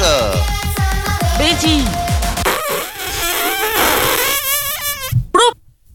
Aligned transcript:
là 0.00 0.32
Betty 1.38 1.84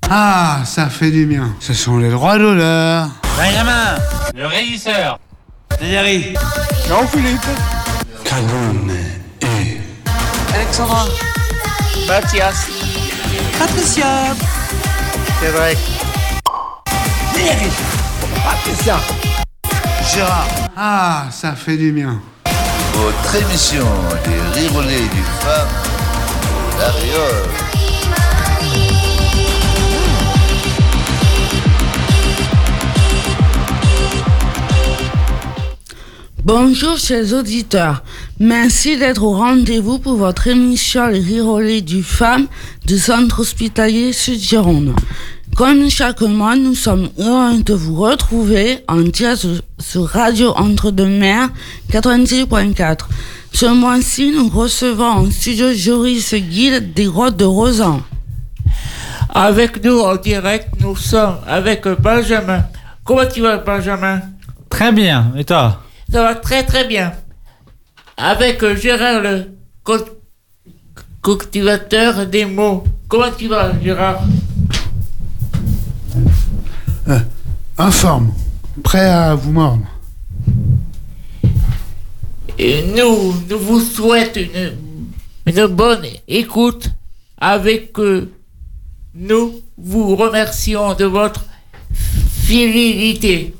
Ah, 0.09 0.61
ça 0.65 0.87
fait 0.87 1.09
du 1.09 1.25
bien. 1.25 1.55
Ce 1.59 1.73
sont 1.73 1.97
les 1.97 2.11
droits 2.11 2.37
d'honneur. 2.37 3.09
Benjamin, 3.37 3.95
le 4.35 4.45
régisseur. 4.45 5.19
Thierry. 5.79 6.35
Jean-Philippe. 6.87 7.41
Canone 8.23 8.91
et 9.41 9.79
Alexandra 10.53 11.05
Mathias. 12.07 12.67
Patricia 13.57 14.35
Cédric. 15.41 15.79
Gérard. 20.13 20.47
Ah, 20.77 21.25
ça 21.31 21.53
fait 21.53 21.77
du 21.77 21.91
bien. 21.91 22.21
Votre 22.95 23.35
émission 23.35 23.85
des 24.23 24.59
rirolets 24.61 25.09
du 25.09 25.23
femme, 25.41 25.67
la 26.79 26.91
Riole. 26.91 27.49
Bonjour 36.45 36.97
chers 36.97 37.33
auditeurs, 37.33 38.01
merci 38.39 38.97
d'être 38.97 39.23
au 39.23 39.31
rendez-vous 39.31 39.99
pour 39.99 40.15
votre 40.15 40.47
émission 40.47 41.07
Les 41.07 41.19
Rirolets 41.19 41.81
du 41.81 42.01
Femme 42.01 42.47
du 42.85 42.97
Centre 42.97 43.41
Hospitalier 43.41 44.13
Sud-Gironde. 44.13 44.95
Comme 45.55 45.89
chaque 45.89 46.21
mois, 46.21 46.55
nous 46.57 46.75
sommes 46.75 47.09
heureux 47.17 47.61
de 47.63 47.73
vous 47.73 47.95
retrouver 48.01 48.79
en 48.89 48.99
direct 49.01 49.47
sur 49.79 50.05
Radio 50.05 50.51
Entre-deux-Mers 50.57 51.49
96.4. 51.91 53.05
Ce 53.53 53.65
mois-ci, 53.65 54.31
nous 54.35 54.49
recevons 54.49 55.05
en 55.05 55.31
studio 55.31 55.67
Joris 55.73 56.33
Guide 56.33 56.93
des 56.93 57.05
Grottes 57.05 57.37
de 57.37 57.45
Rosan. 57.45 58.01
Avec 59.33 59.81
nous 59.83 59.99
en 59.99 60.17
direct, 60.17 60.69
nous 60.81 60.95
sommes 60.97 61.37
avec 61.47 61.87
Benjamin. 62.01 62.65
Comment 63.05 63.25
tu 63.25 63.41
vas, 63.41 63.57
Benjamin 63.57 64.21
Très 64.69 64.91
bien, 64.91 65.31
et 65.37 65.45
toi 65.45 65.81
Ça 66.11 66.21
va 66.23 66.35
très 66.35 66.63
très 66.63 66.85
bien. 66.85 67.13
Avec 68.17 68.61
euh, 68.63 68.75
Gérard, 68.75 69.21
le 69.21 69.51
cult- 69.85 70.11
cultivateur 71.23 72.25
des 72.25 72.45
mots. 72.45 72.83
Comment 73.07 73.31
tu 73.37 73.47
vas, 73.47 73.71
Gérard 73.81 74.21
Informe. 77.77 78.31
Prêt 78.83 79.09
à 79.09 79.35
vous 79.35 79.51
mordre. 79.51 79.85
Et 82.57 82.83
nous, 82.95 83.33
nous 83.49 83.59
vous 83.59 83.79
souhaitons 83.79 84.39
une, 84.39 84.73
une 85.45 85.67
bonne 85.67 86.05
écoute. 86.27 86.89
Avec 87.37 87.99
euh, 87.99 88.31
nous, 89.13 89.55
vous 89.77 90.15
remercions 90.15 90.93
de 90.93 91.05
votre 91.05 91.45
fidélité. 91.93 93.53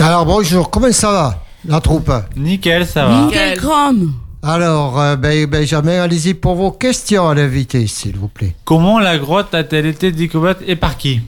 Alors 0.00 0.26
bonjour, 0.26 0.68
comment 0.68 0.92
ça 0.92 1.12
va, 1.12 1.44
la 1.64 1.80
troupe 1.80 2.12
Nickel, 2.36 2.86
ça 2.86 3.06
va. 3.06 3.22
Nickel 3.22 3.56
Chrome. 3.58 4.14
Alors, 4.42 5.00
euh, 5.00 5.16
ben, 5.16 5.46
Benjamin, 5.46 6.02
allez-y 6.02 6.34
pour 6.34 6.56
vos 6.56 6.72
questions 6.72 7.28
à 7.28 7.34
l'invité, 7.34 7.86
s'il 7.86 8.16
vous 8.16 8.28
plaît. 8.28 8.54
Comment 8.64 8.98
la 8.98 9.16
grotte 9.16 9.54
a-t-elle 9.54 9.86
été 9.86 10.12
découverte 10.12 10.58
et 10.66 10.76
par 10.76 10.96
qui? 10.96 11.20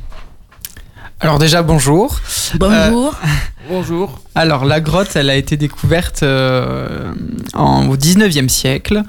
Alors 1.20 1.38
déjà 1.38 1.62
bonjour. 1.62 2.20
Bonjour. 2.58 3.14
Bonjour. 3.69 4.20
Alors 4.34 4.64
la 4.64 4.80
grotte, 4.80 5.16
elle 5.16 5.30
a 5.30 5.34
été 5.36 5.56
découverte 5.56 6.22
euh, 6.22 7.12
en, 7.55 7.88
au 7.88 7.97
19e 7.97 8.48
siècle 8.48 9.02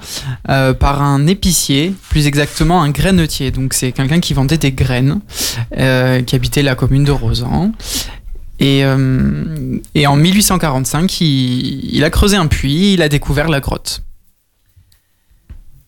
euh, 0.49 0.73
par 0.73 1.03
un 1.03 1.27
épicier, 1.27 1.93
plus 2.09 2.25
exactement 2.25 2.81
un 2.81 2.89
grainetier. 2.89 3.51
Donc 3.51 3.73
c'est 3.73 3.91
quelqu'un 3.91 4.19
qui 4.19 4.33
vendait 4.33 4.57
des 4.57 4.71
graines, 4.71 5.19
euh, 5.77 6.23
qui 6.23 6.35
habitait 6.35 6.63
la 6.63 6.73
commune 6.75 7.03
de 7.03 7.11
Rosan. 7.11 7.71
Et, 8.59 8.83
euh, 8.83 9.77
et 9.93 10.07
en 10.07 10.15
1845, 10.15 11.21
il, 11.21 11.95
il 11.95 12.03
a 12.03 12.09
creusé 12.09 12.35
un 12.37 12.47
puits, 12.47 12.93
il 12.93 13.01
a 13.03 13.07
découvert 13.07 13.47
la 13.49 13.59
grotte. 13.59 14.01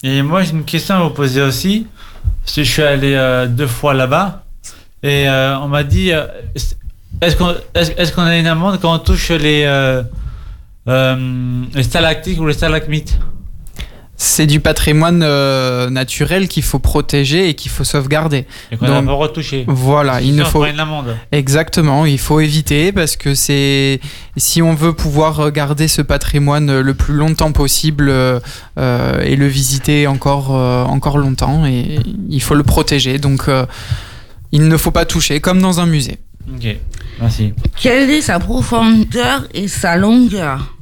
Et 0.04 0.22
moi, 0.22 0.44
j'ai 0.44 0.52
une 0.52 0.66
question 0.66 0.96
à 0.96 1.04
vous 1.04 1.10
poser 1.10 1.42
aussi. 1.42 1.88
Parce 2.44 2.56
que 2.56 2.64
je 2.64 2.72
suis 2.72 2.82
allé 2.82 3.14
euh, 3.14 3.48
deux 3.48 3.68
fois 3.68 3.94
là-bas. 3.94 4.41
Et 5.04 5.28
euh, 5.28 5.58
on 5.60 5.68
m'a 5.68 5.84
dit 5.84 6.12
euh, 6.12 6.28
est-ce 7.22 7.36
qu'on 7.36 7.50
est 7.50 7.56
est 7.76 8.14
qu'on 8.14 8.22
a 8.24 8.38
une 8.38 8.48
amende 8.48 8.80
quand 8.80 8.94
on 8.94 9.00
touche 9.00 9.32
les, 9.32 9.64
euh, 9.66 10.04
euh, 10.88 11.64
les 11.74 11.84
stalactites 11.84 12.38
ou 12.38 12.46
les 12.46 12.54
stalagmites? 12.54 13.18
C'est 14.16 14.46
du 14.46 14.60
patrimoine 14.60 15.26
naturel 15.90 16.48
qu'il 16.48 16.62
faut 16.62 16.78
protéger 16.78 17.50
et 17.50 17.56
qu'il 17.56 17.72
faut 17.72 17.84
sauvegarder. 17.84 18.46
Et 18.72 18.78
qu'on 18.78 18.86
Donc, 18.86 19.08
pas 19.08 19.14
retouché. 19.14 19.66
Voilà, 19.68 20.22
il 20.22 20.36
ne 20.36 20.44
faut 20.44 20.60
prend 20.60 20.70
une 20.70 20.80
amende. 20.80 21.18
Exactement, 21.32 22.06
il 22.06 22.20
faut 22.20 22.40
éviter 22.40 22.92
parce 22.92 23.16
que 23.16 23.34
c'est 23.34 24.00
si 24.38 24.62
on 24.62 24.76
veut 24.76 24.94
pouvoir 24.94 25.52
garder 25.52 25.88
ce 25.88 26.04
patrimoine 26.04 26.82
le 26.82 26.94
plus 26.94 27.16
longtemps 27.16 27.52
possible 27.52 28.12
et 28.78 29.36
le 29.36 29.48
visiter 29.48 30.06
encore 30.06 30.52
encore 30.52 31.18
longtemps 31.18 31.66
et 31.66 31.98
il 32.30 32.42
faut 32.44 32.54
le 32.54 32.64
protéger. 32.64 33.18
Donc 33.18 33.50
il 34.52 34.68
ne 34.68 34.78
faut 34.78 34.92
pas 34.92 35.06
toucher 35.06 35.40
comme 35.40 35.62
dans 35.62 35.80
un 35.80 35.86
musée. 35.86 36.18
Ok, 36.54 36.78
merci. 37.20 37.54
Quelle 37.80 38.10
est 38.10 38.22
sa 38.22 38.40
profondeur 38.40 39.48
et 39.54 39.68
sa 39.68 39.96
longueur? 39.96 40.76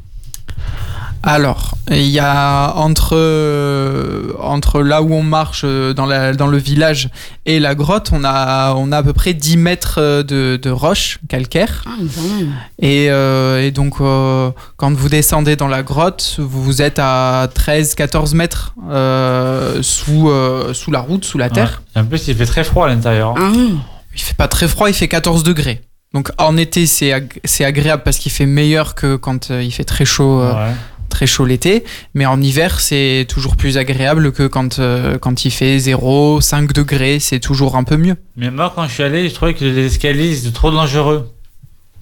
Alors, 1.21 1.75
il 1.91 2.07
y 2.07 2.19
a 2.19 2.71
entre, 2.75 3.15
euh, 3.15 4.31
entre 4.39 4.81
là 4.81 5.01
où 5.01 5.13
on 5.13 5.21
marche 5.21 5.61
euh, 5.65 5.93
dans, 5.93 6.05
la, 6.05 6.33
dans 6.33 6.47
le 6.47 6.57
village 6.57 7.09
et 7.45 7.59
la 7.59 7.75
grotte, 7.75 8.11
on 8.13 8.23
a, 8.23 8.73
on 8.75 8.91
a 8.93 8.97
à 8.99 9.03
peu 9.03 9.11
près 9.11 9.33
10 9.33 9.57
mètres 9.57 9.95
euh, 9.97 10.23
de, 10.23 10.57
de 10.61 10.69
roches 10.69 11.19
calcaires. 11.27 11.83
Ah, 11.85 11.91
quand 12.15 12.35
même. 12.37 12.53
Et, 12.79 13.07
euh, 13.09 13.61
et 13.61 13.71
donc, 13.71 13.95
euh, 13.99 14.51
quand 14.77 14.93
vous 14.93 15.09
descendez 15.09 15.55
dans 15.57 15.67
la 15.67 15.83
grotte, 15.83 16.37
vous 16.39 16.81
êtes 16.81 16.99
à 16.99 17.47
13-14 17.53 18.33
mètres 18.35 18.73
euh, 18.89 19.79
sous, 19.81 20.29
euh, 20.29 20.73
sous 20.73 20.91
la 20.91 20.99
route, 21.01 21.25
sous 21.25 21.37
la 21.37 21.49
terre. 21.49 21.81
Ouais. 21.95 22.01
En 22.01 22.05
plus, 22.05 22.27
il 22.29 22.35
fait 22.35 22.45
très 22.45 22.63
froid 22.63 22.85
à 22.85 22.89
l'intérieur. 22.89 23.35
Ah 23.37 23.49
oui. 23.53 23.75
Il 24.15 24.21
fait 24.21 24.35
pas 24.37 24.47
très 24.47 24.67
froid, 24.67 24.89
il 24.89 24.93
fait 24.95 25.07
14 25.09 25.43
degrés. 25.43 25.81
Donc 26.13 26.31
en 26.39 26.57
été, 26.57 26.87
c'est 26.87 27.11
ag- 27.13 27.39
c'est 27.45 27.63
agréable 27.63 28.01
parce 28.03 28.17
qu'il 28.17 28.31
fait 28.31 28.47
meilleur 28.47 28.95
que 28.95 29.15
quand 29.15 29.51
euh, 29.51 29.61
il 29.61 29.69
fait 29.71 29.83
très 29.83 30.05
chaud, 30.05 30.41
euh, 30.41 30.53
Ouais. 30.53 30.71
Très 31.09 31.27
chaud 31.27 31.45
l'été. 31.45 31.83
Mais 32.13 32.25
en 32.25 32.41
hiver, 32.41 32.79
c'est 32.79 33.25
toujours 33.27 33.55
plus 33.57 33.77
agréable 33.77 34.31
que 34.31 34.47
quand, 34.47 34.79
euh, 34.79 35.17
quand 35.17 35.43
il 35.45 35.51
fait 35.51 35.77
0, 35.79 36.39
5 36.41 36.71
degrés. 36.73 37.19
C'est 37.19 37.39
toujours 37.39 37.75
un 37.75 37.83
peu 37.83 37.97
mieux. 37.97 38.15
Mais 38.37 38.49
moi, 38.51 38.71
quand 38.73 38.87
je 38.87 38.93
suis 38.93 39.03
allé, 39.03 39.27
je 39.29 39.33
trouvais 39.35 39.53
que 39.53 39.65
les 39.65 39.85
escaliers, 39.87 40.35
c'était 40.35 40.51
trop 40.53 40.71
dangereux. 40.71 41.29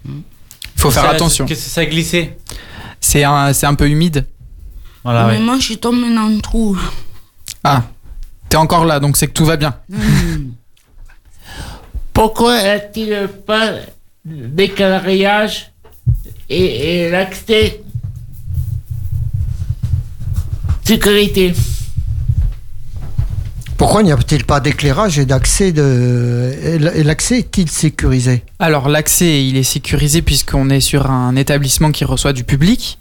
Il 0.06 0.12
faut 0.75 0.91
faire 0.91 1.03
Ça- 1.03 1.09
attention. 1.12 1.45
Que 1.45 1.56
ça 1.56 1.85
glissait. 1.85 2.38
C'est 3.01 3.23
un, 3.23 3.53
c'est 3.53 3.66
un 3.66 3.75
peu 3.75 3.90
humide. 3.90 4.25
Voilà, 5.03 5.25
Mais 5.28 5.34
ouais. 5.38 5.39
moi, 5.39 5.56
je 5.59 5.63
suis 5.63 5.78
tombée 5.78 6.13
dans 6.13 6.28
le 6.28 6.39
trou. 6.41 6.78
Ah, 7.63 7.84
t'es 8.50 8.57
encore 8.57 8.85
là, 8.85 9.00
donc 9.00 9.18
c'est 9.18 9.28
que 9.28 9.34
tout 9.34 9.45
va 9.45 9.56
bien. 9.57 9.75
Pourquoi 12.13 12.53
a-t-il 12.56 13.28
pas 13.45 13.74
d'éclairage 14.25 15.72
et, 16.50 17.06
et 17.06 17.09
l'accès 17.09 17.81
sécurité. 20.87 21.53
Pourquoi 23.75 24.01
n'y 24.03 24.11
a-t-il 24.11 24.43
pas 24.45 24.59
d'éclairage 24.59 25.19
et 25.19 25.25
d'accès 25.25 25.71
de... 25.71 26.51
et 26.95 27.03
l'accès 27.03 27.39
est-il 27.39 27.69
sécurisé? 27.69 28.43
Alors 28.57 28.87
l'accès, 28.89 29.45
il 29.45 29.57
est 29.57 29.63
sécurisé 29.63 30.21
puisqu'on 30.21 30.69
est 30.69 30.79
sur 30.79 31.12
un 31.12 31.35
établissement 31.35 31.91
qui 31.91 32.06
reçoit 32.06 32.33
du 32.33 32.44
public, 32.45 32.97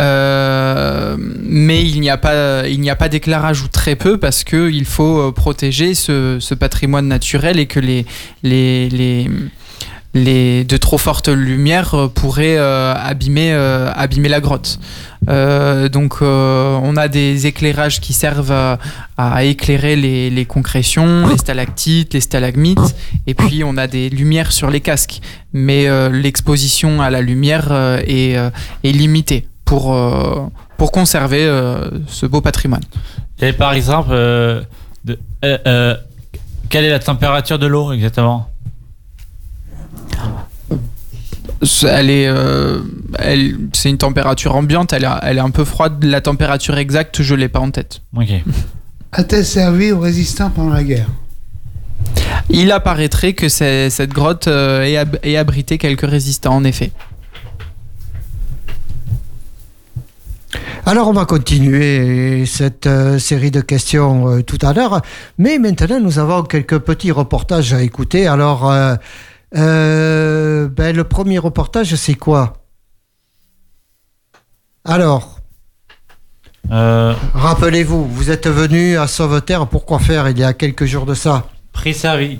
Euh, 0.00 1.16
mais 1.18 1.82
il 1.82 2.00
n'y 2.00 2.10
a 2.10 2.16
pas, 2.16 2.66
il 2.68 2.80
n'y 2.80 2.90
a 2.90 2.96
pas 2.96 3.08
d'éclairage 3.08 3.62
ou 3.62 3.68
très 3.68 3.96
peu 3.96 4.18
parce 4.18 4.44
que 4.44 4.70
il 4.70 4.84
faut 4.84 5.18
euh, 5.18 5.32
protéger 5.32 5.94
ce, 5.94 6.38
ce 6.40 6.54
patrimoine 6.54 7.06
naturel 7.06 7.58
et 7.58 7.66
que 7.66 7.80
les, 7.80 8.06
les, 8.42 8.88
les, 8.88 9.30
les 10.14 10.64
de 10.64 10.76
trop 10.76 10.98
fortes 10.98 11.28
lumières 11.28 11.94
euh, 11.94 12.08
pourraient 12.08 12.58
euh, 12.58 12.94
abîmer, 12.94 13.52
euh, 13.52 13.92
abîmer 13.94 14.28
la 14.28 14.40
grotte. 14.40 14.78
Donc 15.92 16.22
on 16.22 16.96
a 16.96 17.06
des 17.06 17.46
éclairages 17.46 18.00
qui 18.00 18.12
servent 18.12 18.78
à, 19.16 19.44
éclairer 19.44 19.94
les, 19.94 20.28
les 20.28 20.44
concrétions, 20.44 21.28
les 21.28 21.36
stalactites, 21.36 22.14
les 22.14 22.20
stalagmites, 22.20 22.96
et 23.28 23.34
puis 23.34 23.62
on 23.62 23.76
a 23.76 23.86
des 23.86 24.08
lumières 24.10 24.50
sur 24.50 24.70
les 24.70 24.80
casques. 24.80 25.20
Mais 25.52 25.86
l'exposition 26.10 27.00
à 27.00 27.10
la 27.10 27.20
lumière 27.20 27.70
est, 28.08 28.32
est 28.32 28.92
limitée 28.92 29.46
pour, 29.64 29.96
pour 30.76 30.90
conserver 30.90 31.44
ce 32.08 32.26
beau 32.26 32.40
patrimoine. 32.40 32.82
Et 33.40 33.52
par 33.52 33.72
exemple, 33.72 34.10
quelle 35.42 36.84
est 36.84 36.90
la 36.90 36.98
température 36.98 37.60
de 37.60 37.66
l'eau 37.66 37.92
exactement? 37.92 38.48
Elle 41.86 42.10
est, 42.10 42.26
euh, 42.28 42.80
elle, 43.18 43.56
c'est 43.74 43.90
une 43.90 43.98
température 43.98 44.54
ambiante. 44.56 44.92
Elle, 44.92 45.04
est- 45.04 45.18
elle 45.22 45.36
est 45.38 45.42
un 45.42 45.50
peu 45.50 45.64
froide. 45.64 46.02
La 46.04 46.20
température 46.20 46.78
exacte, 46.78 47.22
je 47.22 47.34
l'ai 47.34 47.48
pas 47.48 47.60
en 47.60 47.70
tête. 47.70 48.00
Ok. 48.16 48.28
A-t-elle 49.12 49.44
servi 49.44 49.92
aux 49.92 50.00
résistants 50.00 50.50
pendant 50.50 50.70
la 50.70 50.84
guerre? 50.84 51.08
Il 52.48 52.72
apparaîtrait 52.72 53.34
que 53.34 53.48
cette 53.48 54.10
grotte 54.12 54.48
euh, 54.48 54.82
ait, 54.84 54.96
ab- 54.96 55.18
ait 55.22 55.36
abrité 55.36 55.76
quelques 55.78 56.08
résistants, 56.08 56.54
en 56.54 56.64
effet. 56.64 56.92
Alors 60.86 61.08
on 61.08 61.12
va 61.12 61.26
continuer 61.26 62.46
cette 62.46 62.86
euh, 62.86 63.18
série 63.18 63.50
de 63.50 63.60
questions 63.60 64.28
euh, 64.28 64.42
tout 64.42 64.58
à 64.62 64.72
l'heure, 64.72 65.02
mais 65.38 65.58
maintenant 65.58 66.00
nous 66.00 66.18
avons 66.18 66.42
quelques 66.42 66.78
petits 66.78 67.12
reportages 67.12 67.74
à 67.74 67.82
écouter. 67.82 68.26
Alors 68.26 68.68
euh, 69.56 70.68
ben, 70.68 70.94
le 70.94 71.04
premier 71.04 71.38
reportage 71.38 71.94
c'est 71.96 72.14
quoi? 72.14 72.54
Alors 74.84 75.38
Euh, 76.72 77.14
rappelez-vous, 77.34 78.06
vous 78.06 78.30
êtes 78.30 78.46
venu 78.46 78.96
à 78.96 79.08
Sauveterre 79.08 79.66
pour 79.66 79.84
quoi 79.84 79.98
faire 79.98 80.28
il 80.28 80.38
y 80.38 80.44
a 80.44 80.52
quelques 80.52 80.84
jours 80.84 81.04
de 81.04 81.14
ça? 81.14 81.48
Prix 81.72 81.94
servi. 81.94 82.38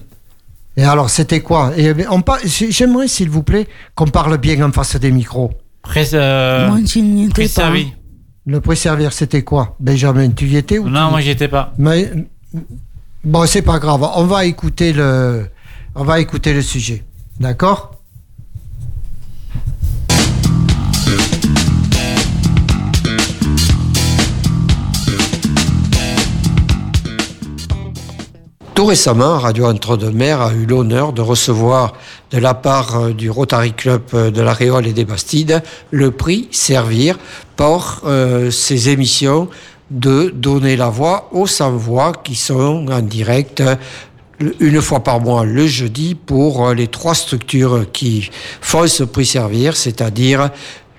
Et 0.76 0.84
alors 0.84 1.10
c'était 1.10 1.40
quoi? 1.40 1.72
Et 1.76 1.92
on 2.08 2.20
par- 2.22 2.38
J'aimerais 2.44 3.08
s'il 3.08 3.28
vous 3.28 3.42
plaît 3.42 3.66
qu'on 3.96 4.06
parle 4.06 4.38
bien 4.38 4.62
en 4.64 4.70
face 4.70 4.94
des 4.96 5.10
micros. 5.10 5.50
Prix, 5.82 6.10
euh, 6.14 6.68
Moi, 6.68 6.78
tu 6.86 7.02
n'y 7.02 7.24
étais 7.24 7.32
prix 7.32 7.42
pas. 7.48 7.48
servi. 7.62 7.92
Le 8.46 8.60
pré-servir 8.60 9.12
c'était 9.12 9.42
quoi? 9.42 9.76
Benjamin, 9.80 10.30
tu 10.30 10.46
y 10.46 10.56
étais 10.56 10.78
ou 10.78 10.88
Non, 10.88 11.06
tu- 11.06 11.10
moi 11.10 11.20
j'y 11.20 11.30
étais 11.30 11.48
pas. 11.48 11.72
Mais 11.78 12.10
bon, 13.24 13.46
c'est 13.46 13.62
pas 13.62 13.78
grave. 13.78 14.02
On 14.14 14.24
va 14.24 14.44
écouter 14.44 14.92
le, 14.92 15.46
on 15.94 16.04
va 16.04 16.20
écouter 16.20 16.52
le 16.52 16.62
sujet. 16.62 17.04
D'accord? 17.38 17.92
Tout 28.74 28.86
récemment, 28.86 29.38
Radio 29.38 29.66
Entre-deux-Mers 29.66 30.40
a 30.40 30.54
eu 30.54 30.64
l'honneur 30.64 31.12
de 31.12 31.20
recevoir 31.20 31.92
de 32.30 32.38
la 32.38 32.54
part 32.54 32.96
euh, 32.96 33.12
du 33.12 33.28
Rotary 33.28 33.72
Club 33.74 34.02
euh, 34.14 34.30
de 34.30 34.40
la 34.40 34.54
Réole 34.54 34.86
et 34.86 34.94
des 34.94 35.04
Bastides 35.04 35.62
le 35.90 36.10
prix 36.10 36.48
Servir 36.50 37.18
pour 37.56 38.00
euh, 38.06 38.50
ses 38.50 38.88
émissions 38.88 39.50
de 39.90 40.30
donner 40.34 40.76
la 40.76 40.88
voix 40.88 41.28
aux 41.32 41.46
sans-voix 41.46 42.12
qui 42.12 42.36
sont 42.36 42.86
en 42.90 43.00
direct 43.00 43.60
euh, 43.60 43.74
une 44.60 44.80
fois 44.80 45.02
par 45.02 45.20
mois 45.20 45.44
le 45.44 45.66
jeudi 45.66 46.14
pour 46.14 46.66
euh, 46.66 46.74
les 46.74 46.88
trois 46.88 47.14
structures 47.14 47.90
qui 47.92 48.30
font 48.60 48.86
ce 48.86 49.04
prix 49.04 49.26
Servir, 49.26 49.76
c'est-à-dire 49.76 50.50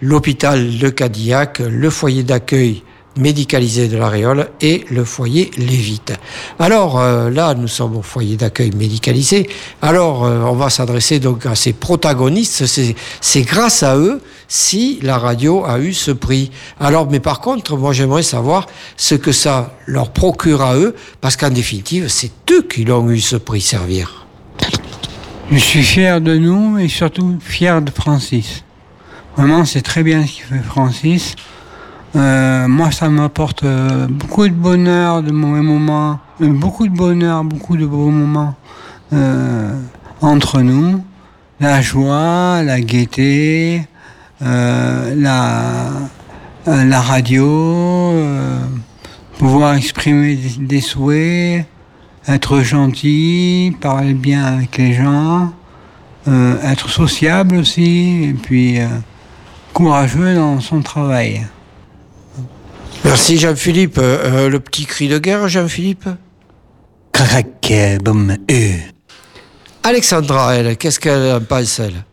l'hôpital 0.01 0.77
Le 0.79 0.91
Cadillac, 0.91 1.59
le 1.59 1.89
foyer 1.89 2.23
d'accueil 2.23 2.83
médicalisé 3.17 3.87
de 3.87 3.97
la 3.97 4.09
Réole 4.09 4.49
et 4.61 4.85
le 4.89 5.03
foyer 5.03 5.51
Lévite. 5.57 6.13
Alors 6.59 6.99
euh, 6.99 7.29
là, 7.29 7.53
nous 7.53 7.67
sommes 7.67 7.97
au 7.97 8.01
foyer 8.01 8.37
d'accueil 8.37 8.71
médicalisé. 8.71 9.49
Alors 9.81 10.25
euh, 10.25 10.41
on 10.43 10.53
va 10.53 10.69
s'adresser 10.69 11.19
donc 11.19 11.45
à 11.45 11.55
ces 11.55 11.73
protagonistes. 11.73 12.65
C'est 12.65 13.41
grâce 13.41 13.83
à 13.83 13.97
eux 13.97 14.21
si 14.47 14.99
la 15.01 15.17
radio 15.17 15.63
a 15.65 15.79
eu 15.79 15.93
ce 15.93 16.11
prix. 16.11 16.51
Alors, 16.79 17.09
mais 17.09 17.19
par 17.19 17.39
contre, 17.39 17.77
moi 17.77 17.93
j'aimerais 17.93 18.23
savoir 18.23 18.67
ce 18.97 19.15
que 19.15 19.31
ça 19.31 19.73
leur 19.85 20.11
procure 20.11 20.61
à 20.61 20.75
eux, 20.75 20.93
parce 21.21 21.37
qu'en 21.37 21.49
définitive, 21.49 22.09
c'est 22.09 22.31
eux 22.51 22.61
qui 22.61 22.83
l'ont 22.83 23.09
eu 23.09 23.21
ce 23.21 23.37
prix 23.37 23.61
servir. 23.61 24.27
Je 25.51 25.57
suis 25.57 25.83
fier 25.83 26.21
de 26.21 26.35
nous 26.35 26.77
et 26.77 26.87
surtout 26.87 27.37
fier 27.41 27.81
de 27.81 27.91
Francis. 27.91 28.63
Vraiment, 29.37 29.65
c'est 29.65 29.81
très 29.81 30.03
bien 30.03 30.25
ce 30.25 30.31
qu'il 30.33 30.43
fait 30.43 30.63
Francis. 30.63 31.35
Euh, 32.15 32.67
moi, 32.67 32.91
ça 32.91 33.09
m'apporte 33.09 33.63
euh, 33.63 34.07
beaucoup 34.07 34.45
de 34.47 34.53
bonheur, 34.53 35.23
de 35.23 35.31
mauvais 35.31 35.61
moments, 35.61 36.19
euh, 36.41 36.47
beaucoup 36.51 36.87
de 36.87 36.93
bonheur, 36.93 37.43
beaucoup 37.43 37.77
de 37.77 37.85
beaux 37.85 38.09
moments 38.09 38.55
entre 40.21 40.61
nous. 40.61 41.03
La 41.59 41.81
joie, 41.81 42.63
la 42.63 42.79
gaieté, 42.79 43.85
la, 44.39 45.91
la 46.65 47.01
radio, 47.01 48.13
pouvoir 49.37 49.75
exprimer 49.75 50.35
des, 50.35 50.65
des 50.65 50.79
souhaits, 50.79 51.65
être 52.25 52.61
gentil, 52.61 53.75
parler 53.81 54.13
bien 54.13 54.45
avec 54.45 54.77
les 54.77 54.93
gens, 54.93 55.51
être 56.25 56.89
sociable 56.89 57.57
aussi, 57.57 58.29
et 58.29 58.33
puis 58.33 58.79
courageux 59.73 60.35
dans 60.35 60.61
son 60.61 60.81
travail. 60.81 61.45
Merci 63.03 63.37
Jean-Philippe. 63.37 63.97
Euh, 63.97 64.45
euh, 64.45 64.49
le 64.49 64.59
petit 64.59 64.85
cri 64.85 65.07
de 65.07 65.17
guerre, 65.17 65.47
Jean-Philippe 65.47 66.07
Alexandra, 69.83 70.55
elle, 70.55 70.77
qu'est-ce 70.77 70.99
qu'elle 70.99 71.31
en 71.33 71.41
pense, 71.41 71.79
elle? 71.79 72.03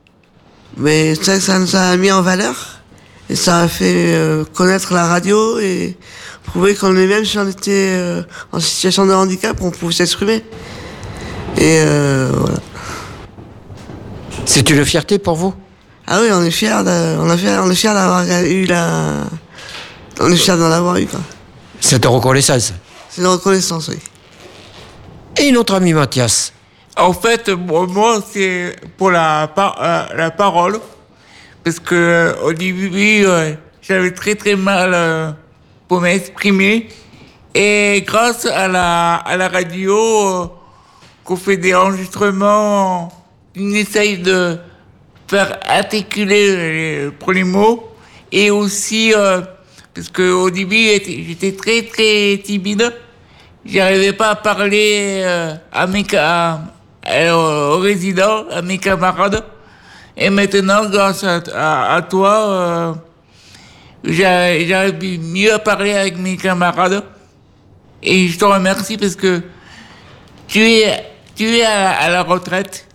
Mais 0.76 1.14
ça, 1.14 1.40
ça 1.40 1.58
nous 1.58 1.76
a 1.76 1.96
mis 1.96 2.10
en 2.10 2.22
valeur. 2.22 2.80
Et 3.30 3.36
ça 3.36 3.60
a 3.60 3.68
fait 3.68 4.14
euh, 4.14 4.44
connaître 4.54 4.94
la 4.94 5.06
radio 5.06 5.58
et 5.58 5.96
prouver 6.44 6.74
qu'on 6.74 6.96
est 6.96 7.06
même 7.06 7.26
si 7.26 7.36
on 7.38 7.46
était 7.46 7.92
euh, 7.94 8.22
en 8.52 8.60
situation 8.60 9.04
de 9.04 9.12
handicap, 9.12 9.58
on 9.60 9.70
pouvait 9.70 9.92
s'exprimer. 9.92 10.42
Et 11.58 11.82
euh, 11.84 12.30
voilà. 12.34 12.58
C'est 14.46 14.70
une 14.70 14.82
fierté 14.86 15.18
pour 15.18 15.36
vous? 15.36 15.52
Ah 16.06 16.20
oui, 16.22 16.28
on 16.32 16.42
est 16.42 16.50
fiers, 16.50 16.82
de- 16.84 17.18
on 17.18 17.28
on 17.28 17.70
est 17.70 17.74
fiers 17.74 17.92
d'avoir 17.92 18.24
eu 18.44 18.64
la, 18.64 19.24
on 20.20 20.30
est 20.30 20.36
fiers 20.36 20.56
d'en 20.56 20.70
avoir 20.70 20.96
eu 20.96 21.06
quoi. 21.06 21.20
Cette 21.80 22.04
reconnaissance. 22.06 22.72
C'est 23.08 23.20
une 23.20 23.26
reconnaissance, 23.28 23.88
oui. 23.88 23.98
Et 25.40 25.52
notre 25.52 25.74
ami 25.74 25.92
Mathias 25.92 26.52
En 26.96 27.12
fait, 27.12 27.48
moi, 27.48 27.86
moi, 27.86 28.20
c'est 28.32 28.74
pour 28.96 29.10
la, 29.12 29.48
par- 29.54 29.78
euh, 29.80 30.04
la 30.16 30.30
parole. 30.30 30.80
Parce 31.64 31.78
que 31.80 31.94
euh, 31.94 32.34
au 32.42 32.52
début, 32.52 33.24
euh, 33.24 33.54
j'avais 33.82 34.12
très 34.12 34.34
très 34.34 34.56
mal 34.56 34.92
euh, 34.94 35.30
pour 35.86 36.00
m'exprimer. 36.00 36.88
Et 37.54 38.02
grâce 38.06 38.46
à 38.46 38.68
la, 38.68 39.16
à 39.16 39.36
la 39.36 39.48
radio, 39.48 39.96
euh, 39.96 40.46
qu'on 41.24 41.36
fait 41.36 41.56
des 41.56 41.74
enregistrements, 41.74 43.12
on 43.56 43.70
essaye 43.74 44.18
de 44.18 44.58
faire 45.28 45.58
articuler 45.62 46.56
les, 46.56 47.10
pour 47.10 47.32
les 47.32 47.44
mots. 47.44 47.88
Et 48.32 48.50
aussi, 48.50 49.12
euh, 49.14 49.40
parce 49.98 50.10
qu'au 50.10 50.48
début, 50.48 50.76
j'étais 51.26 51.50
très 51.56 51.82
très 51.82 52.38
timide. 52.44 52.94
J'arrivais 53.66 54.12
pas 54.12 54.30
à 54.30 54.36
parler 54.36 55.22
euh, 55.24 55.54
mes 55.88 56.04
à- 56.14 56.60
aux 57.36 57.78
résidents, 57.80 58.44
à 58.48 58.62
mes 58.62 58.78
camarades. 58.78 59.42
Et 60.16 60.30
maintenant, 60.30 60.88
grâce 60.88 61.24
à, 61.24 61.40
toi, 62.02 62.48
euh, 62.48 62.92
j'a- 64.04 64.64
j'arrive 64.64 64.94
mieux 65.18 65.52
à 65.52 65.58
parler 65.58 65.94
avec 65.94 66.16
mes 66.16 66.36
camarades. 66.36 67.02
Et 68.00 68.28
je 68.28 68.38
te 68.38 68.44
remercie 68.44 68.96
parce 68.96 69.16
que 69.16 69.42
tu 70.46 70.60
es, 70.60 71.04
tu 71.34 71.56
es 71.56 71.64
à, 71.64 72.08
la 72.08 72.22
retraite 72.22 72.86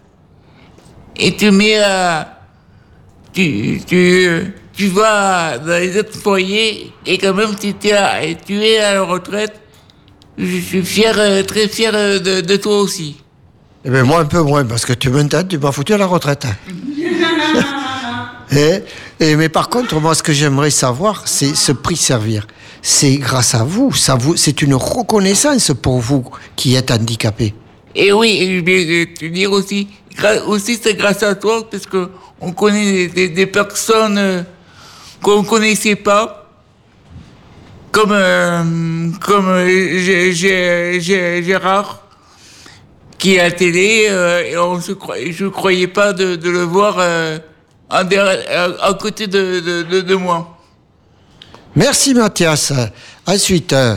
et 1.18 1.36
tu 1.36 1.52
mets 1.52 1.80
à- 1.84 2.40
tu, 3.34 3.82
tu, 3.86 4.54
tu 4.76 4.88
vas 4.88 5.58
dans 5.60 5.80
les 5.80 5.98
autres 6.00 6.18
foyers 6.18 6.92
et 7.06 7.18
quand 7.18 7.34
même 7.34 7.56
tu, 7.60 7.68
es 7.70 8.36
tu 8.46 8.62
es 8.64 8.78
à 8.80 8.94
la 8.96 9.02
retraite. 9.04 9.54
Je 10.38 10.60
suis 10.60 10.82
fier, 10.84 11.14
euh, 11.18 11.44
très 11.44 11.68
fier 11.68 11.92
euh, 11.94 12.20
de, 12.20 12.42
de 12.42 12.56
toi 12.56 12.80
aussi. 12.80 13.18
Eh 13.86 13.90
bien, 13.90 14.04
moi, 14.04 14.22
un 14.22 14.26
peu 14.26 14.42
moins, 14.42 14.66
parce 14.66 14.84
que 14.86 14.94
tu 14.94 15.10
m'entends, 15.10 15.44
tu 15.44 15.58
m'as 15.60 15.72
foutu 15.72 15.94
à 15.94 15.98
la 15.98 16.08
retraite. 16.08 16.48
et, 18.52 18.84
et- 19.20 19.36
mais 19.36 19.50
par 19.50 19.70
contre, 19.70 20.00
moi, 20.00 20.16
ce 20.16 20.24
que 20.24 20.34
j'aimerais 20.34 20.72
savoir, 20.72 21.24
c'est 21.28 21.56
ce 21.56 21.72
prix 21.72 21.96
servir. 21.98 22.48
C'est 22.82 23.16
grâce 23.18 23.56
à 23.56 23.64
vous, 23.64 23.94
ça 23.94 24.16
vous, 24.16 24.36
c'est 24.36 24.62
une 24.62 24.74
reconnaissance 24.76 25.72
pour 25.82 26.00
vous 26.00 26.26
qui 26.56 26.76
êtes 26.76 26.92
handicapé. 26.92 27.54
Et 27.96 28.12
oui, 28.12 28.40
je 28.60 28.64
vais 28.66 29.14
te 29.14 29.26
dire 29.26 29.52
aussi, 29.52 29.88
aussi 30.48 30.80
c'est 30.82 30.96
grâce 30.96 31.22
à 31.24 31.36
toi 31.36 31.70
parce 31.70 31.86
que 31.86 32.10
on 32.42 32.52
connaît 32.52 32.84
des, 32.84 33.08
des- 33.08 33.30
des 33.30 33.46
personnes 33.46 34.46
qu'on 35.24 35.44
connaissait 35.44 35.96
pas, 35.96 36.50
comme 37.92 38.12
euh, 38.12 39.10
comme 39.22 39.48
euh, 39.48 39.66
Gé- 39.68 40.32
Gé- 40.34 41.00
Gé- 41.00 41.42
Gérard 41.44 42.02
qui 43.18 43.36
est 43.36 43.40
à 43.40 43.44
la 43.44 43.52
télé 43.52 44.08
euh, 44.10 44.44
et 44.44 44.58
on 44.58 44.82
se 44.82 44.92
croyait, 44.92 45.32
je 45.32 45.46
croyais 45.46 45.88
pas 45.88 46.12
de, 46.12 46.36
de 46.36 46.50
le 46.50 46.64
voir 46.64 46.96
euh, 47.00 47.40
en 47.90 48.04
derrière- 48.04 48.44
à, 48.82 48.88
à 48.90 48.94
côté 48.96 49.28
de, 49.28 49.62
de, 49.62 49.84
de, 49.84 50.02
de 50.02 50.16
moi. 50.16 50.58
Merci 51.76 52.14
Mathias. 52.14 52.74
Ensuite, 53.26 53.72
euh, 53.72 53.96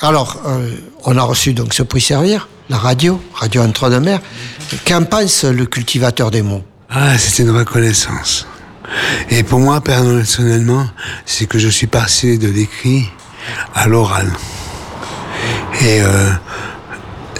alors, 0.00 0.42
euh, 0.46 0.68
on 1.04 1.16
a 1.16 1.22
reçu 1.22 1.52
donc 1.54 1.74
ce 1.74 1.82
prix 1.84 2.00
servir, 2.00 2.48
la 2.68 2.76
radio, 2.78 3.20
Radio 3.34 3.62
Entre-deux-Mers. 3.62 4.20
Qu'en 4.86 5.04
pense 5.04 5.44
le 5.44 5.66
cultivateur 5.66 6.30
des 6.32 6.42
mots? 6.42 6.64
Ah, 6.90 7.16
c'est 7.18 7.42
une 7.44 7.50
reconnaissance. 7.56 8.46
Et 9.30 9.42
pour 9.42 9.60
moi, 9.60 9.80
personnellement, 9.80 10.86
c'est 11.24 11.46
que 11.46 11.58
je 11.58 11.68
suis 11.68 11.86
passé 11.86 12.38
de 12.38 12.48
l'écrit 12.48 13.08
à 13.74 13.86
l'oral. 13.86 14.30
Et 15.80 16.00
euh, 16.02 16.30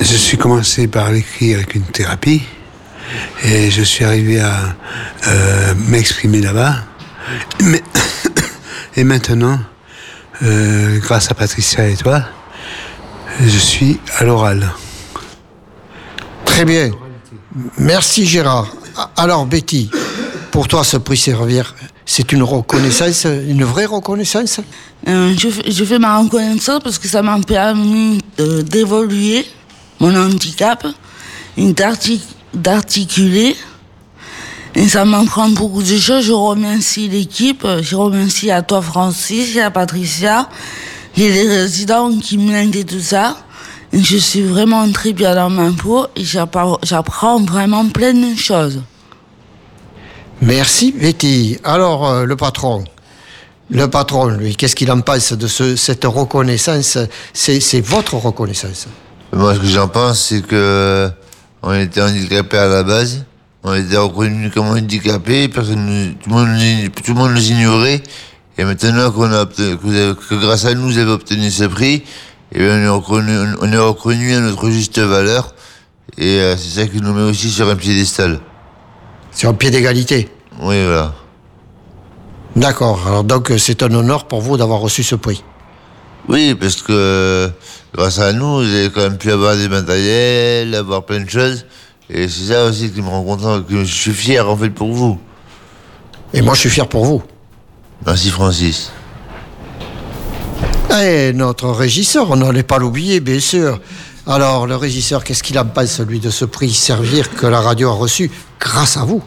je 0.00 0.16
suis 0.16 0.38
commencé 0.38 0.86
par 0.86 1.10
l'écrit 1.10 1.54
avec 1.54 1.74
une 1.74 1.84
thérapie. 1.84 2.42
Et 3.44 3.70
je 3.70 3.82
suis 3.82 4.04
arrivé 4.04 4.40
à 4.40 4.56
euh, 5.26 5.74
m'exprimer 5.88 6.40
là-bas. 6.40 6.76
Mais- 7.62 7.82
Et 8.96 9.04
maintenant, 9.04 9.58
euh, 10.42 10.98
grâce 10.98 11.30
à 11.30 11.34
Patricia 11.34 11.86
et 11.86 11.96
toi, 11.96 12.22
je 13.40 13.58
suis 13.58 14.00
à 14.18 14.24
l'oral. 14.24 14.68
Très 16.44 16.64
bien. 16.64 16.90
Merci 17.78 18.26
Gérard. 18.26 18.68
Alors 19.16 19.46
Betty, 19.46 19.90
pour 20.50 20.68
toi 20.68 20.84
ce 20.84 20.96
prix 20.96 21.16
servir, 21.16 21.74
c'est 22.06 22.32
une 22.32 22.42
reconnaissance, 22.42 23.24
une 23.48 23.64
vraie 23.64 23.86
reconnaissance? 23.86 24.60
Euh, 25.08 25.34
je, 25.38 25.48
fais- 25.48 25.70
je 25.70 25.84
fais 25.84 25.98
ma 25.98 26.18
reconnaissance 26.18 26.80
parce 26.82 26.98
que 26.98 27.08
ça 27.08 27.22
m'a 27.22 27.38
permis 27.40 28.20
d'évoluer 28.38 29.46
mon 30.00 30.14
handicap, 30.14 30.86
d'articuler. 32.54 33.56
Et 34.76 34.88
ça 34.88 35.04
m'apprend 35.04 35.48
beaucoup 35.48 35.82
de 35.82 35.96
choses. 35.98 36.24
Je 36.24 36.32
remercie 36.32 37.08
l'équipe, 37.08 37.66
je 37.82 37.96
remercie 37.96 38.50
à 38.52 38.62
toi 38.62 38.80
Francis 38.80 39.56
et 39.56 39.60
à 39.60 39.70
Patricia, 39.70 40.48
et 41.16 41.28
les 41.28 41.48
résidents 41.48 42.16
qui 42.18 42.38
m'aident 42.38 42.76
et 42.76 42.84
tout 42.84 43.00
ça. 43.00 43.36
Et 43.92 44.00
je 44.02 44.16
suis 44.16 44.42
vraiment 44.42 44.88
très 44.92 45.12
bien 45.12 45.34
dans 45.34 45.50
ma 45.50 45.72
peau 45.72 46.06
et 46.14 46.22
j'apprends 46.24 47.40
vraiment 47.40 47.84
plein 47.88 48.14
de 48.14 48.36
choses. 48.36 48.80
Merci 50.42 50.92
Betty. 50.92 51.58
Alors 51.64 52.08
euh, 52.08 52.24
le 52.24 52.36
patron, 52.36 52.84
le 53.70 53.88
patron, 53.88 54.28
lui, 54.28 54.56
qu'est-ce 54.56 54.74
qu'il 54.74 54.90
en 54.90 55.00
pense 55.00 55.32
de 55.32 55.46
ce- 55.46 55.76
cette 55.76 56.04
reconnaissance? 56.04 56.98
C'est 57.34 57.80
votre 57.80 58.14
reconnaissance. 58.14 58.86
Moi, 59.32 59.54
ce 59.54 59.60
que 59.60 59.66
j'en 59.66 59.88
pense, 59.88 60.26
c'est 60.28 60.42
que 60.42 61.10
on 61.62 61.74
était 61.74 62.00
handicapés 62.02 62.56
à 62.58 62.66
la 62.68 62.82
base. 62.82 63.24
On 63.62 63.74
était 63.74 63.98
reconnus 63.98 64.50
comme 64.54 64.66
handicapés. 64.68 65.48
Personne, 65.48 66.14
tout, 66.22 66.30
le 66.30 66.34
monde, 66.34 66.92
tout 67.04 67.12
le 67.12 67.18
monde 67.18 67.32
nous 67.32 67.50
ignorait. 67.50 68.02
Et 68.56 68.64
maintenant 68.64 69.10
qu'on 69.10 69.30
a, 69.32 69.44
que, 69.46 69.74
que 70.14 70.34
grâce 70.36 70.64
à 70.64 70.74
nous, 70.74 70.88
vous 70.88 70.98
avez 70.98 71.10
obtenu 71.10 71.50
ce 71.50 71.64
prix, 71.64 72.02
et 72.52 72.58
bien, 72.58 72.76
on 72.78 72.84
est 72.84 72.88
reconnu, 72.88 73.32
on 73.60 73.70
est 73.72 73.76
reconnu 73.78 74.34
à 74.34 74.40
notre 74.40 74.70
juste 74.70 74.98
valeur. 74.98 75.54
Et 76.18 76.40
euh, 76.40 76.56
c'est 76.56 76.80
ça 76.80 76.86
qui 76.86 77.00
nous 77.00 77.12
met 77.12 77.22
aussi 77.22 77.50
sur 77.50 77.68
un 77.68 77.76
piédestal. 77.76 78.40
Sur 79.32 79.50
un 79.50 79.54
pied 79.54 79.70
d'égalité. 79.70 80.28
Oui, 80.60 80.84
voilà. 80.84 81.14
D'accord. 82.56 83.06
Alors 83.06 83.24
donc 83.24 83.52
c'est 83.58 83.82
un 83.82 83.92
honneur 83.94 84.26
pour 84.26 84.40
vous 84.40 84.56
d'avoir 84.56 84.80
reçu 84.80 85.02
ce 85.02 85.14
prix. 85.14 85.44
Oui, 86.28 86.54
parce 86.54 86.82
que 86.82 87.50
grâce 87.94 88.18
à 88.18 88.32
nous, 88.32 88.56
vous 88.56 88.74
avez 88.74 88.90
quand 88.90 89.02
même 89.02 89.18
pu 89.18 89.30
avoir 89.30 89.56
des 89.56 89.68
matériels, 89.68 90.74
avoir 90.74 91.04
plein 91.04 91.20
de 91.20 91.30
choses. 91.30 91.64
Et 92.08 92.28
c'est 92.28 92.52
ça 92.52 92.64
aussi 92.64 92.90
qui 92.90 93.00
me 93.02 93.08
rend 93.08 93.22
content, 93.22 93.62
que 93.62 93.84
je 93.84 93.94
suis 93.94 94.12
fier 94.12 94.48
en 94.48 94.56
fait 94.56 94.70
pour 94.70 94.92
vous. 94.92 95.18
Et 96.34 96.42
moi 96.42 96.54
je 96.54 96.60
suis 96.60 96.70
fier 96.70 96.88
pour 96.88 97.04
vous. 97.04 97.22
Merci 98.04 98.30
Francis. 98.30 98.90
Et 101.02 101.32
notre 101.32 101.68
régisseur, 101.68 102.30
on 102.30 102.36
n'allait 102.36 102.64
pas 102.64 102.78
l'oublier, 102.78 103.20
bien 103.20 103.38
sûr. 103.38 103.80
Alors, 104.26 104.66
le 104.66 104.74
régisseur, 104.74 105.22
qu'est-ce 105.22 105.42
qu'il 105.42 105.58
en 105.58 105.64
pense, 105.64 106.00
lui, 106.00 106.18
de 106.18 106.30
ce 106.30 106.44
prix 106.44 106.70
Servir 106.70 107.30
que 107.30 107.46
la 107.46 107.60
radio 107.60 107.90
a 107.90 107.92
reçu 107.92 108.30
grâce 108.60 108.96
à 108.96 109.04
vous 109.04 109.22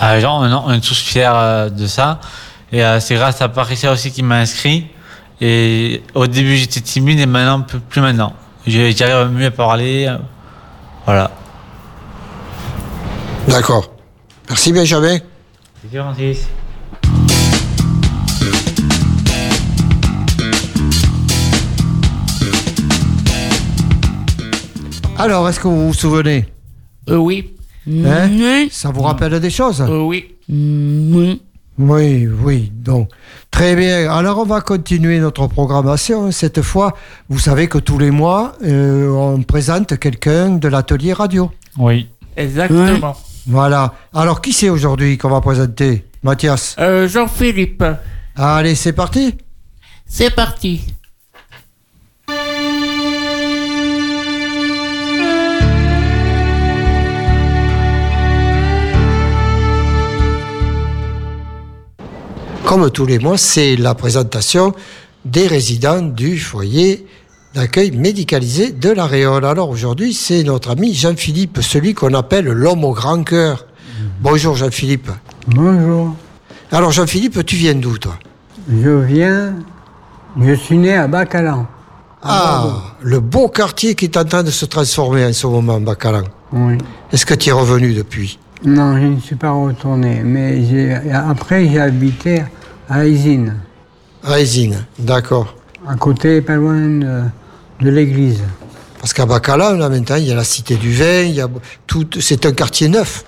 Ah, 0.00 0.18
genre, 0.18 0.40
on 0.40 0.72
est 0.72 0.80
tous 0.80 0.98
fiers 0.98 1.30
euh, 1.32 1.68
de 1.68 1.86
ça. 1.86 2.18
Et 2.72 2.82
euh, 2.82 2.98
c'est 2.98 3.14
grâce 3.14 3.40
à 3.42 3.48
Patricia 3.48 3.92
aussi 3.92 4.10
qui 4.10 4.22
m'a 4.22 4.36
inscrit. 4.38 4.86
Et 5.40 6.02
au 6.14 6.26
début, 6.26 6.56
j'étais 6.56 6.80
timide 6.80 7.20
et 7.20 7.26
maintenant, 7.26 7.60
plus, 7.60 7.80
plus 7.80 8.00
maintenant. 8.00 8.32
J'arrive 8.66 9.30
mieux 9.32 9.46
à 9.46 9.50
parler. 9.50 10.16
Voilà. 11.04 11.30
D'accord. 13.48 13.90
Merci, 14.48 14.72
Benjamin. 14.72 15.18
C'est 15.90 15.98
Francis. 15.98 16.46
Alors, 25.18 25.48
est-ce 25.48 25.60
que 25.60 25.68
vous 25.68 25.88
vous 25.88 25.94
souvenez? 25.94 26.46
Euh, 27.08 27.16
oui. 27.16 27.54
Hein 27.88 28.28
Oui. 28.30 28.68
Ça 28.70 28.90
vous 28.90 29.02
rappelle 29.02 29.38
des 29.40 29.50
choses 29.50 29.80
Euh, 29.80 30.00
oui. 30.02 30.34
Oui. 30.48 31.40
Oui, 31.78 32.28
oui. 32.28 32.70
Donc, 32.74 33.08
très 33.50 33.74
bien. 33.74 34.10
Alors, 34.12 34.38
on 34.38 34.44
va 34.44 34.60
continuer 34.60 35.18
notre 35.18 35.46
programmation. 35.46 36.30
Cette 36.30 36.60
fois, 36.62 36.94
vous 37.28 37.38
savez 37.38 37.66
que 37.66 37.78
tous 37.78 37.98
les 37.98 38.10
mois, 38.10 38.52
euh, 38.62 39.08
on 39.10 39.42
présente 39.42 39.98
quelqu'un 39.98 40.50
de 40.50 40.68
l'atelier 40.68 41.12
radio. 41.14 41.50
Oui. 41.78 42.08
Exactement. 42.36 43.16
Voilà. 43.46 43.94
Alors, 44.14 44.40
qui 44.42 44.52
c'est 44.52 44.68
aujourd'hui 44.68 45.16
qu'on 45.18 45.30
va 45.30 45.40
présenter? 45.40 46.04
Mathias? 46.22 46.76
Euh, 46.78 47.08
Jean-Philippe, 47.08 47.82
Allez, 48.36 48.74
c'est 48.76 48.92
parti? 48.92 49.34
C'est 50.06 50.34
parti. 50.34 50.82
Comme 62.72 62.90
tous 62.90 63.04
les 63.04 63.18
mois, 63.18 63.36
c'est 63.36 63.76
la 63.76 63.94
présentation 63.94 64.72
des 65.26 65.46
résidents 65.46 66.00
du 66.00 66.38
foyer 66.38 67.06
d'accueil 67.54 67.90
médicalisé 67.90 68.70
de 68.70 68.88
la 68.88 69.04
Réole. 69.04 69.44
Alors 69.44 69.68
aujourd'hui, 69.68 70.14
c'est 70.14 70.42
notre 70.42 70.70
ami 70.70 70.94
Jean-Philippe, 70.94 71.58
celui 71.60 71.92
qu'on 71.92 72.14
appelle 72.14 72.46
l'homme 72.46 72.82
au 72.86 72.94
grand 72.94 73.24
cœur. 73.24 73.66
Bonjour 74.22 74.56
Jean-Philippe. 74.56 75.10
Bonjour. 75.48 76.14
Alors 76.70 76.92
Jean-Philippe, 76.92 77.44
tu 77.44 77.56
viens 77.56 77.74
d'où 77.74 77.98
toi? 77.98 78.14
Je 78.66 78.88
viens. 78.88 79.52
Je 80.40 80.54
suis 80.54 80.78
né 80.78 80.94
à 80.94 81.08
Bacalan. 81.08 81.66
Ah, 82.22 82.94
le 83.02 83.20
beau 83.20 83.48
quartier 83.48 83.94
qui 83.94 84.06
est 84.06 84.16
en 84.16 84.24
train 84.24 84.42
de 84.42 84.50
se 84.50 84.64
transformer 84.64 85.26
en 85.26 85.34
ce 85.34 85.46
moment, 85.46 85.78
Bacalan. 85.78 86.24
Oui. 86.54 86.78
Est-ce 87.12 87.26
que 87.26 87.34
tu 87.34 87.50
es 87.50 87.52
revenu 87.52 87.92
depuis? 87.92 88.38
Non, 88.64 88.96
je 88.96 89.08
ne 89.08 89.20
suis 89.20 89.36
pas 89.36 89.50
retourné. 89.50 90.22
Mais 90.24 90.64
après, 91.12 91.68
j'ai 91.68 91.80
habité 91.80 92.44
à 92.88 93.06
Isine, 93.06 93.56
À 94.24 94.40
Isine, 94.40 94.84
d'accord. 94.98 95.54
à 95.88 95.94
côté, 95.96 96.40
pas 96.42 96.56
loin 96.56 96.80
de, 96.80 97.22
de 97.80 97.90
l'église. 97.90 98.42
Parce 99.00 99.12
qu'à 99.12 99.26
Bacalan, 99.26 99.72
là 99.76 99.88
maintenant, 99.88 100.16
il 100.16 100.28
y 100.28 100.30
a 100.32 100.34
la 100.36 100.44
cité 100.44 100.76
du 100.76 100.92
vin, 100.92 101.22
il 101.22 101.32
y 101.34 101.40
a 101.40 101.48
tout, 101.86 102.06
c'est 102.20 102.46
un 102.46 102.52
quartier 102.52 102.88
neuf. 102.88 103.24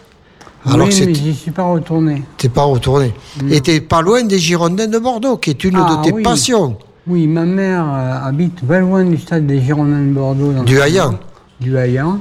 Alors 0.67 0.87
oui, 0.87 0.99
que 0.99 1.05
mais 1.05 1.15
j'y 1.15 1.35
suis 1.35 1.51
pas 1.51 1.65
retourné. 1.65 2.23
T'es 2.39 2.49
pas 2.49 2.63
retourné. 2.63 3.13
Et 3.51 3.61
t'es 3.61 3.81
pas 3.81 4.01
loin 4.01 4.23
des 4.23 4.39
Girondins 4.39 4.87
de 4.87 4.99
Bordeaux, 4.99 5.37
qui 5.37 5.51
est 5.51 5.65
une 5.65 5.77
Ah, 5.77 5.97
de 5.99 6.05
tes 6.09 6.13
oui. 6.15 6.23
passions. 6.23 6.79
Oui, 7.07 7.27
ma 7.27 7.45
mère 7.45 7.85
euh, 7.87 8.29
habite 8.29 8.67
pas 8.67 8.81
loin 8.81 9.05
du 9.05 9.19
stade 9.19 9.47
des 9.47 9.61
Girondins 9.61 10.01
de 10.01 10.13
Bordeaux. 10.13 10.53
dans 10.53 10.63
Du. 10.63 10.75
Nord, 10.77 11.15
Du 11.61 11.77
Haillan. 11.77 12.19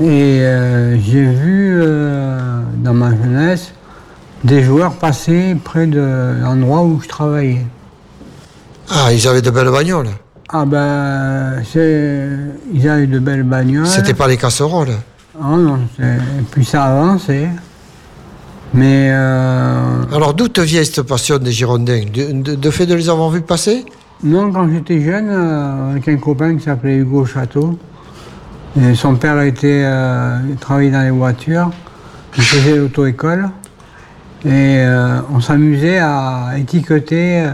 Et 0.00 0.40
euh, 0.40 0.98
j'ai 1.00 1.24
vu 1.24 1.78
euh, 1.80 2.60
dans 2.82 2.92
ma 2.94 3.10
jeunesse 3.10 3.72
des 4.44 4.62
joueurs 4.62 4.94
passer 4.94 5.56
près 5.62 5.86
de 5.86 6.34
l'endroit 6.42 6.82
où 6.82 7.00
je 7.02 7.08
travaillais. 7.08 7.64
Ah, 8.90 9.12
ils 9.12 9.26
avaient 9.28 9.42
de 9.42 9.50
belles 9.50 9.70
bagnoles. 9.70 10.08
Ah 10.52 10.64
ben, 10.66 11.62
c'est- 11.70 12.28
ils 12.72 12.88
avaient 12.88 13.06
de 13.06 13.18
belles 13.18 13.44
bagnoles. 13.44 13.86
C'était 13.86 14.14
pas 14.14 14.26
les 14.28 14.36
casseroles. 14.36 14.96
Ah 15.40 15.56
non, 15.56 15.78
puis 16.50 16.64
ça 16.64 16.84
avançait. 16.84 17.48
Mais 18.74 19.08
euh, 19.12 20.02
Alors 20.14 20.34
d'où 20.34 20.48
te 20.48 20.60
vient 20.60 20.82
cette 20.84 21.02
passion 21.02 21.38
des 21.38 21.50
Girondins? 21.52 22.02
De, 22.12 22.32
de- 22.42 22.54
de 22.54 22.70
fait 22.70 22.86
de 22.86 22.94
les 22.94 23.08
avoir 23.08 23.30
vus 23.30 23.40
passer? 23.40 23.84
Non, 24.22 24.52
quand 24.52 24.68
j'étais 24.70 25.00
jeune, 25.00 25.28
euh, 25.30 25.90
avec 25.92 26.06
un 26.08 26.16
copain 26.18 26.56
qui 26.56 26.64
s'appelait 26.64 26.96
Hugo 26.96 27.24
Château, 27.26 27.78
et 28.80 28.94
son 28.94 29.14
père 29.16 29.40
était, 29.40 29.82
euh, 29.84 30.38
il 30.48 30.56
travaillait 30.56 30.90
dans 30.92 31.02
les 31.02 31.10
voitures, 31.10 31.70
il 32.36 32.42
faisait 32.42 32.76
l'auto-école, 32.76 33.48
et 34.44 34.48
euh, 34.80 35.20
on 35.32 35.40
s'amusait 35.40 35.98
à 35.98 36.52
étiqueter 36.58 37.42
euh, 37.42 37.50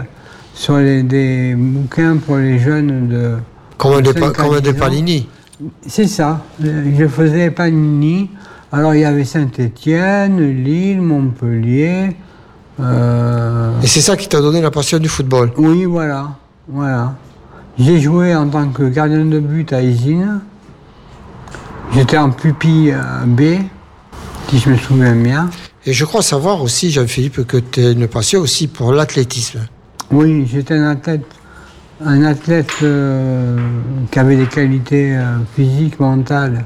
sur 0.53 0.77
les, 0.77 1.03
des 1.03 1.53
bouquins 1.55 2.17
pour 2.17 2.37
les 2.37 2.59
jeunes 2.59 3.07
de... 3.09 3.35
Comme 3.77 4.01
des, 4.01 4.13
5 4.13 4.19
pa- 4.19 4.27
à 4.27 4.31
comme 4.31 4.55
10 4.55 4.61
des 4.61 4.69
ans. 4.71 4.79
panini. 4.79 5.29
C'est 5.85 6.07
ça. 6.07 6.41
Je 6.61 7.07
faisais 7.07 7.49
Panini. 7.51 8.29
Alors 8.71 8.93
il 8.93 9.01
y 9.01 9.05
avait 9.05 9.23
Saint-Étienne, 9.25 10.39
Lille, 10.63 11.01
Montpellier. 11.01 12.15
euh, 12.79 13.71
Et 13.81 13.87
c'est 13.87 14.01
ça 14.01 14.15
qui 14.15 14.27
t'a 14.27 14.39
donné 14.41 14.61
la 14.61 14.71
passion 14.71 14.99
du 14.99 15.07
football. 15.09 15.51
Oui, 15.57 15.85
voilà, 15.85 16.29
voilà. 16.67 17.13
J'ai 17.79 17.99
joué 17.99 18.35
en 18.35 18.47
tant 18.49 18.67
que 18.69 18.83
gardien 18.83 19.25
de 19.25 19.39
but 19.39 19.71
à 19.73 19.81
Isine. 19.81 20.39
J'étais 21.93 22.17
en 22.17 22.31
pupille 22.31 22.93
B. 23.25 23.41
si 24.49 24.59
je 24.59 24.69
me 24.69 24.77
souviens 24.77 25.15
bien. 25.15 25.49
Et 25.87 25.93
je 25.93 26.03
crois 26.03 26.21
savoir 26.21 26.61
aussi, 26.61 26.91
Jean-Philippe, 26.91 27.47
que 27.47 27.55
tu 27.57 27.79
as 27.79 27.91
une 27.91 28.07
passion 28.09 28.41
aussi 28.41 28.67
pour 28.67 28.91
l'athlétisme. 28.91 29.61
Oui, 30.11 30.45
j'étais 30.51 30.73
un 30.75 30.89
athlète, 30.89 31.25
un 32.05 32.23
athlète 32.23 32.69
euh, 32.83 33.55
qui 34.11 34.19
avait 34.19 34.35
des 34.35 34.47
qualités 34.47 35.15
euh, 35.15 35.37
physiques, 35.55 35.97
mentales. 36.01 36.65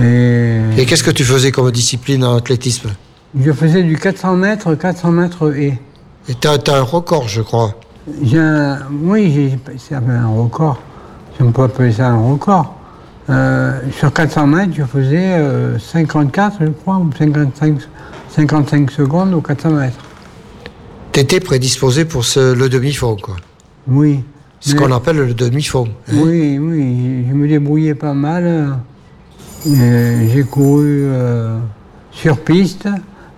Et, 0.00 0.60
Et 0.78 0.86
qu'est-ce 0.86 1.02
que 1.02 1.10
tu 1.10 1.24
faisais 1.24 1.50
comme 1.50 1.68
discipline 1.72 2.24
en 2.24 2.36
athlétisme? 2.36 2.90
Je 3.36 3.50
faisais 3.50 3.82
du 3.82 3.96
400 3.96 4.36
mètres, 4.36 4.76
400 4.76 5.10
mètres 5.10 5.52
et. 5.56 5.76
Et 6.28 6.34
tu 6.40 6.46
as, 6.46 6.52
un 6.76 6.82
record, 6.82 7.26
je 7.26 7.42
crois. 7.42 7.74
Un- 8.36 8.78
oui, 9.02 9.32
j'ai- 9.34 9.58
c'est 9.76 9.96
un 9.96 10.28
record. 10.28 10.80
Si 11.36 11.42
on 11.42 11.50
peut 11.50 11.62
appeler 11.64 11.90
ça 11.92 12.10
un 12.10 12.30
record. 12.32 12.76
Euh, 13.28 13.80
sur 13.98 14.12
400 14.12 14.46
mètres, 14.46 14.72
je 14.76 14.84
faisais 14.84 15.34
euh, 15.34 15.78
54, 15.80 16.58
je 16.60 16.66
crois, 16.68 16.96
ou 16.96 17.10
55, 17.16 17.78
55 18.34 18.90
secondes 18.90 19.34
aux 19.34 19.40
400 19.40 19.70
mètres. 19.70 19.98
Tu 21.12 21.20
étais 21.20 21.40
prédisposé 21.40 22.04
pour 22.04 22.24
ce- 22.24 22.54
le 22.54 22.68
demi-fond, 22.68 23.16
quoi. 23.20 23.36
Oui. 23.88 24.20
Ce 24.60 24.74
qu'on 24.74 24.92
appelle 24.92 25.16
le 25.16 25.34
demi-fond. 25.34 25.88
hein. 26.08 26.12
Oui, 26.14 26.58
oui, 26.58 27.24
je 27.28 27.34
me 27.34 27.48
débrouillais 27.48 27.94
pas 27.94 28.12
mal. 28.14 28.78
J'ai 29.64 30.44
couru 30.48 31.02
euh, 31.04 31.58
sur 32.12 32.38
piste 32.38 32.88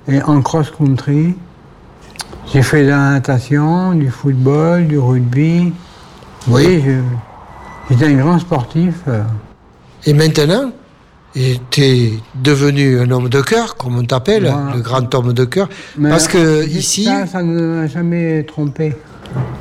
et 0.08 0.20
en 0.22 0.42
cross-country. 0.42 1.34
J'ai 2.52 2.62
fait 2.62 2.82
de 2.84 2.88
la 2.88 3.10
natation, 3.12 3.92
du 3.94 4.10
football, 4.10 4.86
du 4.88 4.98
rugby. 4.98 5.72
Oui, 6.48 6.82
j'étais 7.88 8.06
un 8.06 8.14
grand 8.14 8.38
sportif. 8.40 8.94
Et 10.04 10.12
maintenant, 10.12 10.72
tu 11.70 11.80
es 11.82 12.12
devenu 12.34 13.00
un 13.00 13.10
homme 13.10 13.28
de 13.28 13.40
cœur, 13.40 13.76
comme 13.76 13.96
on 13.98 14.04
t'appelle, 14.04 14.44
Voilà. 14.52 14.72
le 14.76 14.80
grand 14.82 15.14
homme 15.14 15.32
de 15.32 15.44
cœur. 15.44 15.68
Mais 15.98 16.10
Parce 16.10 16.28
que 16.28 16.66
ici, 16.68 17.04
Ça, 17.04 17.26
ça 17.26 17.42
ne 17.42 17.60
m'a 17.60 17.86
jamais 17.86 18.42
trompé. 18.44 18.94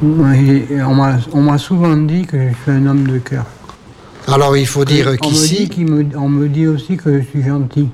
On 0.04 1.42
m'a 1.42 1.58
souvent 1.58 1.96
dit 1.96 2.25
que 2.25 2.38
je 2.38 2.54
suis 2.63 2.72
un 2.72 2.86
homme 2.88 3.08
de 3.08 3.20
cœur. 3.20 3.46
alors 4.28 4.56
il 4.58 4.68
faut 4.68 4.86
dire 4.86 5.10
on 5.13 5.16
qu'ici, 5.28 5.70
me- 5.80 6.18
on 6.18 6.30
me 6.30 6.48
dit 6.48 6.68
aussi 6.68 6.98
que 6.98 7.20
je 7.20 7.25
suis 7.25 7.44
gentil. 7.44 7.88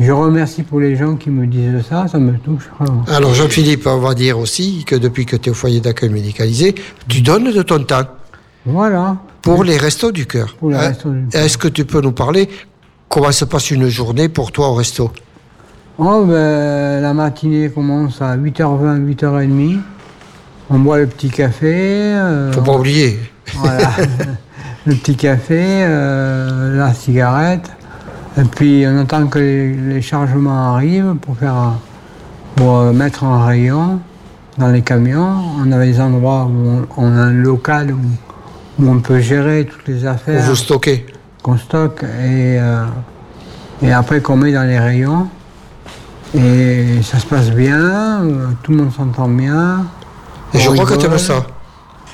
Je 0.00 0.10
remercie 0.10 0.62
pour 0.62 0.80
les 0.80 0.96
gens 0.96 1.16
qui 1.16 1.30
me 1.30 1.46
disent 1.46 1.82
ça, 1.88 2.08
ça 2.08 2.18
me 2.18 2.32
touche 2.38 2.68
vraiment. 2.78 3.04
alors 3.08 3.34
Jean-Philippe, 3.34 3.86
on 3.86 3.98
va 3.98 4.14
dire 4.14 4.38
aussi 4.38 4.84
que 4.86 4.96
depuis 4.96 5.26
que 5.26 5.36
tu 5.36 5.48
es 5.48 5.52
au 5.52 5.54
foyer 5.54 5.80
d'accueil 5.80 6.08
médicalisé, 6.10 6.74
tu 7.08 7.20
donnes 7.20 7.52
de 7.52 7.62
ton 7.62 7.82
temps 7.84 8.06
Voilà. 8.66 9.16
pour 9.42 9.62
les 9.64 9.76
restos 9.76 10.10
du 10.12 10.26
cœur. 10.26 10.56
Pour 10.58 10.70
les 10.70 10.76
Hein 10.76 10.88
restos 10.88 11.10
du 11.10 11.26
cœur. 11.28 11.42
Est-ce 11.42 11.58
que 11.58 11.68
tu 11.68 11.84
peux 11.84 12.00
nous 12.00 12.12
parler 12.12 12.48
comment 13.12 13.30
se 13.30 13.44
passe 13.44 13.70
une 13.70 13.88
journée 13.88 14.28
pour 14.30 14.50
toi 14.52 14.70
au 14.70 14.74
resto 14.74 15.10
Oh, 15.98 16.24
ben, 16.26 17.02
la 17.02 17.12
matinée 17.12 17.68
commence 17.68 18.22
à 18.22 18.36
8h20, 18.38 19.04
8h30. 19.14 19.78
On 20.70 20.78
boit 20.78 20.98
le 20.98 21.06
petit 21.06 21.28
café. 21.28 21.74
euh, 22.14 22.50
Faut 22.52 22.62
pas 22.62 22.72
oublier. 22.78 23.20
Voilà. 23.56 23.90
le 24.86 24.94
petit 24.94 25.14
café, 25.14 25.60
euh, 25.84 26.78
la 26.78 26.94
cigarette. 26.94 27.70
Et 28.38 28.44
puis 28.44 28.84
on 28.88 28.98
attend 29.02 29.26
que 29.26 29.38
les, 29.38 29.74
les 29.74 30.00
chargements 30.00 30.74
arrivent 30.74 31.14
pour 31.20 31.36
faire 31.36 31.54
un- 31.54 31.78
pour 32.56 32.78
euh, 32.78 32.92
mettre 32.92 33.24
en 33.24 33.44
rayon 33.44 34.00
dans 34.56 34.68
les 34.68 34.80
camions. 34.80 35.36
On 35.62 35.70
a 35.72 35.78
des 35.84 36.00
endroits 36.00 36.46
où 36.50 36.66
on, 36.66 36.86
on 36.96 37.12
a 37.18 37.20
un 37.20 37.32
local 37.32 37.92
où, 37.92 38.82
où 38.82 38.90
on 38.90 39.00
peut 39.00 39.20
gérer 39.20 39.66
toutes 39.66 39.86
les 39.88 40.06
affaires 40.06 40.42
vous 40.46 40.56
stocker. 40.56 41.04
Qu'on 41.42 41.56
stocke 41.56 42.02
et, 42.04 42.58
euh, 42.60 42.84
et 43.82 43.92
après 43.92 44.20
qu'on 44.20 44.36
met 44.36 44.52
dans 44.52 44.66
les 44.66 44.78
rayons. 44.78 45.28
Et 46.34 47.02
ça 47.02 47.18
se 47.18 47.26
passe 47.26 47.50
bien, 47.50 48.22
tout 48.62 48.70
le 48.72 48.78
monde 48.78 48.92
s'entend 48.92 49.28
bien. 49.28 49.84
Et 50.54 50.58
je 50.58 50.70
on 50.70 50.74
crois 50.74 50.86
que 50.86 50.94
tu 50.94 51.06
aimes 51.06 51.18
ça. 51.18 51.44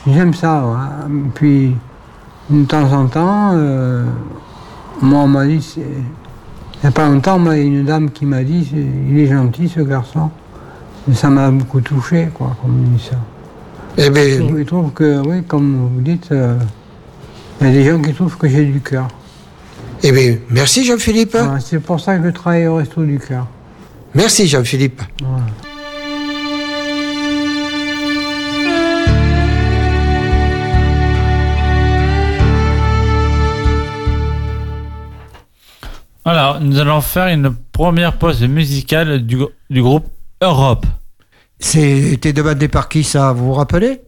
J'aime 0.07 0.35
ça, 0.35 0.64
ouais. 0.64 1.12
Puis, 1.35 1.77
de 2.51 2.64
temps 2.64 2.91
en 2.93 3.07
temps, 3.07 3.51
euh, 3.55 4.05
moi, 5.03 5.21
on 5.21 5.29
m'a 5.29 5.45
dit, 5.47 5.75
il 5.77 5.83
n'y 6.83 6.88
a 6.88 6.91
pas 6.91 7.09
longtemps, 7.09 7.38
il 7.53 7.59
y 7.59 7.61
a 7.61 7.62
une 7.62 7.85
dame 7.85 8.11
qui 8.11 8.27
m'a 8.27 8.43
dit, 8.43 8.69
il 9.09 9.19
est 9.19 9.27
gentil, 9.27 9.69
ce 9.69 9.81
garçon. 9.81 10.31
Et 11.11 11.14
ça 11.14 11.29
m'a 11.29 11.51
beaucoup 11.51 11.81
touché, 11.81 12.29
quoi, 12.35 12.57
comme 12.62 12.77
il 12.83 12.93
dit 12.97 13.05
ça. 13.11 13.17
Eh 13.99 14.11
bien, 14.11 14.23
Je 14.25 14.38
trouve- 14.43 14.59
je 14.59 14.62
trouve 14.64 14.91
que, 14.93 15.21
oui, 15.29 15.43
comme 15.45 15.91
vous 15.95 16.01
dites, 16.01 16.29
euh, 16.33 16.57
il 17.61 17.66
y 17.66 17.71
a 17.71 17.73
des 17.73 17.85
gens 17.85 18.01
qui 18.01 18.12
trouvent 18.14 18.37
que 18.37 18.49
j'ai 18.49 18.64
du 18.64 18.81
cœur. 18.81 19.09
eh 20.03 20.12
bien, 20.12 20.37
merci 20.51 20.85
Jean-Philippe. 20.85 21.35
Ouais, 21.35 21.61
c'est 21.61 21.81
pour 21.81 22.01
ça 22.01 22.16
que 22.18 22.25
je 22.25 22.31
travaille 22.31 22.66
au 22.66 22.77
resto 22.77 23.05
du 23.05 23.18
cœur. 23.18 23.47
Merci 24.14 24.47
Jean-Philippe. 24.47 25.03
Voilà. 25.21 25.44
Alors, 36.25 36.61
nous 36.61 36.79
allons 36.79 37.01
faire 37.01 37.29
une 37.29 37.55
première 37.73 38.18
pause 38.18 38.42
musicale 38.42 39.25
du, 39.25 39.38
du 39.71 39.83
groupe 39.83 40.07
Europe. 40.42 40.87
C'était 41.59 42.33
demandé 42.33 42.68
par 42.68 42.88
qui 42.88 43.03
ça, 43.03 43.33
vous 43.33 43.47
vous 43.47 43.55
rappelez? 43.55 44.03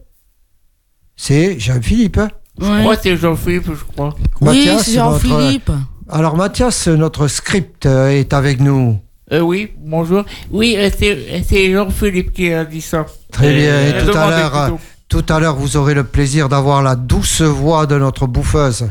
C'est 1.15 1.59
Jean-Philippe. 1.59 2.19
Je 2.59 2.65
crois 2.81 2.95
que 2.95 3.01
c'est 3.03 3.17
Jean-Philippe, 3.17 3.65
je 3.67 3.83
crois. 3.93 4.15
Oui, 4.41 4.47
Mathias, 4.47 4.83
c'est 4.85 4.97
notre- 4.97 5.25
Jean-Philippe. 5.27 5.71
Alors 6.09 6.35
Mathias, 6.35 6.87
notre 6.87 7.27
script 7.27 7.85
euh, 7.85 8.09
est 8.09 8.33
avec 8.33 8.59
nous. 8.59 8.99
Euh, 9.31 9.39
oui, 9.39 9.71
bonjour. 9.77 10.25
Oui, 10.51 10.75
euh, 10.77 10.89
c'est 10.97 11.11
euh, 11.11 11.39
c'est 11.47 11.71
Jean-Philippe 11.71 12.33
qui 12.33 12.51
a 12.51 12.65
dit 12.65 12.81
ça. 12.81 13.05
Très 13.31 13.53
bien. 13.53 13.63
Et 13.87 13.93
Euh, 13.93 14.05
tout 14.11 14.17
à 14.17 14.29
l'heure, 14.29 14.77
tout 15.07 15.25
à 15.29 15.39
l'heure, 15.39 15.55
vous 15.55 15.77
aurez 15.77 15.93
le 15.93 16.03
plaisir 16.03 16.49
d'avoir 16.49 16.81
la 16.83 16.95
douce 16.97 17.41
voix 17.41 17.85
de 17.85 17.97
notre 17.97 18.27
bouffeuse. 18.27 18.89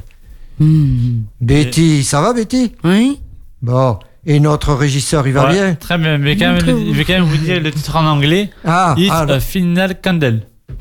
Hmm. 0.58 1.20
Betty, 1.40 2.04
ça 2.04 2.20
va 2.22 2.32
Betty? 2.32 2.72
Oui. 2.84 3.20
Bon. 3.60 3.98
Et 4.26 4.40
notre 4.40 4.74
régisseur, 4.74 5.26
il 5.26 5.32
va 5.34 5.46
Ouais, 5.46 5.52
bien? 5.52 5.74
Très 5.74 5.96
bien, 5.98 6.18
mais 6.18 6.36
quand 6.36 6.52
même, 6.52 6.60
je 6.66 6.92
vais 6.96 7.04
quand 7.04 7.14
même 7.14 7.24
vous 7.24 7.38
dire 7.38 7.60
le 7.60 7.70
titre 7.70 7.96
en 7.96 8.06
anglais. 8.06 8.50
Ah, 8.64 8.94
It's 8.98 9.10
ah, 9.12 9.22
a 9.28 9.40
Final 9.40 9.98
Candle. 10.02 10.42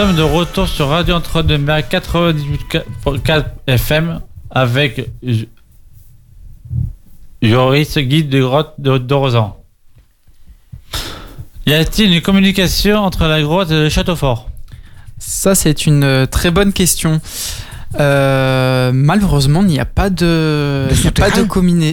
sommes 0.00 0.16
de 0.16 0.22
retour 0.22 0.66
sur 0.66 0.88
Radio 0.88 1.14
Entre 1.14 1.42
deux 1.42 1.58
Mers 1.58 1.80
98.4 1.80 3.44
FM 3.66 4.20
avec 4.50 5.10
Joris, 7.42 7.98
guide 7.98 8.30
de 8.30 8.40
grotte 8.40 8.72
de 8.78 8.96
d'Orozan. 8.96 9.58
Y 11.66 11.74
a-t-il 11.74 12.14
une 12.14 12.22
communication 12.22 12.96
entre 12.96 13.26
la 13.26 13.42
grotte 13.42 13.70
et 13.70 13.74
le 13.74 13.88
château 13.90 14.16
fort? 14.16 14.48
Ça, 15.18 15.54
c'est 15.54 15.84
une 15.84 16.02
euh, 16.02 16.24
très 16.24 16.50
bonne 16.50 16.72
question. 16.72 17.20
Euh, 18.00 18.92
malheureusement, 18.94 19.60
il 19.60 19.66
n'y 19.68 19.80
a 19.80 19.84
pas 19.84 20.08
de, 20.08 20.88
a 20.88 21.10
pas 21.10 21.28
de, 21.28 21.42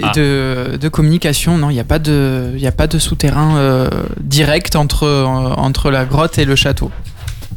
Ah. 0.05 0.11
de, 0.15 0.77
de 0.79 0.87
communication. 0.87 1.57
Non, 1.57 1.71
il 1.71 1.73
n'y 1.73 1.81
a 1.81 1.83
pas 1.83 1.99
de, 1.99 2.53
il 2.55 2.65
a 2.65 2.71
pas 2.71 2.87
de 2.87 2.99
souterrain 2.99 3.57
euh, 3.57 3.89
direct 4.21 4.77
entre, 4.77 5.25
entre 5.25 5.91
la 5.91 6.05
grotte 6.05 6.37
et 6.37 6.45
le 6.45 6.55
château. 6.55 6.89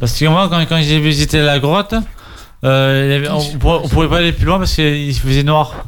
Parce 0.01 0.19
que 0.19 0.25
moi, 0.25 0.49
quand, 0.49 0.59
quand 0.67 0.81
j'ai 0.81 0.99
visité 0.99 1.39
la 1.41 1.59
grotte, 1.59 1.93
euh, 2.65 3.03
il 3.07 3.11
y 3.11 3.15
avait- 3.15 3.29
on, 3.29 3.57
pourrait- 3.57 3.79
on 3.83 3.87
pouvait 3.87 4.09
pas 4.09 4.17
aller 4.17 4.33
plus 4.33 4.45
loin 4.45 4.57
parce 4.57 4.73
qu'il 4.73 5.13
faisait 5.15 5.43
noir. 5.43 5.85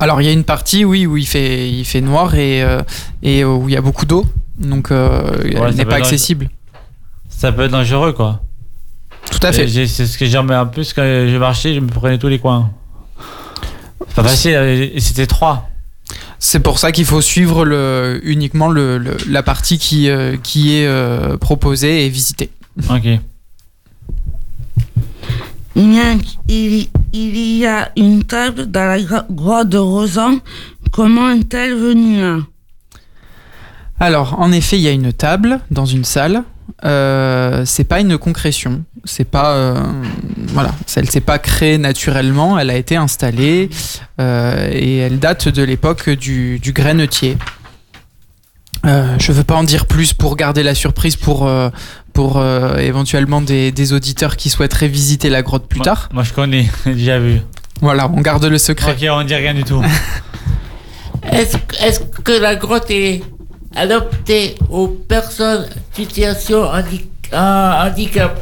Alors, 0.00 0.20
il 0.20 0.26
y 0.26 0.28
a 0.28 0.32
une 0.32 0.44
partie, 0.44 0.84
oui, 0.84 1.06
où 1.06 1.16
il 1.16 1.26
fait, 1.26 1.70
il 1.70 1.84
fait 1.86 2.02
noir 2.02 2.34
et, 2.34 2.62
euh, 2.62 2.82
et 3.22 3.42
où 3.44 3.68
il 3.68 3.74
y 3.74 3.76
a 3.78 3.80
beaucoup 3.80 4.04
d'eau. 4.04 4.26
Donc, 4.58 4.90
euh, 4.90 5.22
Ouais, 5.42 5.70
il 5.70 5.76
n'est 5.76 5.84
pas 5.84 5.96
accessible. 6.04 6.50
Ça 7.30 7.52
peut 7.52 7.62
être 7.62 7.70
dangereux, 7.70 8.12
quoi. 8.12 8.42
Tout 9.30 9.38
à 9.42 9.52
fait. 9.52 9.66
C'est 9.86 10.06
ce 10.06 10.18
que 10.18 10.26
j'ai 10.26 10.38
en 10.38 10.66
plus 10.66 10.92
quand 10.92 11.02
je 11.02 11.36
marchais, 11.38 11.74
je 11.74 11.80
me 11.80 11.88
prenais 11.88 12.18
tous 12.18 12.28
les 12.28 12.38
coins. 12.38 12.70
C'est 14.08 14.14
pas 14.16 14.22
facile, 14.24 14.52
et 14.94 15.00
c'était 15.00 15.26
trois. 15.26 15.68
C'est 16.38 16.60
pour 16.60 16.78
ça 16.78 16.92
qu'il 16.92 17.04
faut 17.06 17.20
suivre 17.22 17.64
le, 17.64 18.20
uniquement 18.24 18.68
le, 18.68 18.98
le- 18.98 19.16
la 19.28 19.42
partie 19.42 19.78
qui, 19.78 20.08
euh, 20.10 20.36
qui 20.42 20.76
est 20.76 20.86
euh, 20.86 21.36
proposée 21.38 22.04
et 22.04 22.08
visitée. 22.08 22.50
Ok. 22.90 23.06
Il 25.76 25.92
y, 25.92 27.66
a, 27.66 27.90
une 27.96 28.24
table 28.24 28.70
dans 28.70 28.84
la 28.86 28.98
gro- 28.98 29.26
grotte 29.30 29.68
de 29.68 29.78
Rosan. 29.78 30.38
Comment 30.90 31.30
est-elle 31.30 31.74
venue 31.74 32.20
là? 32.20 32.38
Alors, 34.00 34.40
en 34.40 34.52
effet, 34.52 34.78
il 34.78 34.82
y 34.82 34.88
a 34.88 34.92
une 34.92 35.12
table 35.12 35.60
dans 35.70 35.84
une 35.84 36.04
salle. 36.04 36.44
Euh, 36.84 37.64
c'est 37.66 37.84
pas 37.84 38.00
une 38.00 38.16
concrétion. 38.16 38.84
C'est 39.04 39.24
pas, 39.24 39.52
euh, 39.52 39.82
voilà, 40.48 40.74
elle 40.96 41.10
s'est 41.10 41.20
pas 41.20 41.38
créée 41.38 41.76
naturellement. 41.78 42.58
Elle 42.58 42.70
a 42.70 42.76
été 42.76 42.96
installée 42.96 43.68
euh, 44.20 44.70
et 44.72 44.96
elle 44.96 45.18
date 45.18 45.48
de 45.48 45.62
l'époque 45.62 46.08
du, 46.08 46.58
du 46.58 46.72
grainetier. 46.72 47.36
Euh, 48.84 49.16
je 49.18 49.32
veux 49.32 49.44
pas 49.44 49.56
en 49.56 49.64
dire 49.64 49.86
plus 49.86 50.12
pour 50.12 50.36
garder 50.36 50.62
la 50.62 50.74
surprise 50.74 51.16
pour, 51.16 51.46
euh, 51.46 51.70
pour 52.16 52.38
euh, 52.38 52.78
éventuellement 52.78 53.42
des, 53.42 53.70
des 53.72 53.92
auditeurs 53.92 54.36
qui 54.38 54.48
souhaiteraient 54.48 54.88
visiter 54.88 55.28
la 55.28 55.42
grotte 55.42 55.68
plus 55.68 55.80
tard. 55.80 56.08
Moi, 56.14 56.22
je 56.22 56.32
connais, 56.32 56.66
j'ai 56.86 56.94
déjà 56.94 57.18
vu. 57.18 57.42
Voilà, 57.82 58.08
on 58.12 58.22
garde 58.22 58.44
le 58.46 58.56
secret. 58.56 58.92
Ok, 58.92 59.06
on 59.10 59.22
dit 59.22 59.34
rien 59.34 59.52
du 59.52 59.62
tout. 59.64 59.82
Est-ce 61.30 61.56
est-ce 61.84 62.00
que 62.00 62.32
la 62.40 62.54
grotte 62.56 62.90
est 62.90 63.22
adaptée 63.74 64.54
aux 64.70 64.88
personnes 64.88 65.64
en 65.64 65.94
situation 65.94 66.62
handi- 66.64 67.06
handicap? 67.34 68.38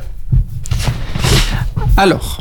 Alors, 1.96 2.40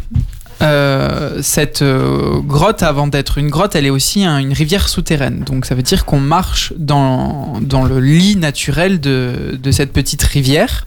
euh, 0.63 1.41
cette 1.41 1.82
euh, 1.82 2.39
grotte, 2.41 2.84
avant 2.84 3.08
d'être 3.08 3.38
une 3.38 3.49
grotte, 3.49 3.76
elle 3.76 3.86
est 3.86 3.89
aussi 3.91 4.23
un- 4.23 4.39
une 4.39 4.54
rivière 4.54 4.88
souterraine. 4.88 5.43
Donc 5.45 5.65
ça 5.65 5.76
veut 5.76 5.84
dire 5.84 6.06
qu'on 6.06 6.19
marche 6.19 6.73
dans, 6.78 7.60
dans 7.62 7.84
le 7.84 7.99
lit 7.99 8.36
naturel 8.38 8.99
de, 8.99 9.60
de 9.62 9.71
cette 9.71 9.91
petite 9.93 10.23
rivière. 10.23 10.86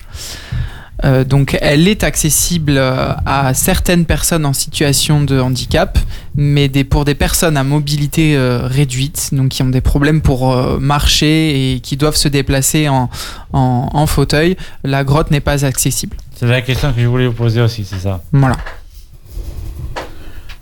Euh, 1.05 1.23
donc 1.23 1.55
elle 1.61 1.87
est 1.87 2.03
accessible 2.03 2.79
à 2.79 3.53
certaines 3.53 4.05
personnes 4.05 4.47
en 4.47 4.53
situation 4.53 5.21
de 5.21 5.39
handicap, 5.39 5.99
mais 6.33 6.69
des, 6.69 6.83
pour 6.83 7.05
des 7.05 7.13
personnes 7.13 7.55
à 7.55 7.63
mobilité 7.63 8.35
euh, 8.35 8.61
réduite, 8.65 9.29
donc 9.31 9.49
qui 9.49 9.61
ont 9.61 9.69
des 9.69 9.81
problèmes 9.81 10.21
pour 10.21 10.51
euh, 10.51 10.79
marcher 10.79 11.73
et 11.75 11.79
qui 11.81 11.97
doivent 11.97 12.15
se 12.15 12.27
déplacer 12.27 12.89
en, 12.89 13.11
en, 13.53 13.89
en 13.93 14.07
fauteuil, 14.07 14.57
la 14.83 15.03
grotte 15.03 15.29
n'est 15.29 15.39
pas 15.39 15.65
accessible. 15.65 16.17
C'est 16.35 16.47
la 16.47 16.61
question 16.63 16.91
que 16.91 16.99
je 16.99 17.05
voulais 17.05 17.27
vous 17.27 17.33
poser 17.33 17.61
aussi, 17.61 17.85
c'est 17.85 17.99
ça? 17.99 18.23
Voilà. 18.31 18.57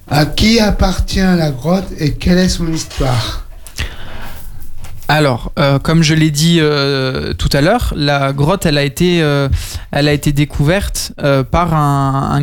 À 0.10 0.26
qui 0.26 0.60
appartient 0.60 1.20
la 1.20 1.50
grotte 1.50 1.88
et 1.98 2.14
quelle 2.14 2.38
est 2.38 2.50
son 2.50 2.72
histoire? 2.72 3.46
Alors, 5.08 5.52
euh, 5.60 5.78
comme 5.78 6.02
je 6.02 6.16
l'ai 6.16 6.32
dit 6.32 6.58
euh, 6.60 7.34
tout 7.34 7.50
à 7.54 7.62
l'heure, 7.62 7.94
la 7.96 8.34
grotte, 8.34 8.66
elle 8.66 8.78
a 8.78 8.84
été, 8.84 9.22
euh, 9.22 9.50
découverte 10.34 11.14
par 11.52 11.74
un, 11.74 12.32
un 12.32 12.42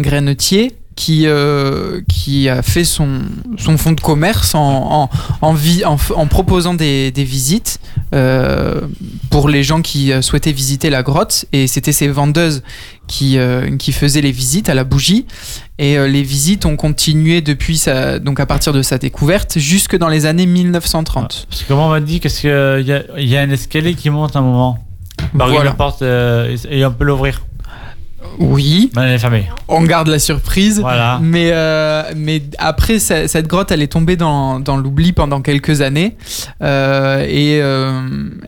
qui, 0.95 1.27
euh, 1.27 2.01
qui 2.09 2.49
a 2.49 2.63
fait 2.63 2.85
son, 2.85 3.21
son 3.59 3.79
fonds 3.79 3.93
de 3.93 4.01
commerce 4.01 4.55
en, 4.55 4.61
en, 4.61 5.11
en, 5.41 5.55
vi- 5.55 5.85
en 5.85 5.97
f- 5.97 6.13
en 6.15 6.27
proposant 6.27 6.75
des, 6.75 7.11
des 7.11 7.25
visites 7.25 7.79
euh, 8.15 8.83
pour 9.31 9.49
les 9.49 9.63
gens 9.63 9.81
qui 9.83 10.13
euh, 10.13 10.21
souhaitaient 10.23 10.53
visiter 10.53 10.91
la 10.91 11.03
grotte. 11.03 11.47
Et 11.53 11.67
c'était 11.67 11.93
ces 11.93 12.09
vendeuses 12.09 12.63
qui, 13.07 13.39
euh, 13.39 13.77
qui 13.79 13.93
faisaient 13.93 14.21
les 14.21 14.33
visites 14.33 14.69
à 14.69 14.75
la 14.75 14.85
bougie. 14.85 15.27
Et 15.79 15.97
les 16.07 16.23
visites 16.23 16.65
ont 16.67 16.77
continué 16.77 17.41
depuis 17.41 17.77
sa, 17.77 18.19
donc 18.21 18.39
à 18.39 18.47
partir 18.47 18.73
de 18.73 18.83
sa 18.83 18.99
découverte 18.99 19.59
jusque 19.59 19.97
dans 19.97 20.09
les 20.09 20.27
années 20.27 20.47
1930. 20.47 21.47
Parce 21.51 21.63
que 21.65 21.73
moi, 21.73 21.85
on 21.85 21.89
m'a 21.89 22.01
dit 22.01 22.21
qu'il 22.21 22.31
y, 22.41 22.49
a- 22.53 22.79
y 23.21 23.37
a 23.37 23.41
un 23.41 23.51
escalier 23.51 23.95
qui 23.95 24.09
monte 24.11 24.37
à 24.37 24.39
un 24.39 24.43
moment. 24.43 24.79
Par 25.37 25.49
Voilà. 25.49 25.73
porte 25.73 26.03
et 26.03 26.85
on 26.85 26.93
peut 26.93 27.05
l'ouvrir. 27.05 27.43
Oui. 28.39 28.91
Mais 28.97 29.03
elle 29.03 29.13
est 29.13 29.19
fermée. 29.19 29.47
On 29.69 29.83
garde 29.83 30.09
la 30.09 30.19
surprise. 30.19 30.81
Voilà. 30.81 31.19
Mais, 31.23 31.51
euh, 31.53 32.03
mais 32.17 32.43
après, 32.59 32.99
ce- 32.99 33.27
cette 33.27 33.47
grotte, 33.47 33.71
elle 33.73 33.83
est 33.83 33.93
tombée 33.93 34.17
dans, 34.17 34.61
dans 34.61 34.77
l'oubli 34.77 35.13
pendant 35.13 35.41
quelques 35.43 35.81
années. 35.81 36.17
Euh, 36.63 37.25
et, 37.29 37.61
euh, 37.63 38.01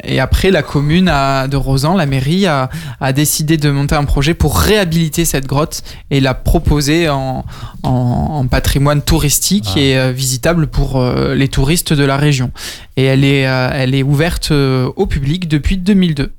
et 0.04 0.20
après, 0.20 0.50
la 0.50 0.62
commune 0.62 1.08
a- 1.08 1.48
de 1.48 1.56
Rosan, 1.56 1.96
la 1.96 2.06
mairie, 2.06 2.46
a, 2.46 2.70
a 3.00 3.12
décidé 3.12 3.56
de 3.56 3.70
monter 3.70 3.94
un 3.94 4.04
projet 4.04 4.34
pour 4.34 4.58
réhabiliter 4.58 5.24
cette 5.24 5.46
grotte 5.46 5.82
et 6.10 6.20
la 6.20 6.34
proposer 6.34 7.08
en, 7.08 7.44
en, 7.82 7.90
en 7.90 8.46
patrimoine 8.46 9.02
touristique 9.02 9.68
Ah. 9.76 9.78
et 9.80 9.98
euh, 9.98 10.12
visitable 10.12 10.66
pour 10.66 11.00
euh, 11.00 11.34
les 11.34 11.48
touristes 11.48 11.92
de 11.92 12.04
la 12.04 12.16
région. 12.16 12.50
Et 12.96 13.04
elle 13.04 13.24
est, 13.24 13.46
euh, 13.46 13.70
elle 13.72 13.94
est 13.94 14.02
ouverte 14.02 14.50
euh, 14.52 14.90
au 14.96 15.06
public 15.06 15.48
depuis 15.48 15.76
2002. 15.76 16.32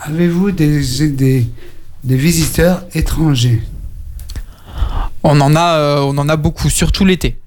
Avez-vous 0.00 0.52
des, 0.52 1.08
des, 1.08 1.46
des 2.04 2.16
visiteurs 2.16 2.82
étrangers 2.94 3.62
On 5.22 5.40
en 5.40 5.54
a, 5.56 5.74
euh, 5.76 6.00
on 6.00 6.16
en 6.18 6.28
a 6.28 6.36
beaucoup, 6.36 6.70
surtout 6.70 7.04
l'été. 7.04 7.38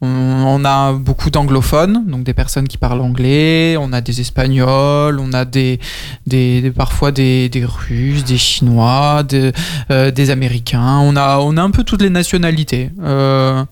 On, 0.00 0.08
on 0.08 0.64
a 0.64 0.92
beaucoup 0.94 1.30
d'anglophones, 1.30 2.04
donc 2.08 2.24
des 2.24 2.34
personnes 2.34 2.66
qui 2.66 2.76
parlent 2.76 3.00
anglais. 3.00 3.76
On 3.78 3.92
a 3.92 4.00
des 4.00 4.20
espagnols, 4.20 5.20
on 5.20 5.32
a 5.32 5.44
des, 5.44 5.78
des, 6.26 6.60
des- 6.60 6.70
parfois 6.72 7.12
des, 7.12 7.48
des 7.48 7.64
Russes, 7.64 8.24
des 8.24 8.36
Chinois, 8.38 9.22
des, 9.22 9.52
euh, 9.92 10.10
des 10.10 10.30
Américains. 10.30 10.98
On 10.98 11.14
a, 11.14 11.38
on 11.38 11.56
a 11.56 11.62
un 11.62 11.70
peu 11.70 11.84
toutes 11.84 12.02
les 12.02 12.10
nationalités. 12.10 12.90
Euh, 13.00 13.64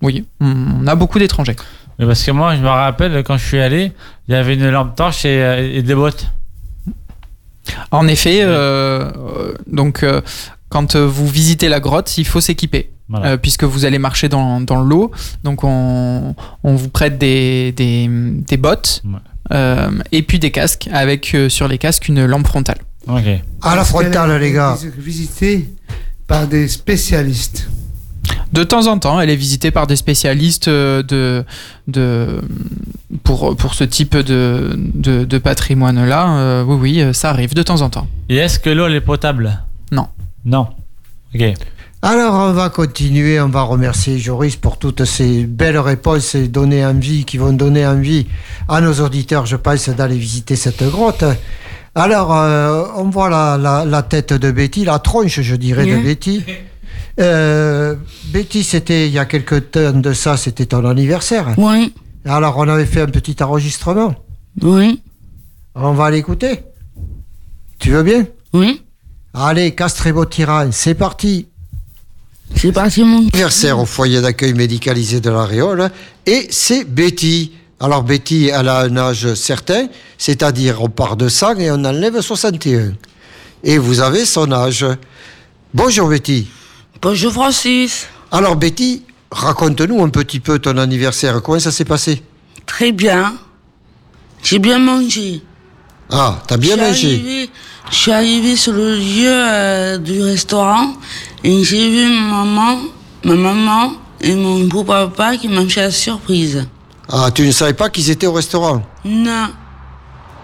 oui, 0.00 0.24
on, 0.40 0.86
a 0.86 0.94
beaucoup 0.94 1.18
d'étrangers. 1.18 1.56
Mais 1.98 2.06
parce 2.06 2.22
que 2.22 2.30
moi, 2.30 2.54
je 2.54 2.60
me 2.62 2.68
rappelle, 2.68 3.24
quand 3.24 3.36
je 3.36 3.44
suis 3.44 3.58
allé, 3.58 3.90
il 4.28 4.32
y 4.32 4.36
avait 4.36 4.54
une 4.54 4.70
lampe 4.70 4.94
torche 4.94 5.24
et, 5.24 5.72
et 5.74 5.82
des 5.82 5.94
bottes. 5.96 6.28
En 7.90 8.06
effet, 8.08 8.40
euh, 8.42 9.10
euh, 9.10 9.54
donc 9.70 10.02
euh, 10.02 10.20
quand 10.68 10.96
vous 10.96 11.26
visitez 11.26 11.68
la 11.68 11.80
grotte, 11.80 12.16
il 12.18 12.26
faut 12.26 12.40
s'équiper. 12.40 12.90
Voilà. 13.08 13.26
Euh, 13.28 13.36
puisque 13.38 13.64
vous 13.64 13.86
allez 13.86 13.98
marcher 13.98 14.28
dans, 14.28 14.60
dans 14.60 14.82
l'eau, 14.82 15.10
donc 15.42 15.64
on, 15.64 16.34
on 16.62 16.74
vous 16.74 16.90
prête 16.90 17.16
des, 17.16 17.72
des, 17.72 18.06
des 18.10 18.56
bottes 18.58 19.00
Ouais. 19.04 19.18
euh, 19.52 19.90
et 20.12 20.22
puis 20.22 20.38
des 20.38 20.50
casques 20.50 20.90
avec 20.92 21.34
euh, 21.34 21.48
sur 21.48 21.68
les 21.68 21.78
casques 21.78 22.08
une 22.08 22.26
lampe 22.26 22.46
frontale. 22.46 22.78
À 23.62 23.74
la 23.76 23.84
frontale, 23.84 24.38
les 24.38 24.52
gars. 24.52 24.76
vis- 24.78 24.90
Visitée 24.98 25.70
par 26.26 26.46
des 26.46 26.68
spécialistes. 26.68 27.70
De 28.52 28.64
temps 28.64 28.86
en 28.86 28.98
temps, 28.98 29.20
elle 29.20 29.30
est 29.30 29.36
visitée 29.36 29.70
par 29.70 29.86
des 29.86 29.96
spécialistes 29.96 30.68
euh, 30.68 31.02
de, 31.02 31.44
de, 31.86 32.40
pour, 33.24 33.56
pour 33.56 33.74
ce 33.74 33.84
type 33.84 34.16
de, 34.16 34.72
de, 34.76 35.24
de 35.24 35.38
patrimoine-là. 35.38 36.38
Euh, 36.38 36.64
oui, 36.64 36.76
oui, 36.80 37.00
euh, 37.02 37.12
ça 37.12 37.30
arrive 37.30 37.54
de 37.54 37.62
temps 37.62 37.82
en 37.82 37.90
temps. 37.90 38.06
Et 38.28 38.36
est-ce 38.36 38.58
que 38.58 38.70
l'eau, 38.70 38.86
elle 38.86 38.94
est 38.94 39.00
potable? 39.00 39.62
Non. 39.92 40.06
Non. 40.44 40.68
Ok. 41.34 41.42
Alors, 42.00 42.34
on 42.34 42.52
va 42.52 42.70
continuer. 42.70 43.40
On 43.40 43.48
va 43.48 43.62
remercier 43.62 44.18
Joris 44.18 44.56
pour 44.56 44.78
toutes 44.78 45.04
ces 45.04 45.44
belles 45.44 45.78
réponses 45.78 46.34
et 46.34 46.48
donner 46.48 46.86
envie, 46.86 47.24
qui 47.24 47.38
vont 47.38 47.52
donner 47.52 47.86
envie 47.86 48.26
à 48.68 48.80
nos 48.80 48.94
auditeurs, 48.94 49.46
je 49.46 49.56
pense, 49.56 49.88
d'aller 49.88 50.16
visiter 50.16 50.56
cette 50.56 50.84
grotte. 50.84 51.24
Alors, 51.94 52.34
euh, 52.34 52.84
on 52.96 53.10
voit 53.10 53.28
la, 53.28 53.58
la, 53.58 53.84
la 53.84 54.02
tête 54.02 54.32
de 54.32 54.50
Betty, 54.52 54.84
la 54.84 55.00
tronche, 55.00 55.40
je 55.40 55.56
dirais, 55.56 55.84
de. 55.84 56.02
Betty. 56.02 56.44
Euh, 57.18 57.94
Betty, 58.32 58.62
c'était 58.62 59.06
il 59.08 59.12
y 59.12 59.18
a 59.18 59.24
quelques 59.24 59.70
temps 59.72 59.92
de 59.92 60.12
ça, 60.12 60.36
c'était 60.36 60.66
ton 60.66 60.84
anniversaire. 60.84 61.54
Oui, 61.56 61.92
Alors, 62.24 62.56
on 62.58 62.68
avait 62.68 62.86
fait 62.86 63.00
un 63.02 63.06
petit 63.08 63.36
enregistrement. 63.42 64.14
oui, 64.62 65.00
On 65.74 65.92
va 65.92 66.10
l'écouter. 66.10 66.60
Tu 67.78 67.90
veux 67.90 68.02
bien? 68.02 68.26
Oui. 68.52 68.82
Allez, 69.34 69.74
Castrebo 69.74 70.24
Tyran, 70.24 70.70
c'est 70.72 70.94
parti. 70.94 71.46
C'est 72.56 72.72
parti, 72.72 73.04
mon 73.04 73.18
Anniversaire 73.28 73.78
au 73.78 73.84
foyer 73.84 74.20
d'accueil 74.20 74.54
médicalisé 74.54 75.20
de 75.20 75.30
la 75.30 75.44
Réole. 75.44 75.90
Et 76.26 76.48
c'est 76.50 76.84
Betty. 76.84 77.52
Alors 77.78 78.02
Betty, 78.02 78.50
elle 78.52 78.68
a 78.68 78.80
un 78.80 78.96
âge 78.96 79.34
certain, 79.34 79.86
c'est-à-dire 80.16 80.82
on 80.82 80.88
part 80.88 81.16
de 81.16 81.28
100 81.28 81.56
et 81.58 81.70
on 81.70 81.84
enlève 81.84 82.20
61. 82.20 82.94
Et 83.64 83.78
vous 83.78 84.00
avez 84.00 84.24
son 84.24 84.50
âge. 84.50 84.84
Bonjour 85.74 86.08
Betty. 86.08 86.48
Bonjour 87.00 87.32
Francis. 87.32 88.06
Alors 88.32 88.56
Betty, 88.56 89.02
raconte-nous 89.30 90.02
un 90.02 90.08
petit 90.08 90.40
peu 90.40 90.58
ton 90.58 90.76
anniversaire. 90.78 91.40
Comment 91.42 91.58
ça 91.60 91.70
s'est 91.70 91.84
passé? 91.84 92.22
Très 92.66 92.92
bien. 92.92 93.34
J'ai 94.42 94.58
bien 94.58 94.78
mangé. 94.78 95.42
Ah, 96.10 96.38
t'as 96.46 96.56
bien 96.56 96.76
mangé. 96.76 97.08
arrivée- 97.14 97.50
Je 97.90 97.96
suis 97.96 98.12
arrivée 98.12 98.56
sur 98.56 98.72
le 98.72 98.96
lieu 98.96 99.30
euh, 99.32 99.98
du 99.98 100.22
restaurant 100.22 100.92
et 101.42 101.64
j'ai 101.64 101.88
vu 101.88 102.06
ma 102.12 102.44
maman, 102.44 102.78
ma 103.24 103.34
maman 103.34 103.92
et 104.20 104.34
mon 104.34 104.64
beau 104.64 104.84
papa 104.84 105.36
qui 105.36 105.48
m'ont 105.48 105.68
fait 105.68 105.80
la 105.82 105.90
surprise. 105.90 106.66
Ah, 107.10 107.30
tu 107.34 107.46
ne 107.46 107.52
savais 107.52 107.72
pas 107.72 107.88
qu'ils 107.88 108.10
étaient 108.10 108.26
au 108.26 108.32
restaurant? 108.34 108.82
Non. 109.04 109.48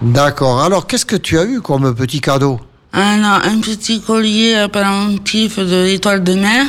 D'accord. 0.01 0.63
Alors 0.63 0.87
qu'est-ce 0.87 1.05
que 1.05 1.17
tu 1.17 1.39
as 1.39 1.45
eu 1.45 1.61
comme 1.61 1.95
petit 1.95 2.21
cadeau? 2.21 2.61
Alors, 2.97 3.41
un 3.45 3.59
petit 3.61 4.01
collier 4.01 4.67
pendentif 4.73 5.59
de 5.59 5.85
l'étoile 5.85 6.23
de 6.23 6.35
mer, 6.35 6.65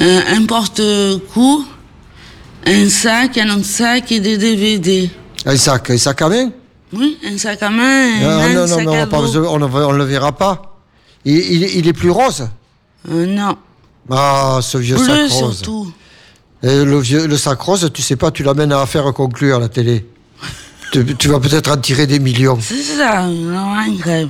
euh, 0.00 0.20
un 0.36 0.44
porte-cou, 0.44 1.64
un 2.66 2.88
sac, 2.90 3.38
un 3.38 3.48
autre 3.56 3.64
sac 3.64 4.12
et 4.12 4.20
des 4.20 4.36
DVD. 4.36 5.10
Un 5.46 5.56
sac, 5.56 5.88
un 5.90 5.96
sac 5.96 6.20
à 6.20 6.28
main? 6.28 6.50
Oui, 6.92 7.16
un 7.24 7.38
sac 7.38 7.62
à 7.62 7.70
main, 7.70 8.08
et 8.20 8.24
Ah, 8.24 8.44
un 8.44 8.48
Non, 8.52 8.60
non, 8.60 8.66
sac 8.66 8.78
mais 8.80 8.86
on 8.88 9.02
à 9.02 9.06
pas 9.06 9.18
on 9.20 9.58
ne 9.58 9.66
on 9.66 9.92
le 9.92 10.04
verra 10.04 10.32
pas. 10.36 10.76
Il, 11.24 11.34
il- 11.38 11.76
il 11.78 11.88
est 11.88 11.92
plus 11.94 12.10
rose? 12.10 12.46
Euh, 13.10 13.24
non, 13.26 13.56
Ah, 14.10 14.58
ce 14.60 14.76
vieux 14.78 14.96
bleu 14.96 15.06
sac 15.06 15.30
rose. 15.30 15.56
surtout. 15.56 15.92
Et 16.62 16.84
le, 16.84 16.98
vieux, 17.00 17.26
le 17.26 17.36
sac 17.38 17.58
rose, 17.60 17.90
tu 17.92 18.02
sais 18.02 18.16
pas, 18.16 18.30
tu 18.30 18.42
l'amènes 18.42 18.72
à 18.72 18.84
faire 18.84 19.10
conclure 19.14 19.56
à 19.56 19.60
la 19.60 19.68
télé. 19.70 20.04
tu, 20.92 21.16
tu 21.16 21.28
vas 21.28 21.40
peut-être 21.40 21.70
en 21.70 21.76
tirer 21.78 22.06
des 22.06 22.18
millions. 22.18 22.58
C'est 22.60 22.82
ça, 22.82 23.26
non, 23.26 23.72
un 23.72 23.90
grève. 23.94 24.28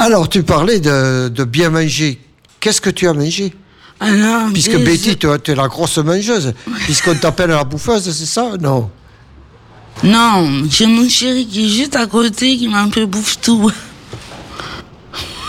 Alors, 0.00 0.28
tu 0.28 0.42
parlais 0.44 0.78
de, 0.80 1.28
de 1.28 1.44
bien 1.44 1.70
manger. 1.70 2.20
Qu'est-ce 2.60 2.80
que 2.80 2.90
tu 2.90 3.06
as 3.08 3.12
mangé 3.12 3.52
Alors, 4.00 4.48
Puisque 4.52 4.76
des- 4.76 4.84
Betty, 4.84 5.16
tu 5.16 5.26
es 5.50 5.54
la 5.54 5.66
grosse 5.68 5.98
mangeuse. 5.98 6.54
Puisqu'on 6.84 7.14
t'appelle 7.16 7.50
la 7.50 7.64
bouffeuse, 7.64 8.10
c'est 8.10 8.26
ça 8.26 8.52
Non? 8.60 8.90
Non, 10.04 10.62
j'ai 10.70 10.86
mon 10.86 11.08
chéri 11.08 11.46
qui 11.48 11.66
est 11.66 11.68
juste 11.68 11.96
à 11.96 12.06
côté 12.06 12.56
qui 12.56 12.68
m'a 12.68 12.88
fait 12.90 13.06
bouffe 13.06 13.40
tout. 13.40 13.72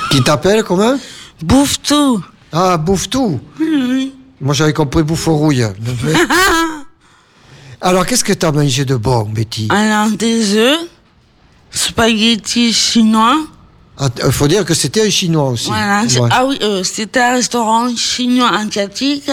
Qui 0.09 0.23
t'appelle 0.23 0.63
comment? 0.63 0.97
Bouffe 1.43 1.79
tout. 1.83 2.23
Ah, 2.51 2.77
bouffe 2.77 3.07
tout. 3.09 3.39
Moi, 4.41 4.53
j'avais 4.55 4.73
compris 4.73 5.03
bouffe 5.03 5.27
aux 5.27 5.35
rouilles. 5.35 5.63
Alors, 7.81 8.05
qu'est-ce 8.07 8.23
que 8.23 8.33
tu 8.33 8.45
as 8.45 8.51
mangé 8.51 8.83
de 8.85 8.95
bon, 8.95 9.25
Betty? 9.25 9.67
Alors, 9.69 10.09
des 10.09 10.55
œufs, 10.57 10.79
spaghettis 11.69 12.73
chinois. 12.73 13.37
Il 14.25 14.31
faut 14.31 14.47
dire 14.47 14.63
que 14.63 14.73
c'était 14.73 15.05
un 15.05 15.09
chinois 15.09 15.49
aussi. 15.49 15.67
Voilà, 15.67 16.03
Ouais. 16.03 16.29
ah 16.31 16.45
oui, 16.45 16.57
euh, 16.61 16.83
c'était 16.83 17.19
un 17.19 17.33
restaurant 17.33 17.93
chinois 17.95 18.49
asiatique, 18.55 19.29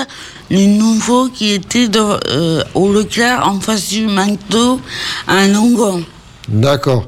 le 0.51 0.67
nouveau 0.67 1.29
qui 1.29 1.53
était 1.53 1.87
de, 1.87 2.01
euh, 2.01 2.65
au 2.75 2.93
Leclerc 2.93 3.47
en 3.47 3.61
face 3.61 3.89
du 3.89 4.07
McDo 4.07 4.81
à 5.29 5.47
Longon. 5.47 6.05
D'accord. 6.49 7.07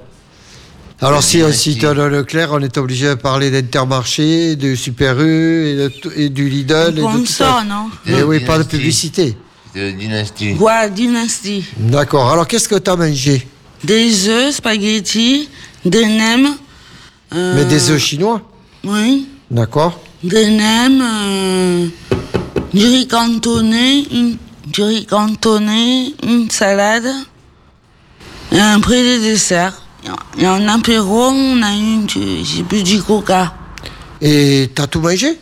Alors, 1.01 1.23
si 1.23 1.43
on 1.43 1.53
cite 1.53 1.83
le 1.83 2.09
Leclerc, 2.09 2.51
on 2.53 2.61
est 2.61 2.77
obligé 2.77 3.09
de 3.09 3.15
parler 3.15 3.51
d'Intermarché, 3.51 4.57
de 4.57 4.75
Super 4.75 5.21
U 5.21 5.67
et, 5.69 5.77
de 5.77 6.29
du 6.29 6.49
Lidl. 6.49 6.89
Et 6.89 6.93
de 6.93 7.03
Comme 7.03 7.21
tout 7.21 7.27
ça, 7.27 7.65
non 7.69 7.89
Et 8.07 8.23
oui, 8.23 8.41
pas 8.41 8.59
de 8.59 8.65
publicité. 8.65 9.37
La 9.75 9.93
dynastie. 9.93 10.53
Voilà, 10.55 10.89
dynastie. 10.89 11.65
D'accord. 11.77 12.31
Alors, 12.33 12.49
qu'est-ce 12.49 12.69
que 12.69 12.77
tu 12.77 12.91
as 12.91 12.97
mangé? 12.97 13.47
Des 13.85 14.29
œufs, 14.29 14.57
spaghettis, 14.57 15.49
des 15.85 16.05
nems. 16.07 16.57
Euh, 17.35 17.55
Mais 17.57 17.65
des 17.65 17.91
œufs 17.91 17.99
chinois 18.01 18.43
Oui, 18.85 19.29
D'accord. 19.51 20.01
des 20.23 20.51
nems, 20.51 21.01
euh, 21.03 21.87
du 22.73 22.85
riz 22.85 23.09
cantonné, 23.09 24.07
une, 24.13 24.37
du 24.67 24.83
riz 24.83 25.07
cantonné, 25.07 26.15
une 26.23 26.51
salade, 26.51 27.09
et 28.53 28.61
après 28.61 29.03
des 29.03 29.21
desserts. 29.21 29.83
Et 30.39 30.47
en 30.47 30.67
apéro, 30.69 31.29
on 31.29 31.63
a 31.63 31.75
eu 31.75 32.05
du, 32.07 32.45
j'ai 32.45 32.63
bu 32.63 32.83
du 32.83 33.03
coca. 33.03 33.53
Et 34.21 34.71
t'as 34.75 34.87
tout 34.87 35.01
mangé? 35.01 35.39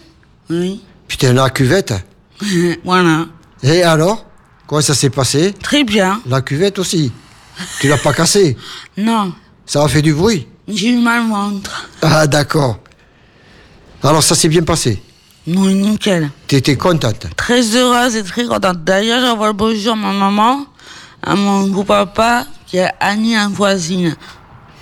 Oui, 0.50 0.80
Putain, 1.06 1.32
la 1.34 1.50
cuvette. 1.50 1.94
voilà. 2.84 3.26
Et 3.62 3.82
alors? 3.82 4.24
Comment 4.66 4.80
ça 4.82 4.94
s'est 4.94 5.10
passé? 5.10 5.52
Très 5.62 5.84
bien. 5.84 6.20
La 6.26 6.40
cuvette 6.40 6.78
aussi. 6.80 7.12
Tu 7.80 7.86
l'as 7.88 7.96
pas 7.98 8.12
cassée? 8.12 8.56
Non, 8.96 9.32
Ça 9.66 9.84
a 9.84 9.88
fait 9.88 10.02
du 10.02 10.12
bruit 10.12 10.48
j'ai 10.68 10.90
eu 10.90 10.98
mal 10.98 11.22
au 11.24 11.28
ventre. 11.28 11.88
Ah, 12.02 12.26
d'accord. 12.26 12.78
Alors, 14.02 14.22
ça 14.22 14.34
s'est 14.34 14.48
bien 14.48 14.62
passé. 14.62 15.02
Oui, 15.46 15.74
nickel. 15.74 16.30
T'étais 16.48 16.76
contente 16.76 17.26
Très 17.36 17.62
heureuse 17.76 18.16
et 18.16 18.22
très 18.24 18.44
contente. 18.46 18.82
D'ailleurs, 18.84 19.20
j'envoie 19.20 19.48
le 19.48 19.52
bonjour 19.52 19.92
à 19.92 19.96
ma 19.96 20.12
maman, 20.12 20.66
à 21.22 21.34
mon 21.36 21.68
gros 21.68 21.84
papa, 21.84 22.46
qui 22.66 22.78
est 22.78 22.90
Annie 23.00 23.38
en 23.38 23.50
voisine. 23.50 24.16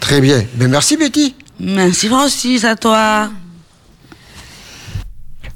Très 0.01 0.21
bien. 0.21 0.45
Mais 0.57 0.67
merci, 0.69 0.97
Betty. 0.97 1.35
Merci 1.61 2.09
Francis, 2.09 2.65
à 2.65 2.77
toi. 2.77 3.29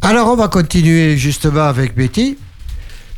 Alors, 0.02 0.28
on 0.28 0.36
va 0.36 0.48
continuer 0.48 1.16
justement 1.16 1.62
avec 1.64 1.94
Betty. 1.96 2.38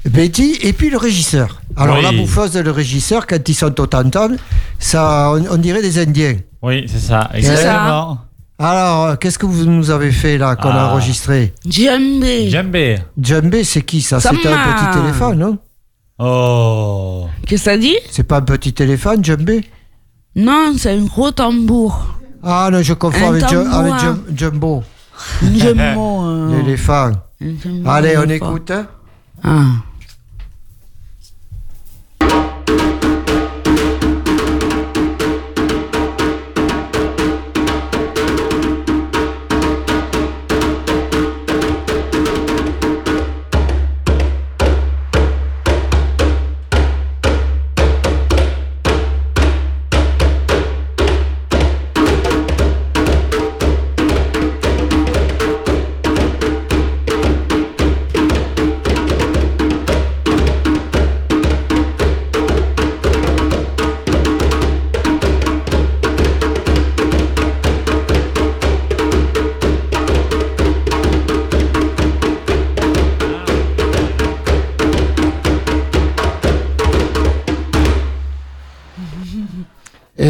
Betty 0.09 0.59
et 0.62 0.73
puis 0.73 0.90
le 0.90 0.96
régisseur. 0.96 1.61
Alors, 1.77 1.96
Oui. 1.99 2.03
la 2.03 2.12
bouffeuse 2.12 2.57
et 2.57 2.62
le 2.62 2.70
régisseur, 2.70 3.27
quand 3.27 3.46
ils 3.49 3.55
sont 3.55 3.79
au 3.81 3.87
tanton, 3.87 4.37
ça, 4.79 5.31
on, 5.35 5.44
on 5.51 5.57
dirait 5.59 5.83
des 5.83 5.99
Indiens. 5.99 6.37
Oui, 6.62 6.85
c'est 6.88 6.99
ça, 6.99 7.31
exactement. 7.35 8.18
Alors, 8.59 9.05
euh, 9.07 9.16
qu'est-ce 9.16 9.38
que 9.38 9.46
vous 9.46 9.64
nous 9.64 9.90
avez 9.90 10.12
fait 10.12 10.37
là, 10.37 10.55
qu'on 10.57 10.68
a 10.68 10.75
Ah. 10.83 10.90
enregistré 10.92 11.55
Djembé. 11.66 12.51
Djembé. 12.51 12.99
Djembé, 13.18 13.64
c'est 13.64 13.81
qui 13.83 14.03
ça? 14.03 14.20
C'est 14.20 14.29
un 14.29 14.33
petit 14.35 14.99
téléphone, 15.01 15.38
non? 15.38 15.59
Oh. 16.18 17.27
Qu'est-ce 17.46 17.64
que 17.64 17.70
ça 17.70 17.79
dit? 17.79 17.96
C'est 18.11 18.25
pas 18.25 18.37
un 18.38 18.42
petit 18.42 18.75
téléphone, 18.75 19.25
Djembé 19.25 19.64
Non, 20.37 20.75
c'est 20.77 20.92
un 20.92 21.05
gros 21.05 21.31
tambour. 21.31 22.14
Ah 22.42 22.68
non, 22.70 22.83
je 22.83 22.92
confonds 22.92 23.27
Un 23.27 23.31
avec, 23.31 23.49
Ju- 23.49 23.55
tambourin. 23.57 23.79
avec 23.81 23.94
Jum- 24.01 24.25
Jumbo, 24.37 24.83
Un 25.42 25.59
jumbo. 25.59 26.23
euh, 26.25 26.57
l'éléphant. 26.59 27.12
un 27.42 27.46
jumbo, 27.62 27.88
Allez, 27.90 28.16
on 28.18 28.20
l'éléphant. 28.23 28.51
écoute. 28.51 28.70
hein. 28.70 28.87
Ah. 29.42 29.64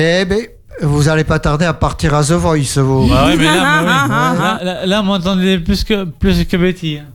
Eh 0.03 0.25
ben, 0.25 0.41
vous 0.83 1.09
allez 1.09 1.25
pas 1.25 1.39
tarder 1.39 1.67
à 1.67 1.75
partir 1.75 2.15
à 2.15 2.23
The 2.25 2.33
Voice, 2.33 2.79
vous. 2.79 3.07
Bah 3.09 3.27
ouais, 3.27 3.37
mais 3.37 3.45
là, 3.45 3.83
bah 4.09 4.33
oui. 4.33 4.39
là, 4.41 4.59
là, 4.65 4.87
là, 4.87 5.01
on 5.01 5.05
m'entendait 5.05 5.59
plus 5.59 5.85
que, 5.85 6.05
plus 6.05 6.45
que 6.47 6.57
Betty. 6.57 6.99
hein. 6.99 7.07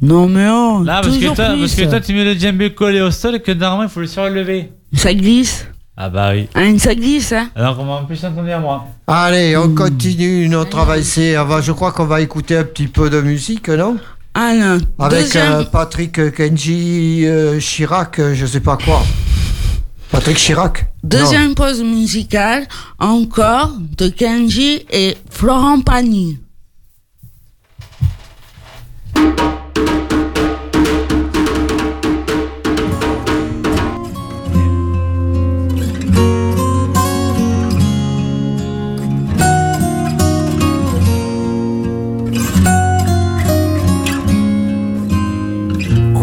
Non, 0.00 0.28
mais 0.28 0.46
oh, 0.48 0.82
Là, 0.84 1.00
parce 1.02 1.14
que, 1.16 1.20
toujours 1.20 1.34
toi, 1.34 1.46
plus. 1.50 1.60
parce 1.60 1.74
que 1.74 1.84
toi, 1.84 2.00
tu 2.00 2.14
mets 2.14 2.24
le 2.24 2.34
djembé 2.38 2.72
collé 2.72 3.00
au 3.00 3.10
sol 3.10 3.34
et 3.34 3.40
que 3.40 3.50
normalement, 3.50 3.82
il 3.84 3.88
faut 3.88 3.98
le 4.00 4.06
surlever. 4.06 4.70
Ça 4.94 5.12
glisse. 5.12 5.66
Ah 5.96 6.08
bah 6.08 6.30
oui. 6.32 6.48
Hein, 6.54 6.78
ça 6.78 6.94
glisse, 6.94 7.32
hein. 7.32 7.48
Alors 7.56 7.76
qu'on 7.76 7.84
va 7.86 8.04
plus 8.06 8.24
entendre 8.24 8.52
à 8.52 8.58
moi. 8.60 8.84
Allez, 9.08 9.56
on 9.56 9.74
continue 9.74 10.48
notre 10.48 10.78
avancée. 10.78 11.36
On 11.36 11.44
va- 11.44 11.60
Je 11.60 11.72
crois 11.72 11.90
qu'on 11.90 12.04
va 12.04 12.20
écouter 12.20 12.56
un 12.56 12.62
petit 12.62 12.86
peu 12.86 13.10
de 13.10 13.20
musique, 13.20 13.68
non? 13.68 13.96
Alors, 14.34 14.78
Avec 15.00 15.22
deuxième, 15.22 15.52
euh, 15.52 15.64
Patrick 15.64 16.32
Kenji 16.36 17.24
euh, 17.26 17.58
Chirac, 17.58 18.20
euh, 18.20 18.34
je 18.34 18.46
sais 18.46 18.60
pas 18.60 18.76
quoi. 18.76 19.02
Patrick 20.10 20.38
Chirac. 20.38 20.86
Deuxième 21.02 21.54
pause 21.54 21.82
musicale, 21.82 22.66
encore 22.98 23.72
de 23.96 24.08
Kenji 24.08 24.86
et 24.90 25.16
Florent 25.30 25.80
Pagny. 25.80 26.38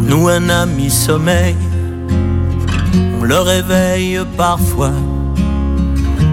Nous 0.08 0.30
un 0.30 0.50
ami 0.50 0.90
sommeil 0.90 1.56
le 3.28 3.40
réveille 3.40 4.20
parfois. 4.38 4.92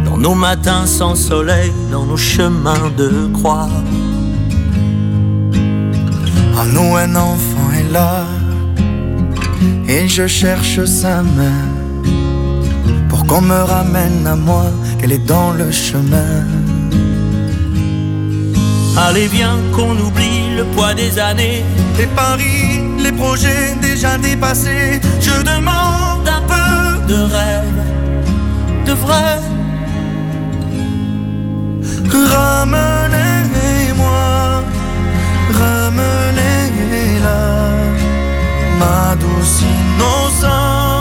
Dans 0.05 0.19
nos 0.19 0.35
matins 0.35 0.85
sans 0.85 1.15
soleil, 1.15 1.73
dans 1.91 2.05
nos 2.05 2.19
chemins 2.19 2.91
de 2.99 3.31
croix. 3.33 3.71
En 6.59 6.67
nous, 6.67 6.95
un 6.97 7.17
enfant 7.17 7.69
est 7.79 7.91
là, 7.91 8.27
et 9.89 10.07
je 10.07 10.27
cherche 10.27 10.85
sa 10.85 11.23
main. 11.23 11.65
Pour 13.09 13.27
qu'on 13.27 13.41
me 13.41 13.63
ramène 13.75 14.27
à 14.27 14.37
moi, 14.37 14.67
qu'elle 14.99 15.13
est 15.13 15.27
dans 15.27 15.53
le 15.53 15.71
chemin. 15.71 16.45
Allez, 18.99 19.29
viens 19.29 19.57
qu'on 19.75 19.97
oublie 19.97 20.55
le 20.59 20.65
poids 20.75 20.93
des 20.93 21.19
années, 21.19 21.65
Les 21.97 22.07
paris, 22.09 22.83
les 22.99 23.13
projets 23.13 23.77
déjà 23.81 24.19
dépassés, 24.19 25.01
Je 25.21 25.43
demande 25.43 26.22
de 27.13 27.21
rêve, 27.37 27.81
de 28.87 28.95
vrai. 29.05 29.35
Ramenez-moi, 32.35 34.25
ramenez-la, 35.61 37.43
ma 38.81 39.03
douce 39.23 39.61
innocence, 39.75 40.92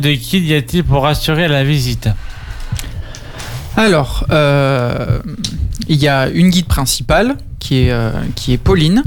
de 0.00 0.10
guides 0.12 0.44
y 0.46 0.54
a-t-il 0.54 0.84
pour 0.84 1.06
assurer 1.06 1.46
la 1.48 1.62
visite 1.64 2.08
Alors, 3.76 4.26
euh, 4.30 5.20
il 5.88 5.96
y 5.96 6.08
a 6.08 6.28
une 6.28 6.50
guide 6.50 6.66
principale 6.66 7.36
qui 7.58 7.82
est, 7.82 7.90
euh, 7.92 8.10
qui 8.34 8.52
est 8.52 8.58
Pauline. 8.58 9.02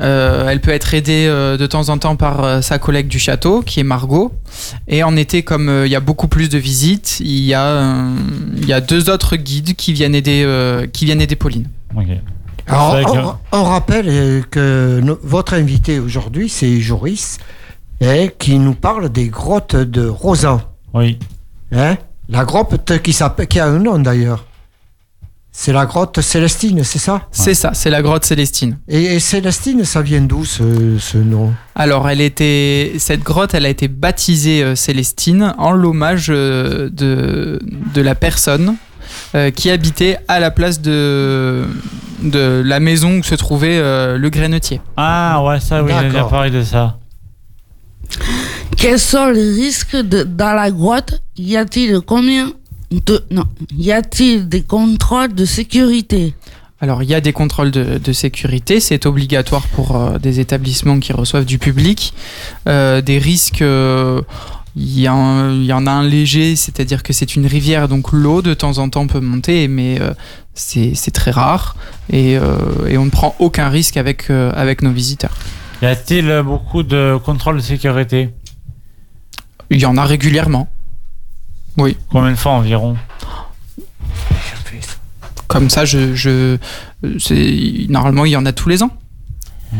Euh, 0.00 0.48
elle 0.48 0.60
peut 0.60 0.70
être 0.70 0.94
aidée 0.94 1.26
euh, 1.28 1.56
de 1.56 1.66
temps 1.66 1.88
en 1.88 1.98
temps 1.98 2.16
par 2.16 2.44
euh, 2.44 2.60
sa 2.60 2.78
collègue 2.78 3.08
du 3.08 3.18
château, 3.18 3.62
qui 3.62 3.80
est 3.80 3.84
Margot. 3.84 4.32
Et 4.86 5.02
en 5.02 5.16
été, 5.16 5.42
comme 5.42 5.68
euh, 5.68 5.86
il 5.86 5.90
y 5.92 5.96
a 5.96 6.00
beaucoup 6.00 6.28
plus 6.28 6.48
de 6.48 6.58
visites, 6.58 7.18
il 7.20 7.40
y, 7.44 7.54
a, 7.54 7.64
euh, 7.64 8.14
il 8.58 8.66
y 8.66 8.72
a 8.72 8.80
deux 8.80 9.10
autres 9.10 9.36
guides 9.36 9.74
qui 9.76 9.92
viennent 9.92 10.14
aider, 10.14 10.42
euh, 10.44 10.86
qui 10.86 11.04
viennent 11.06 11.20
aider 11.22 11.36
Pauline. 11.36 11.68
Alors, 12.68 12.94
on, 13.52 13.58
on 13.60 13.64
rappelle 13.64 14.44
que 14.50 15.00
no- 15.02 15.18
votre 15.22 15.54
invité 15.54 15.98
aujourd'hui, 15.98 16.48
c'est 16.48 16.80
Joris, 16.80 17.38
hein, 18.02 18.28
qui 18.38 18.58
nous 18.58 18.74
parle 18.74 19.08
des 19.08 19.28
grottes 19.28 19.76
de 19.76 20.06
Rosan. 20.06 20.60
Oui. 20.94 21.18
Hein 21.72 21.96
la 22.28 22.44
grotte 22.44 23.00
qui, 23.02 23.14
a 23.60 23.66
un 23.66 23.78
nom 23.78 23.98
d'ailleurs. 23.98 24.44
C'est 25.52 25.72
la 25.72 25.86
grotte 25.86 26.20
Célestine, 26.20 26.84
c'est 26.84 26.98
ça? 26.98 27.22
C'est 27.30 27.54
ça, 27.54 27.70
c'est 27.72 27.88
la 27.88 28.02
grotte 28.02 28.24
Célestine. 28.24 28.78
et, 28.88 29.14
et 29.14 29.20
Célestine, 29.20 29.84
ça 29.84 30.02
vient 30.02 30.20
d'où 30.20 30.44
ce, 30.44 30.98
ce 30.98 31.16
nom? 31.16 31.54
Alors, 31.74 32.10
elle 32.10 32.20
était, 32.20 32.92
cette 32.98 33.22
grotte, 33.22 33.54
elle 33.54 33.64
a 33.64 33.70
été 33.70 33.88
baptisée 33.88 34.62
euh, 34.62 34.74
Célestine 34.74 35.54
en 35.56 35.70
l'hommage 35.72 36.26
euh, 36.28 36.90
de, 36.90 37.58
de 37.94 38.00
la 38.02 38.14
personne 38.14 38.76
euh, 39.34 39.50
qui 39.50 39.70
habitait 39.70 40.18
à 40.28 40.40
la 40.40 40.50
place 40.50 40.82
de, 40.82 41.64
de 42.22 42.62
la 42.62 42.78
maison 42.80 43.18
où 43.18 43.22
se 43.22 43.34
trouvait 43.34 43.78
euh, 43.78 44.18
le 44.18 44.28
grenetier. 44.28 44.82
Ah 44.98 45.42
ouais, 45.42 45.60
ça, 45.60 45.82
oui, 45.82 45.90
j'ai 45.96 46.02
déjà 46.04 46.12
D'accord. 46.12 46.30
parlé 46.30 46.50
de 46.50 46.62
ça. 46.62 46.98
Quels 48.76 48.98
sont 48.98 49.26
les 49.26 49.50
risques 49.52 49.96
dans 49.96 50.54
la 50.54 50.70
grotte? 50.70 51.20
Y 51.36 51.56
a-t-il 51.56 52.00
combien 52.00 52.52
de 52.90 53.24
non 53.30 53.44
Y 53.76 53.92
a-t-il 53.92 54.48
des 54.48 54.62
contrôles 54.62 55.34
de 55.34 55.44
sécurité? 55.44 56.34
Alors 56.80 57.02
il 57.02 57.08
y 57.08 57.14
a 57.14 57.22
des 57.22 57.32
contrôles 57.32 57.70
de, 57.70 58.12
sécurité, 58.12 58.80
c'est 58.80 59.06
obligatoire 59.06 59.66
pour 59.68 59.96
euh, 59.96 60.18
des 60.18 60.40
établissements 60.40 61.00
qui 61.00 61.12
reçoivent 61.14 61.46
du 61.46 61.58
public. 61.58 62.12
Euh, 62.68 63.00
des 63.00 63.18
risques, 63.18 63.62
euh, 63.62 64.20
il 64.76 65.00
y, 65.00 65.08
en- 65.08 65.86
a 65.86 65.90
un 65.90 66.06
léger, 66.06 66.54
c'est-à-dire 66.54 67.02
que 67.02 67.14
c'est 67.14 67.34
une 67.34 67.46
rivière, 67.46 67.88
donc 67.88 68.12
l'eau 68.12 68.42
de 68.42 68.52
temps 68.52 68.76
en 68.76 68.90
temps 68.90 69.06
peut 69.06 69.20
monter, 69.20 69.68
mais 69.68 69.98
c'est 70.52 71.10
très 71.14 71.30
rare 71.30 71.76
et, 72.12 72.38
on 72.38 73.04
ne 73.06 73.10
prend 73.10 73.34
aucun 73.38 73.70
risque 73.70 73.96
avec 73.96 74.28
nos 74.28 74.92
visiteurs. 74.92 75.34
Y 75.82 75.86
a-t-il 75.86 76.42
beaucoup 76.44 76.82
de 76.82 77.18
contrôles 77.24 77.56
de 77.56 77.60
sécurité? 77.62 78.30
Il 79.70 79.78
y 79.80 79.86
en 79.86 79.96
a 79.96 80.04
régulièrement. 80.04 80.68
Oui. 81.76 81.96
Combien 82.10 82.30
de 82.30 82.36
fois 82.36 82.52
environ? 82.52 82.96
Comme 85.48 85.70
ça, 85.70 85.84
je, 85.84 86.14
je, 86.14 86.58
c'est- 87.18 87.86
normalement 87.88 88.24
il 88.24 88.32
y 88.32 88.36
en 88.36 88.44
a 88.46 88.52
tous 88.52 88.68
les 88.68 88.82
ans. 88.82 88.90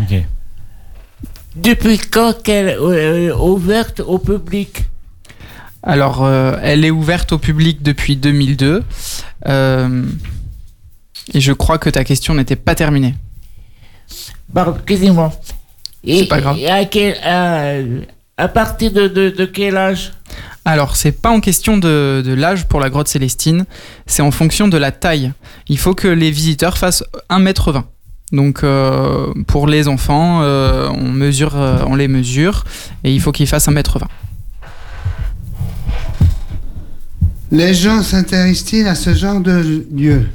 Ok. 0.03 0.23
Depuis 1.57 1.99
quand 1.99 2.41
qu'elle 2.43 2.69
est 2.69 2.77
euh, 2.79 3.37
ouverte 3.37 4.01
au 4.01 4.19
public? 4.19 4.85
Alors, 5.83 6.25
euh, 6.25 6.59
elle 6.63 6.85
est 6.85 6.91
ouverte 6.91 7.33
au 7.33 7.39
public 7.39 7.83
depuis 7.83 8.17
2002. 8.17 8.85
Euh, 9.47 10.03
et 11.35 11.41
je 11.41 11.53
crois 11.53 11.79
que 11.79 11.91
ta 11.91 12.05
question 12.05 12.35
n'était 12.35 12.57
pas 12.57 12.75
terminée. 12.75 13.15
Pardon, 14.53 14.75
excusez-moi. 14.77 15.33
Et, 16.07 16.21
C'est 16.21 16.27
pas 16.27 16.41
grave. 16.41 16.57
et 16.59 16.69
à, 16.71 16.85
quel, 16.85 17.17
à, 17.25 17.75
à 18.37 18.49
partir 18.49 18.93
de, 18.93 19.09
de, 19.09 19.31
de 19.31 19.45
quel 19.45 19.77
âge? 19.77 20.13
Alors, 20.65 20.97
c'est 20.97 21.13
pas 21.13 21.31
en 21.31 21.41
question 21.41 21.77
de, 21.79 22.23
de 22.25 22.33
l'âge 22.33 22.67
pour 22.67 22.81
la 22.81 22.91
grotte 22.91 23.09
Célestine, 23.09 23.67
c'est 24.07 24.23
en 24.23 24.31
fonction 24.33 24.67
de 24.69 24.77
la 24.77 24.91
taille. 24.91 25.33
Il 25.69 25.79
faut 25.79 25.95
que 25.95 26.09
les 26.09 26.31
visiteurs 26.31 26.77
fassent 26.77 27.05
1m20. 27.31 27.83
Donc, 28.33 28.65
euh, 28.65 29.33
pour 29.47 29.69
les 29.69 29.87
enfants, 29.87 30.41
euh, 30.43 30.89
on, 30.89 31.09
mesure, 31.13 31.53
euh, 31.55 31.79
on 31.87 31.95
les 31.95 32.09
mesure 32.09 32.65
et 33.05 33.15
il 33.15 33.21
faut 33.21 33.31
qu'ils 33.31 33.47
fassent 33.47 33.69
1m20. 33.69 34.03
Les 37.53 37.73
gens 37.75 38.03
s'intéressent-ils 38.03 38.89
à 38.89 38.97
ce 38.97 39.15
genre 39.15 39.41
de 39.41 39.85
lieu 39.95 40.27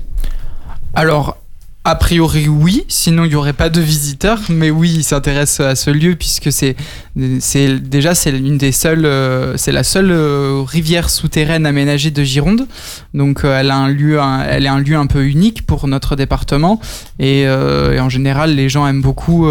Alors, 0.96 1.38
a 1.84 1.96
priori, 1.96 2.48
oui, 2.48 2.84
sinon 2.88 3.26
il 3.26 3.30
n'y 3.30 3.36
aurait 3.36 3.54
pas 3.54 3.70
de 3.70 3.82
visiteurs, 3.82 4.40
mais 4.50 4.70
oui, 4.70 4.94
ils 4.98 5.04
s'intéressent 5.04 5.66
à 5.66 5.76
ce 5.76 5.90
lieu 5.90 6.16
puisque 6.16 6.52
c'est, 6.52 6.76
déjà 7.16 8.14
c'est 8.14 8.38
une 8.38 8.60
des 8.60 8.72
seules, 8.72 9.04
euh, 9.04 9.58
c'est 9.58 9.72
la 9.72 9.84
seule 9.84 10.12
euh, 10.12 10.62
rivière 10.62 11.10
souterraine 11.10 11.66
aménagée 11.66 12.12
de 12.12 12.24
Gironde, 12.24 12.68
donc 13.16 13.44
euh, 13.44 13.60
elle 13.60 13.72
a 13.72 13.78
un 13.78 13.88
lieu, 13.88 14.20
elle 14.48 14.66
est 14.66 14.70
un 14.70 14.78
lieu 14.78 14.96
un 14.96 15.08
peu 15.08 15.26
unique 15.26 15.66
pour 15.66 15.88
notre 15.88 16.16
département 16.16 16.80
et, 17.18 17.48
en 17.50 18.10
général 18.10 18.56
les 18.56 18.70
gens 18.70 18.86
aiment 18.86 19.02
beaucoup 19.02 19.48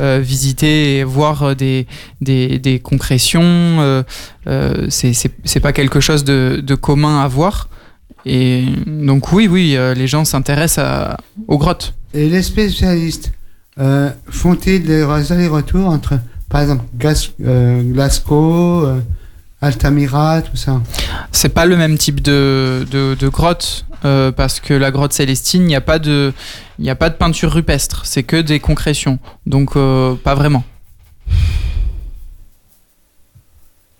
visiter 0.00 0.98
et 0.98 1.04
voir 1.04 1.54
des, 1.56 1.86
des, 2.22 2.58
des 2.58 2.78
concrétions. 2.78 4.04
c'est, 4.88 5.60
pas 5.60 5.72
quelque 5.74 6.00
chose 6.00 6.24
de 6.24 6.74
commun 6.74 7.22
à 7.22 7.28
voir. 7.28 7.68
Et 8.28 8.64
donc 8.86 9.32
oui, 9.32 9.46
oui, 9.48 9.76
euh, 9.76 9.94
les 9.94 10.08
gens 10.08 10.24
s'intéressent 10.24 10.84
à- 10.84 11.16
aux 11.46 11.58
grottes. 11.58 11.94
Et 12.12 12.28
les 12.28 12.42
spécialistes 12.42 13.30
euh, 13.78 14.10
font-ils 14.28 14.82
des 14.82 15.02
allers-retours 15.32 15.86
entre, 15.86 16.18
par 16.48 16.60
exemple, 16.62 16.82
Gas- 16.98 17.30
euh, 17.44 17.82
Glasgow, 17.82 18.84
euh, 18.84 19.00
Altamira, 19.60 20.42
tout 20.42 20.56
ça? 20.56 20.82
C'est 21.30 21.50
pas 21.50 21.66
le 21.66 21.76
même 21.76 21.96
type 21.98 22.20
de, 22.20 22.84
de, 22.90 23.14
de 23.18 23.28
grotte 23.28 23.84
parce 24.36 24.60
que 24.60 24.72
la 24.72 24.92
grotte 24.92 25.12
Célestine, 25.12 25.62
il 25.62 25.66
n'y 25.66 25.74
a 25.74 25.80
pas 25.80 25.98
de, 25.98 26.32
a 26.86 26.94
pas 26.94 27.10
de 27.10 27.16
peinture 27.16 27.52
rupestre, 27.52 28.02
c'est 28.06 28.22
que 28.22 28.40
des 28.40 28.60
concrétions, 28.60 29.18
donc 29.46 29.74
pas 30.22 30.34
vraiment. 30.36 30.62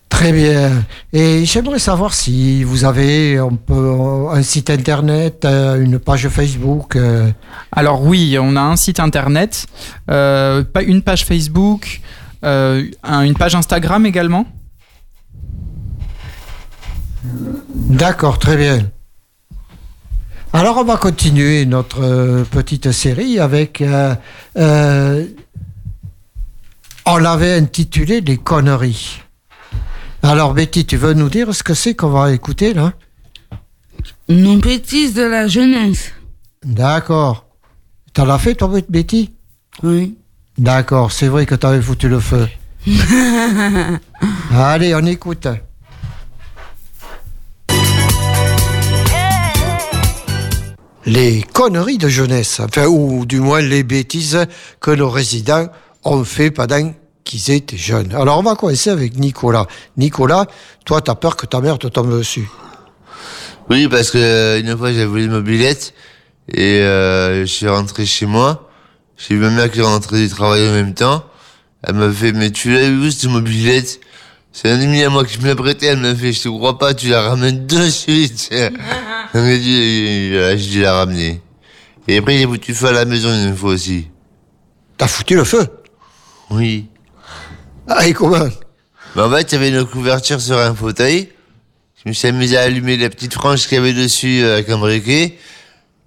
Très 0.09 0.32
bien. 0.32 0.84
Et 1.12 1.44
j'aimerais 1.44 1.78
savoir 1.78 2.14
si 2.14 2.64
vous 2.64 2.84
avez 2.84 3.36
un, 3.38 4.42
site 4.42 4.70
internet, 4.70 5.44
euh, 5.44 5.80
une 5.82 5.98
page 5.98 6.28
Facebook. 6.28 6.96
euh, 6.96 7.30
Alors 7.72 8.02
oui, 8.02 8.36
on 8.40 8.57
a 8.57 8.61
un 8.62 8.76
site 8.76 8.98
internet, 9.00 9.66
euh, 10.11 10.64
pas 10.64 10.82
une 10.82 11.02
page 11.02 11.24
Facebook, 11.26 12.00
euh, 12.44 12.84
un- 13.02 13.22
une 13.22 13.34
page 13.34 13.54
Instagram 13.57 14.07
également. 14.07 14.46
D'accord, 17.74 18.38
très 18.38 18.57
bien. 18.57 18.88
Alors 20.52 20.78
on 20.78 20.84
va 20.84 20.96
continuer 20.96 21.66
notre 21.66 22.44
petite 22.50 22.90
série 22.92 23.38
avec... 23.38 23.82
euh, 23.82 25.26
on 27.04 27.16
l'avait 27.18 27.54
intitulé 27.54 28.20
Les 28.20 28.36
conneries. 28.38 29.20
Alors 30.23 30.55
Betty, 30.55 30.87
tu 30.87 30.97
veux 30.97 31.14
nous 31.14 31.29
dire 31.29 31.55
ce 31.55 31.62
que 31.62 31.75
c'est 31.75 31.95
qu'on 31.95 32.11
va 32.11 32.33
écouter 32.33 32.75
là? 32.75 32.93
Nos 34.29 34.57
bêtises 34.57 35.14
de 35.14 35.23
la 35.23 35.47
jeunesse. 35.47 36.12
D'accord. 36.64 37.47
T'en 38.12 38.25
l'as 38.25 38.39
fait 38.39 38.55
toi 38.55 38.71
Betty? 38.89 39.33
Oui. 39.83 40.17
D'accord, 40.59 41.12
c'est 41.12 41.29
vrai 41.29 41.45
que 41.47 41.55
t'avais 41.55 41.83
foutu 41.83 42.09
le 42.09 42.19
feu. 42.19 42.49
Allez, 44.53 44.95
on 44.95 45.05
écoute. 45.05 45.47
Les 51.05 51.43
conneries 51.53 51.99
de 51.99 52.09
jeunesse, 52.09 52.59
enfin, 52.59 52.87
ou 52.87 53.27
du 53.27 53.39
moins 53.39 53.61
les 53.61 53.85
bêtises 53.85 54.47
que 54.81 54.91
nos 54.91 55.09
résidents 55.09 55.69
ont 56.05 56.25
fait 56.25 56.51
pendant 56.51 56.93
qu'ils 57.27 57.51
étaient 57.51 57.77
jeunes. 57.77 58.14
Alors 58.14 58.39
on 58.39 58.43
va 58.43 58.55
commencer 58.55 58.89
avec 58.89 59.18
Nicolas. 59.18 59.66
Nicolas, 59.99 60.47
toi 60.87 61.03
t'as 61.03 61.14
peur 61.14 61.37
que 61.37 61.45
ta 61.45 61.61
mère 61.61 61.79
te 61.79 61.89
tombe 61.89 62.16
dessus. 62.16 62.49
Oui, 63.68 63.89
parce 63.89 64.11
que 64.11 64.18
euh, 64.18 64.61
une 64.61 64.77
fois, 64.77 64.93
j'ai 64.93 65.05
volé 65.05 65.24
une 65.24 65.33
mobilette 65.33 65.93
et 66.53 66.81
euh, 66.81 67.41
je 67.41 67.47
suis 67.47 67.68
rentré 67.68 68.07
chez 68.07 68.27
moi. 68.27 68.70
J'ai 69.16 69.35
vu 69.35 69.41
ma 69.41 69.51
mère 69.51 69.70
qui 69.70 69.81
est 69.81 69.83
rentrée 69.83 70.18
du 70.18 70.29
travail 70.29 70.68
en 70.68 70.72
même 70.72 70.95
temps. 70.95 71.24
Elle 71.83 71.95
m'a 71.95 72.11
fait, 72.11 72.33
mais 72.33 72.51
tu 72.53 72.72
l'as 72.72 72.89
vu 72.89 73.11
cette 73.11 73.29
mobilette? 73.29 74.01
C'est 74.53 74.70
un 74.70 74.81
ami 74.81 75.03
à 75.03 75.11
moi 75.11 75.24
qui 75.24 75.41
me 75.41 75.49
l'a 75.49 75.57
prêté. 75.57 75.87
Elle 75.87 75.99
m'a 75.99 76.14
fait, 76.14 76.33
je 76.33 76.43
te 76.43 76.49
crois 76.49 76.79
pas, 76.79 76.95
tu 76.95 77.09
la 77.09 77.22
ramènes 77.22 77.66
de 77.66 77.91
suite. 77.91 78.49
Elle 78.53 78.72
m'a 79.43 79.57
dit, 79.57 80.33
j'ai 80.33 80.70
dû 80.70 80.81
la 80.83 80.95
ramener. 80.95 81.43
Et 82.09 82.18
après, 82.18 82.39
j'ai 82.39 82.47
foutu 82.47 82.72
feu 82.72 82.87
à 82.87 82.93
la 82.93 83.05
maison 83.05 83.29
une 83.29 83.57
fois 83.57 83.70
aussi. 83.70 84.09
T'as 84.97 85.09
foutu 85.09 85.35
le 85.35 85.45
feu? 85.45 85.66
Oui. 86.51 86.87
Ah, 87.89 88.07
et 88.07 88.12
comment 88.12 88.49
Mais 89.14 89.22
en 89.22 89.30
fait, 89.30 89.53
il 89.53 89.55
y 89.55 89.59
avait 89.59 89.68
une 89.68 89.84
couverture 89.84 90.41
sur 90.41 90.59
un 90.59 90.74
fauteuil. 90.74 91.30
Je 92.05 92.09
me 92.09 92.14
suis 92.14 92.28
amusé 92.28 92.57
à 92.57 92.62
allumer 92.62 92.97
la 92.97 93.11
petite 93.11 93.34
frange 93.34 93.66
qu'il 93.66 93.76
y 93.76 93.80
avait 93.80 93.93
dessus 93.93 94.43
euh, 94.43 94.55
avec 94.55 94.68
un 94.68 94.78
briquet. 94.78 95.39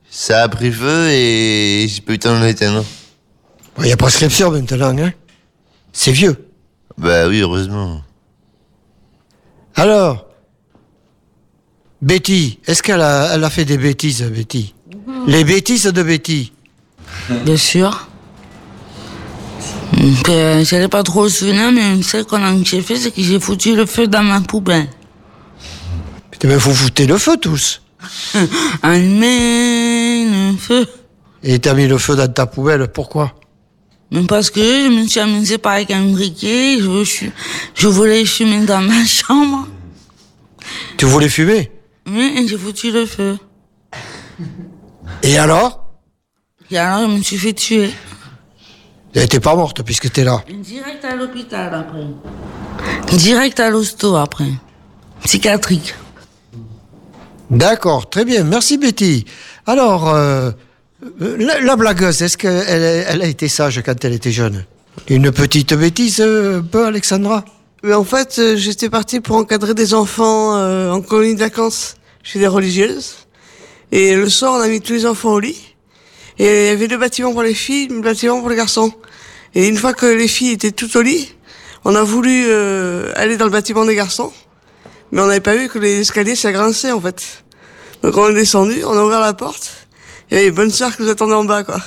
Ça 0.10 0.44
a 0.44 0.50
pris 0.50 0.72
feu 0.72 1.10
et 1.10 1.88
j'ai 1.88 2.02
pas 2.02 2.14
eu 2.14 2.16
le 2.16 2.20
temps 2.20 2.40
de 2.40 2.46
l'éteindre. 2.46 2.84
Il 3.80 3.88
y 3.88 3.92
a 3.92 3.98
prescription 3.98 4.52
maintenant, 4.52 4.98
hein 4.98 5.14
C'est 5.94 6.12
vieux. 6.12 6.50
Bah 6.98 7.28
oui, 7.28 7.40
heureusement. 7.40 8.02
Alors, 9.76 10.26
Betty, 12.02 12.60
est-ce 12.66 12.84
qu'elle 12.84 13.02
a, 13.02 13.34
elle 13.34 13.44
a 13.44 13.50
fait 13.50 13.66
des 13.66 13.78
bêtises, 13.78 14.24
Betty? 14.24 14.74
Les 15.28 15.44
bêtises 15.44 15.86
de 15.86 16.04
Betty? 16.04 16.52
Bien 17.30 17.58
sûr. 17.58 18.09
Ben, 19.94 20.64
je 20.64 20.76
n'ai 20.76 20.88
pas 20.88 21.04
trop 21.04 21.24
le 21.24 21.30
souvenir, 21.30 21.72
mais 21.72 22.02
celle 22.04 22.26
qu'on 22.26 22.44
a 22.44 22.54
que 22.54 22.64
j'ai 22.66 22.82
fait, 22.82 22.96
c'est 22.96 23.12
que 23.12 23.22
j'ai 23.22 23.40
foutu 23.40 23.76
le 23.76 23.86
feu 23.86 24.08
dans 24.08 24.24
ma 24.24 24.42
poubelle. 24.42 24.88
Putain, 26.32 26.48
mais 26.48 26.56
vous 26.56 26.74
foutez 26.74 27.06
le 27.08 27.18
feu 27.18 27.38
tous. 27.38 27.82
Allumer 28.84 30.26
le 30.26 30.58
feu. 30.58 30.88
Et 31.44 31.60
t'as 31.60 31.74
mis 31.74 31.88
le 31.88 31.98
feu 31.98 32.16
dans 32.16 32.32
ta 32.32 32.46
poubelle, 32.46 32.88
pourquoi? 32.88 33.36
Mais 34.12 34.24
parce 34.24 34.50
que 34.50 34.60
je 34.62 34.90
me 34.90 35.08
suis 35.08 35.20
amusée 35.20 35.58
par 35.58 35.74
avec 35.74 35.92
un 35.92 36.04
briquet, 36.04 36.78
je, 36.80 37.28
je 37.76 37.88
voulais 37.88 38.26
fumer 38.26 38.66
dans 38.66 38.82
ma 38.82 39.06
chambre. 39.08 39.68
Tu 40.98 41.06
voulais 41.06 41.30
fumer? 41.30 41.72
Oui, 42.08 42.46
j'ai 42.48 42.58
foutu 42.58 42.92
le 42.92 43.06
feu. 43.06 43.38
Et 45.24 45.38
alors? 45.38 45.86
Et 46.72 46.78
alors, 46.78 47.10
je 47.10 47.16
me 47.18 47.22
suis 47.22 47.38
fait 47.38 47.54
tuer. 47.54 47.92
Elle 49.16 49.24
était 49.24 49.40
pas 49.40 49.56
morte 49.56 49.82
puisque 49.84 50.12
t'es 50.12 50.24
là. 50.24 50.44
Direct 50.50 51.04
à 51.04 51.16
l'hôpital 51.16 51.74
après. 51.74 53.18
Direct 53.18 53.60
à 53.60 53.70
l'hosto 53.70 54.16
après. 54.16 54.52
Psychiatrique. 55.24 55.96
D'accord, 57.50 58.10
très 58.10 58.26
bien, 58.26 58.44
merci 58.44 58.78
Betty. 58.78 59.26
Alors, 59.66 60.10
euh, 60.10 60.52
euh, 61.22 61.36
la, 61.40 61.60
la 61.60 61.76
blagueuse, 61.76 62.22
est-ce 62.22 62.38
qu'elle 62.38 63.06
elle 63.08 63.22
a 63.22 63.26
été 63.26 63.48
sage 63.48 63.82
quand 63.84 64.06
elle 64.06 64.14
était 64.14 64.32
jeune? 64.32 64.66
Une 65.08 65.32
petite 65.32 65.74
bêtise, 65.74 66.20
euh, 66.20 66.60
un 66.60 66.62
peu, 66.62 66.86
Alexandra? 66.86 67.44
Mais 67.84 67.94
en 67.94 68.04
fait, 68.04 68.40
j'étais 68.56 68.90
partie 68.90 69.20
pour 69.20 69.38
encadrer 69.38 69.74
des 69.74 69.94
enfants 69.94 70.56
euh, 70.58 70.92
en 70.92 71.02
colonie 71.02 71.34
de 71.34 71.40
vacances 71.40 71.96
chez 72.22 72.38
des 72.38 72.48
religieuses. 72.48 73.16
Et 73.92 74.16
le 74.16 74.30
soir, 74.30 74.54
on 74.54 74.62
a 74.62 74.68
mis 74.68 74.82
tous 74.82 74.94
les 74.94 75.06
enfants 75.06 75.32
au 75.32 75.40
lit. 75.40 75.69
Et 76.40 76.46
il 76.46 76.66
y 76.68 76.70
avait 76.70 76.88
deux 76.88 76.98
bâtiments 76.98 77.34
pour 77.34 77.44
les 77.44 77.54
filles, 77.54 77.90
deux 77.90 78.02
bâtiments 78.02 78.40
pour 78.40 78.50
les 78.50 78.56
garçons. 78.56 78.94
Et 79.56 79.68
une 79.68 79.78
fois 79.78 79.94
que 79.94 80.06
les 80.06 80.28
filles 80.28 80.52
étaient 80.52 80.72
toutes 80.72 80.96
au 80.96 81.02
lit, 81.02 81.36
on 81.84 81.96
a 81.96 82.04
voulu 82.04 82.46
euh, 82.48 83.12
aller 83.16 83.36
dans 83.36 83.46
le 83.46 83.52
bâtiment 83.52 83.86
des 83.86 83.96
garçons, 83.96 84.32
mais 85.12 85.22
on 85.22 85.26
n'avait 85.28 85.40
pas 85.42 85.56
vu 85.56 85.68
que 85.70 85.80
les 85.80 86.00
escaliers 86.00 86.36
s'agrinçaient 86.36 86.92
en 86.92 87.02
fait. 87.02 87.44
Donc 88.04 88.16
on 88.18 88.30
est 88.30 88.34
descendu, 88.34 88.84
on 88.86 88.98
a 88.98 89.04
ouvert 89.04 89.20
la 89.20 89.34
porte, 89.34 89.88
il 90.32 90.36
y 90.36 90.38
avait 90.40 90.50
une 90.50 90.56
bonne 90.56 90.72
sœur 90.72 90.96
qui 90.96 91.04
nous 91.04 91.10
attendait 91.10 91.34
en 91.34 91.44
bas 91.44 91.64
quoi. 91.64 91.82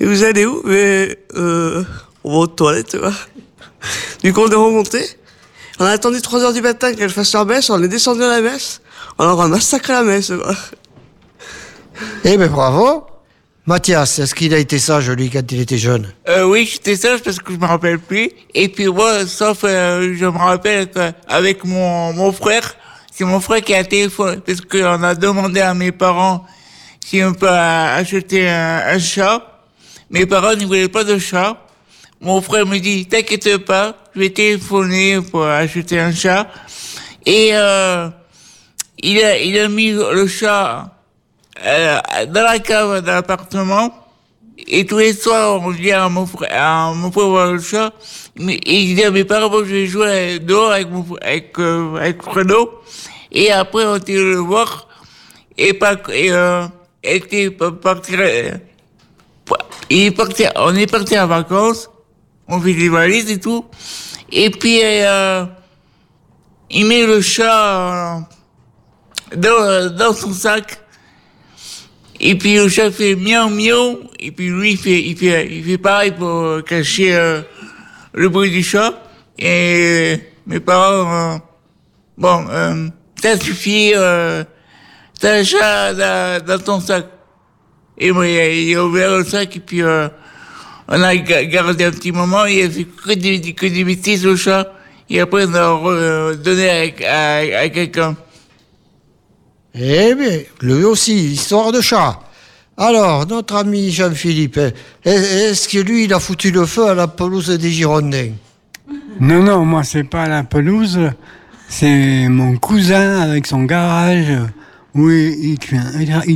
Et 0.00 0.06
vous 0.06 0.22
allez 0.22 0.46
où? 0.46 0.62
Mais 0.64 1.18
euh, 1.34 1.84
on 2.24 2.32
va 2.32 2.38
aux 2.38 2.46
toilettes 2.46 2.98
quoi. 2.98 3.12
Du 4.22 4.32
coup 4.32 4.42
on 4.42 4.50
est 4.50 4.54
remonté, 4.54 5.04
on 5.80 5.84
a 5.84 5.90
attendu 5.90 6.20
3 6.20 6.42
heures 6.42 6.52
du 6.52 6.62
matin 6.62 6.94
qu'elle 6.94 7.10
fasse 7.10 7.32
leur 7.32 7.46
messe, 7.46 7.70
on 7.70 7.82
est 7.82 7.88
descendu 7.88 8.22
à 8.22 8.28
la 8.28 8.40
messe, 8.40 8.80
on 9.18 9.24
leur 9.24 9.40
a 9.40 9.48
massacré 9.48 9.92
la 9.92 10.02
messe 10.02 10.28
quoi. 10.28 10.54
Eh 12.24 12.36
ben 12.36 12.48
bravo 12.48 13.06
Mathias, 13.64 14.18
est-ce 14.18 14.34
qu'il 14.34 14.52
a 14.54 14.58
été 14.58 14.80
sage, 14.80 15.08
lui, 15.10 15.30
quand 15.30 15.52
il 15.52 15.60
était 15.60 15.78
jeune? 15.78 16.12
Euh, 16.28 16.42
oui, 16.42 16.68
j'étais 16.70 16.96
sage 16.96 17.22
parce 17.22 17.38
que 17.38 17.52
je 17.52 17.58
me 17.58 17.66
rappelle 17.66 18.00
plus. 18.00 18.28
Et 18.54 18.68
puis 18.68 18.86
moi, 18.86 19.24
sauf, 19.24 19.60
euh, 19.62 20.16
je 20.18 20.24
me 20.24 20.36
rappelle 20.36 20.90
qu'avec 20.90 21.64
mon, 21.64 22.12
mon 22.12 22.32
frère, 22.32 22.74
c'est 23.12 23.24
mon 23.24 23.38
frère 23.40 23.62
qui 23.62 23.72
a 23.72 23.84
téléphoné 23.84 24.38
parce 24.44 24.60
qu'on 24.62 25.02
a 25.04 25.14
demandé 25.14 25.60
à 25.60 25.74
mes 25.74 25.92
parents 25.92 26.44
si 27.04 27.22
on 27.22 27.34
peut 27.34 27.48
acheter 27.48 28.48
un, 28.48 28.82
un 28.84 28.98
chat. 28.98 29.62
Mes 30.10 30.26
parents 30.26 30.56
ne 30.56 30.66
voulaient 30.66 30.88
pas 30.88 31.04
de 31.04 31.16
chat. 31.18 31.56
Mon 32.20 32.40
frère 32.40 32.66
me 32.66 32.78
dit, 32.78 33.06
t'inquiète 33.06 33.58
pas, 33.58 33.96
je 34.14 34.20
vais 34.20 34.30
téléphoner 34.30 35.20
pour 35.20 35.44
acheter 35.46 36.00
un 36.00 36.12
chat. 36.12 36.48
Et 37.26 37.50
euh, 37.52 38.08
il, 38.98 39.22
a, 39.22 39.38
il 39.38 39.56
a 39.56 39.68
mis 39.68 39.92
le 39.92 40.26
chat 40.26 40.90
euh, 41.64 41.98
dans 42.28 42.42
la 42.42 42.58
cave 42.58 43.02
de 43.02 43.06
l'appartement. 43.06 43.94
Et 44.58 44.86
tous 44.86 44.98
les 44.98 45.12
soirs, 45.12 45.60
on 45.60 45.70
vient 45.70 46.04
à 46.04 46.08
mon 46.08 46.26
frère, 46.26 46.50
à 46.52 46.92
mon 46.94 47.10
frère 47.10 47.26
voir 47.26 47.52
le 47.52 47.60
chat. 47.60 47.92
Et 48.38 48.82
il 48.82 48.94
dit 48.94 49.02
à 49.02 49.10
mes 49.10 49.24
parents, 49.24 49.50
je 49.58 49.70
vais 49.70 49.86
jouer 49.86 50.38
dehors 50.38 50.72
avec 50.72 50.90
mon, 50.90 51.04
avec, 51.20 51.58
euh, 51.58 51.96
avec 51.96 52.22
Fredo. 52.22 52.80
Et 53.32 53.50
après, 53.50 53.84
on 53.84 53.96
était 53.96 54.14
le 54.14 54.36
voir. 54.36 54.88
Et 55.56 55.72
pas, 55.72 55.96
et, 56.12 56.30
euh, 56.30 56.66
euh, 57.04 58.50
est 59.90 60.10
parti, 60.10 60.44
on 60.56 60.74
est 60.74 60.90
parti 60.90 61.18
en 61.18 61.26
vacances. 61.26 61.90
On 62.48 62.60
fait 62.60 62.74
des 62.74 62.88
valises 62.88 63.30
et 63.30 63.40
tout. 63.40 63.64
Et 64.30 64.50
puis, 64.50 64.80
euh, 64.82 65.44
il 66.70 66.86
met 66.86 67.06
le 67.06 67.20
chat 67.20 67.76
euh, 67.76 68.20
dans, 69.36 69.94
dans 69.94 70.14
son 70.14 70.32
sac. 70.32 70.78
Et 72.24 72.36
puis 72.36 72.54
le 72.54 72.68
chat 72.68 72.92
fait 72.92 73.16
miaou 73.16 73.50
miaou. 73.50 73.98
Et 74.20 74.30
puis 74.30 74.48
lui, 74.48 74.72
il 74.72 74.78
fait, 74.78 75.02
il 75.02 75.16
fait, 75.16 75.48
il 75.50 75.64
fait 75.64 75.78
pareil 75.78 76.12
pour 76.12 76.62
cacher 76.64 77.14
euh, 77.16 77.42
le 78.14 78.28
bruit 78.28 78.50
du 78.50 78.62
chat. 78.62 78.94
Et 79.36 80.18
mes 80.46 80.60
parents, 80.60 81.34
euh, 81.34 81.38
bon, 82.16 82.46
euh, 82.48 82.88
ça 83.20 83.36
suffit, 83.38 83.92
euh, 83.96 84.44
t'as 85.18 85.40
un 85.40 85.42
chat 85.42 85.94
dans, 85.94 86.44
dans 86.44 86.58
ton 86.60 86.80
sac. 86.80 87.06
Et 87.98 88.12
moi, 88.12 88.28
il 88.28 88.76
a, 88.76 88.84
ouvert 88.84 89.18
le 89.18 89.24
sac 89.24 89.56
et 89.56 89.60
puis 89.60 89.82
euh, 89.82 90.08
on 90.86 91.02
a 91.02 91.16
ga- 91.16 91.44
gardé 91.44 91.84
un 91.84 91.90
petit 91.90 92.12
moment. 92.12 92.44
Il 92.46 92.64
a 92.64 92.70
fait 92.70 92.84
que 92.84 93.14
des, 93.14 93.52
que 93.52 93.66
des 93.66 93.82
bêtises 93.82 94.24
au 94.26 94.36
chat. 94.36 94.72
Et 95.10 95.18
après, 95.20 95.46
on 95.46 95.54
a 95.54 95.66
re- 95.66 96.36
donné 96.36 96.94
à, 97.04 97.10
à, 97.10 97.60
à 97.62 97.68
quelqu'un. 97.68 98.16
Eh 99.74 100.14
bien, 100.14 100.40
lui 100.60 100.84
aussi, 100.84 101.32
histoire 101.32 101.72
de 101.72 101.80
chat. 101.80 102.20
Alors, 102.76 103.26
notre 103.26 103.56
ami 103.56 103.90
Jean-Philippe, 103.90 104.58
est- 104.58 104.74
est-ce 105.04 105.68
que 105.68 105.78
lui, 105.78 106.04
il 106.04 106.12
a 106.14 106.20
foutu 106.20 106.50
le 106.50 106.66
feu 106.66 106.88
à 106.88 106.94
la 106.94 107.06
pelouse 107.08 107.48
des 107.50 107.70
Girondins? 107.70 108.32
Non, 109.20 109.42
non, 109.42 109.64
moi, 109.64 109.84
c'est 109.84 110.04
pas 110.04 110.28
la 110.28 110.42
pelouse. 110.42 110.98
C'est 111.68 112.28
mon 112.28 112.56
cousin 112.56 113.20
avec 113.22 113.46
son 113.46 113.62
garage 113.64 114.32
où 114.94 115.08
il, 115.10 115.56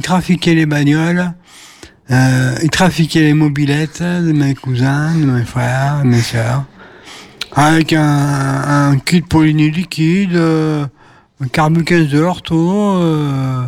trafiquait 0.03 0.55
les 0.55 0.65
bagnoles. 0.67 1.33
euh, 2.11 2.55
il 2.63 2.71
trafiquait 2.71 3.21
les 3.21 3.35
mobilettes 3.35 4.03
de 4.03 4.33
mes 4.33 4.55
cousins, 4.55 5.15
de 5.15 5.25
mes 5.27 5.45
frères, 5.45 6.01
de 6.05 6.09
mes 6.09 6.23
sœurs. 6.23 6.65
Avec 7.55 7.93
un, 7.93 8.03
un 8.93 8.99
kit 8.99 9.23
polyné 9.23 9.71
liquide, 9.71 10.37
euh, 10.37 10.87
un 11.41 11.49
carbu 11.49 11.85
15 11.85 12.09
de 12.09 12.19
l'ortho, 12.21 12.97
euh, 12.97 13.67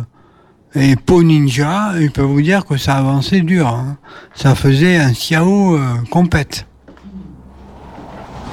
et 0.75 0.95
peau 0.95 1.23
ninja. 1.23 1.93
Je 1.99 2.07
peux 2.07 2.21
vous 2.21 2.41
dire 2.41 2.65
que 2.65 2.77
ça 2.77 2.95
avançait 2.95 3.41
dur. 3.41 3.67
hein. 3.67 3.97
Ça 4.35 4.55
faisait 4.55 4.97
un 4.97 5.11
Xiao 5.11 5.75
euh, 5.75 5.81
compète. 6.09 6.65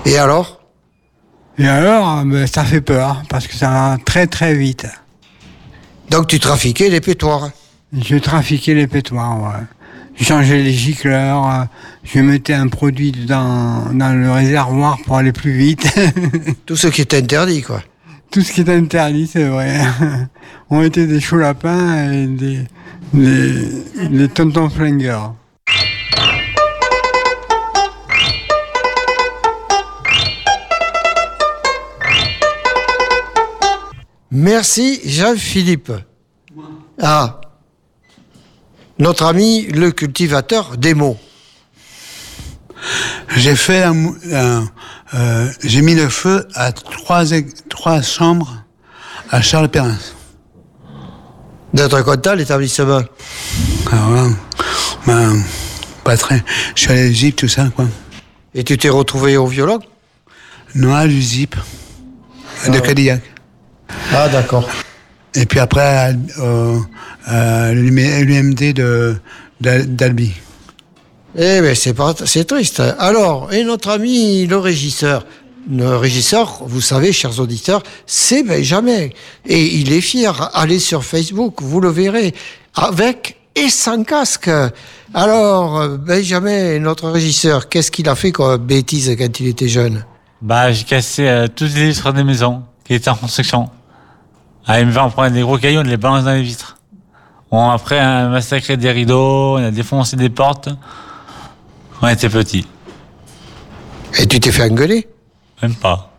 Et 0.04 0.18
alors? 0.18 0.60
Et 1.58 1.66
alors, 1.66 2.24
ben, 2.24 2.46
ça 2.46 2.64
fait 2.64 2.82
peur, 2.82 3.22
parce 3.28 3.46
que 3.46 3.54
ça 3.54 3.70
va 3.70 3.98
très 4.04 4.26
très 4.26 4.54
vite. 4.54 4.86
Donc 6.10 6.28
tu 6.28 6.38
trafiquais 6.38 6.88
les 6.88 7.00
pétoires 7.00 7.50
Je 7.92 8.16
trafiquais 8.16 8.74
les 8.74 8.86
pétoires, 8.86 9.40
ouais. 9.42 9.64
Je 10.18 10.24
changeais 10.24 10.62
les 10.62 10.72
gicleurs, 10.72 11.46
euh, 11.50 11.64
je 12.04 12.20
mettais 12.20 12.54
un 12.54 12.68
produit 12.68 13.12
dans, 13.12 13.92
dans 13.92 14.12
le 14.18 14.30
réservoir 14.30 14.98
pour 15.04 15.16
aller 15.16 15.32
plus 15.32 15.52
vite. 15.52 15.86
Tout 16.66 16.76
ce 16.76 16.86
qui 16.88 17.00
est 17.02 17.14
interdit, 17.14 17.62
quoi. 17.62 17.82
Tout 18.30 18.42
ce 18.42 18.52
qui 18.52 18.60
est 18.60 18.68
interdit, 18.68 19.26
c'est 19.26 19.48
vrai. 19.48 19.80
On 20.70 20.82
était 20.82 21.06
des 21.06 21.20
choux 21.20 21.38
lapins 21.38 22.10
et 22.12 22.26
des, 22.26 22.60
des, 23.14 24.08
des 24.08 24.28
tontons 24.28 24.68
flingueurs. 24.68 25.34
Merci 34.30 35.00
Jean-Philippe. 35.04 35.92
Ah, 37.00 37.40
notre 38.98 39.24
ami 39.24 39.66
le 39.66 39.92
cultivateur 39.92 40.76
des 40.76 40.94
mots. 40.94 41.16
J'ai 43.36 43.56
fait 43.56 43.82
un, 43.82 44.14
euh, 45.14 45.48
j'ai 45.62 45.82
mis 45.82 45.94
le 45.94 46.08
feu 46.08 46.46
à 46.54 46.72
trois, 46.72 47.24
trois 47.68 48.02
chambres 48.02 48.64
à 49.30 49.42
Charles 49.42 49.68
Perrin. 49.68 49.96
D'être 51.74 52.02
content, 52.02 52.34
l'établissement. 52.34 53.02
Alors 53.92 54.10
là, 54.10 54.28
ben, 55.06 55.42
pas 56.04 56.16
très. 56.16 56.42
Je 56.74 56.80
suis 56.82 56.90
allé 56.90 57.00
à 57.00 57.04
l'Égypte, 57.04 57.38
tout 57.40 57.48
ça, 57.48 57.68
quoi. 57.74 57.86
Et 58.54 58.64
tu 58.64 58.78
t'es 58.78 58.88
retrouvé 58.88 59.36
au 59.36 59.46
violon? 59.46 59.80
Non, 60.74 60.94
à 60.94 61.06
l'Égypte, 61.06 61.58
de 62.68 62.78
Cadillac. 62.78 63.22
Ah, 64.12 64.28
d'accord. 64.28 64.68
Et 65.34 65.44
puis 65.44 65.60
après, 65.60 65.82
à, 65.82 66.12
euh, 66.38 66.78
à 67.26 67.72
l'UMD 67.72 68.74
d'Albi. 69.60 70.32
Eh 71.38 71.60
bien, 71.60 71.74
c'est 71.74 71.92
pas, 71.92 72.14
c'est 72.24 72.46
triste. 72.46 72.82
Alors, 72.98 73.52
et 73.52 73.62
notre 73.62 73.90
ami 73.90 74.46
le 74.46 74.56
régisseur 74.56 75.26
Le 75.70 75.96
régisseur, 75.96 76.62
vous 76.64 76.80
savez, 76.80 77.12
chers 77.12 77.38
auditeurs, 77.40 77.82
c'est 78.06 78.42
Benjamin. 78.42 79.08
Et 79.44 79.76
il 79.76 79.92
est 79.92 80.00
fier. 80.00 80.50
Allez 80.54 80.78
sur 80.78 81.04
Facebook, 81.04 81.60
vous 81.60 81.80
le 81.80 81.90
verrez. 81.90 82.34
Avec 82.74 83.36
et 83.54 83.68
sans 83.68 84.02
casque. 84.04 84.50
Alors, 85.12 85.88
Benjamin, 85.98 86.78
notre 86.78 87.10
régisseur, 87.10 87.68
qu'est-ce 87.68 87.90
qu'il 87.90 88.08
a 88.08 88.14
fait 88.14 88.32
comme 88.32 88.56
bêtise 88.56 89.14
quand 89.18 89.40
il 89.40 89.48
était 89.48 89.68
jeune? 89.68 90.04
Bah, 90.40 90.72
j'ai 90.72 90.84
cassé 90.84 91.26
euh, 91.26 91.48
toutes 91.54 91.74
les 91.74 91.88
vitres 91.88 92.12
des 92.12 92.24
maisons 92.24 92.62
qui 92.84 92.94
étaient 92.94 93.10
en 93.10 93.14
construction. 93.14 93.68
Ah, 94.66 94.80
il 94.80 94.86
me 94.86 94.92
va, 94.92 95.04
on 95.04 95.10
prenait 95.10 95.34
des 95.34 95.42
gros 95.42 95.58
cailloux, 95.58 95.80
on 95.80 95.84
les 95.84 95.96
balance 95.96 96.24
dans 96.24 96.32
les 96.32 96.42
vitres. 96.42 96.76
Bon, 97.50 97.70
après, 97.70 97.98
on 98.00 98.04
a 98.04 98.28
massacré 98.28 98.76
des 98.76 98.90
rideaux, 98.90 99.58
on 99.58 99.64
a 99.64 99.70
défoncé 99.70 100.16
des 100.16 100.30
portes. 100.30 100.68
On 102.02 102.08
était 102.08 102.28
petits. 102.28 102.66
Et 104.18 104.26
tu 104.26 104.40
t'es 104.40 104.52
fait 104.52 104.70
engueuler 104.70 105.08
Même 105.62 105.74
pas. 105.74 106.12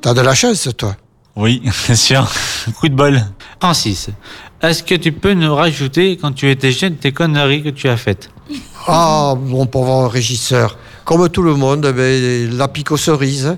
T'as 0.00 0.14
de 0.14 0.20
la 0.20 0.34
chance, 0.34 0.68
toi. 0.76 0.96
Oui, 1.36 1.62
c'est 1.72 1.96
sûr. 1.96 2.30
Coup 2.78 2.88
de 2.88 2.94
bol. 2.94 3.20
Francis, 3.60 4.10
est-ce 4.62 4.82
que 4.82 4.94
tu 4.94 5.12
peux 5.12 5.34
nous 5.34 5.54
rajouter, 5.54 6.16
quand 6.16 6.32
tu 6.32 6.50
étais 6.50 6.72
jeune, 6.72 6.96
tes 6.96 7.12
conneries 7.12 7.62
que 7.62 7.70
tu 7.70 7.88
as 7.88 7.96
faites? 7.96 8.30
Ah, 8.86 9.34
mon 9.38 9.66
pauvre 9.66 10.08
régisseur. 10.08 10.78
Comme 11.04 11.28
tout 11.28 11.42
le 11.42 11.54
monde, 11.54 11.92
ben, 11.94 12.56
la 12.56 12.68
pique 12.68 12.90
aux 12.90 12.96
cerises. 12.96 13.56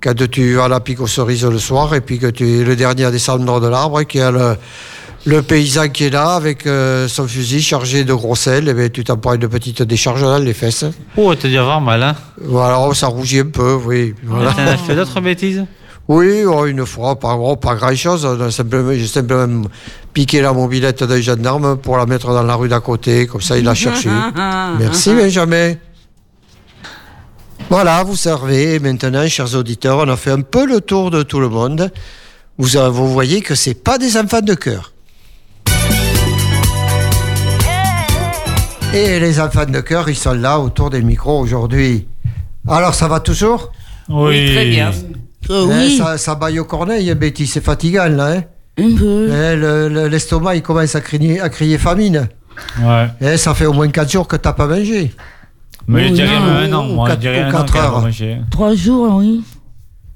Quand 0.00 0.14
tu 0.28 0.60
as 0.60 0.68
la 0.68 0.80
pique 0.80 1.00
aux 1.00 1.06
cerises 1.06 1.44
le 1.44 1.58
soir 1.58 1.94
et 1.94 2.00
puis 2.00 2.18
que 2.18 2.26
tu 2.26 2.60
es 2.60 2.64
le 2.64 2.76
dernier 2.76 3.04
à 3.04 3.10
descendre 3.10 3.60
de 3.60 3.68
l'arbre 3.68 4.00
et 4.00 4.06
qu'il 4.06 4.20
y 4.20 4.22
a 4.22 4.30
le, 4.30 4.56
le 5.26 5.42
paysan 5.42 5.88
qui 5.88 6.04
est 6.04 6.10
là 6.10 6.34
avec 6.34 6.66
euh, 6.66 7.08
son 7.08 7.26
fusil 7.26 7.62
chargé 7.62 8.04
de 8.04 8.12
gros 8.12 8.36
sel, 8.36 8.68
et 8.68 8.74
ben, 8.74 8.90
tu 8.90 9.04
t'en 9.04 9.16
prends 9.16 9.34
une 9.34 9.48
petite 9.48 9.82
décharge 9.82 10.20
dans 10.22 10.38
les 10.38 10.52
fesses. 10.52 10.84
Oh, 11.16 11.34
t'as 11.34 11.48
dû 11.48 11.56
avoir 11.58 11.80
mal, 11.80 12.02
hein 12.02 12.14
Voilà, 12.40 12.78
ça 12.94 13.06
rougit 13.06 13.40
un 13.40 13.46
peu, 13.46 13.74
oui. 13.84 14.14
Voilà. 14.22 14.52
T'en 14.52 14.66
as 14.66 14.76
fait 14.76 14.94
d'autres 14.94 15.20
bêtises? 15.20 15.64
Oui, 16.06 16.44
oh, 16.46 16.66
une 16.66 16.84
fois, 16.84 17.18
pas, 17.18 17.34
oh, 17.34 17.56
pas 17.56 17.74
grand-chose. 17.76 18.50
Simplement- 18.50 18.92
J'ai 18.92 19.06
simplement 19.06 19.62
piqué 20.12 20.42
la 20.42 20.52
mobilette 20.52 21.02
d'un 21.02 21.20
gendarme 21.20 21.78
pour 21.78 21.96
la 21.96 22.04
mettre 22.04 22.28
dans 22.28 22.42
la 22.42 22.54
rue 22.56 22.68
d'à 22.68 22.80
côté. 22.80 23.26
Comme 23.26 23.40
ça, 23.40 23.56
il 23.56 23.64
l'a 23.64 23.74
cherché. 23.74 24.10
Merci, 24.78 25.14
Benjamin. 25.14 25.74
Voilà, 27.70 28.02
vous 28.04 28.16
servez. 28.16 28.78
Maintenant, 28.80 29.26
chers 29.28 29.54
auditeurs, 29.54 29.96
on 29.98 30.08
a 30.10 30.16
fait 30.16 30.32
un 30.32 30.42
peu 30.42 30.66
le 30.66 30.82
tour 30.82 31.10
de 31.10 31.22
tout 31.22 31.40
le 31.40 31.48
monde. 31.48 31.90
Vous, 32.58 32.76
euh, 32.76 32.90
vous 32.90 33.10
voyez 33.10 33.40
que 33.40 33.54
c'est 33.54 33.72
pas 33.74 33.96
des 33.96 34.18
enfants 34.18 34.42
de 34.42 34.54
cœur. 34.54 34.92
Et 38.94 39.18
les 39.18 39.40
enfants 39.40 39.64
de 39.66 39.80
cœur, 39.80 40.08
ils 40.08 40.14
sont 40.16 40.32
là 40.34 40.58
autour 40.60 40.90
des 40.90 41.02
micros 41.02 41.40
aujourd'hui. 41.40 42.06
Alors, 42.68 42.94
ça 42.94 43.08
va 43.08 43.20
toujours? 43.20 43.72
Oui. 44.08 44.52
très 44.52 44.66
bien. 44.66 44.90
Euh, 45.50 45.66
Hein, 45.70 45.80
oui, 45.84 45.98
ça, 45.98 46.16
ça 46.16 46.34
baille 46.36 46.58
aux 46.58 46.64
corneilles, 46.64 47.14
Betty, 47.14 47.46
c'est 47.46 47.62
fatigant 47.62 48.06
là. 48.08 48.28
Hein 48.36 48.42
un 48.78 48.96
peu. 48.96 49.28
Hein, 49.30 49.54
le- 49.56 49.88
le- 49.88 50.08
L'estomac, 50.08 50.54
il 50.56 50.62
commence 50.62 50.94
à 50.94 51.00
crier, 51.02 51.38
à 51.40 51.48
crier 51.50 51.76
famine. 51.76 52.28
Ouais. 52.80 53.08
Hein, 53.20 53.36
ça 53.36 53.52
fait 53.54 53.66
au 53.66 53.72
moins 53.74 53.88
4 53.88 54.10
jours 54.10 54.26
que 54.26 54.36
t'as 54.36 54.52
pas 54.54 54.66
mangé. 54.66 55.12
Mais 55.86 56.04
je 56.04 56.08
Oui, 56.08 56.12
dirais 56.14 56.38
non, 56.40 56.46
même 56.46 56.72
un 56.72 56.76
an. 56.76 56.82
Moi, 56.84 57.10
je 57.10 57.14
dirais 57.16 57.40
un 57.42 57.48
an. 57.48 57.52
quatre 57.52 57.72
quand 57.74 57.78
même, 57.82 57.90
heures. 57.92 58.00
moi, 58.00 58.10
j'ai- 58.10 58.38
Trois 58.50 58.74
jours, 58.74 59.16
oui. 59.16 59.44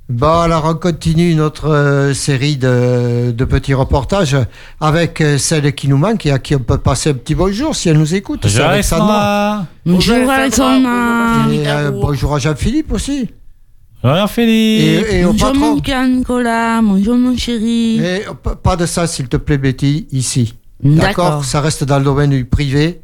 Bon, 0.08 0.40
alors 0.40 0.64
on 0.64 0.74
continue 0.74 1.34
notre 1.34 1.68
euh, 1.68 2.14
série 2.14 2.56
de, 2.56 3.30
de 3.30 3.44
petits 3.44 3.74
reportages 3.74 4.38
avec 4.80 5.20
euh, 5.20 5.36
celle 5.36 5.74
qui 5.74 5.86
nous 5.86 5.98
manque 5.98 6.24
et 6.24 6.30
à 6.30 6.38
qui 6.38 6.54
on 6.54 6.60
peut 6.60 6.78
passer 6.78 7.10
un 7.10 7.14
petit 7.14 7.34
bonjour 7.34 7.76
si 7.76 7.90
elle 7.90 7.98
nous 7.98 8.14
écoute. 8.14 8.40
Bonjour, 8.44 8.64
Alexandra. 8.64 9.66
Bonjour, 9.84 10.30
Alexandra. 10.30 11.52
Et, 11.52 11.68
euh, 11.68 11.90
bonjour 11.90 12.34
à 12.34 12.38
Jean-Philippe 12.38 12.90
aussi. 12.92 13.28
Bonjour, 14.02 14.30
Philippe. 14.30 15.06
Et, 15.10 15.18
et 15.18 15.24
au 15.26 15.32
Bonjour, 15.32 15.48
patron. 15.52 15.74
mon 15.74 15.80
cœur, 15.80 16.06
Nicolas. 16.06 16.80
Bonjour, 16.80 17.16
mon 17.16 17.36
chéri. 17.36 18.00
Et, 18.00 18.22
pas 18.62 18.76
de 18.76 18.86
ça, 18.86 19.06
s'il 19.06 19.28
te 19.28 19.36
plaît, 19.36 19.58
Betty, 19.58 20.06
ici. 20.10 20.54
D'accord. 20.82 21.44
Ça 21.44 21.60
reste 21.60 21.84
dans 21.84 21.98
le 21.98 22.04
domaine 22.04 22.30
du 22.30 22.46
privé. 22.46 23.02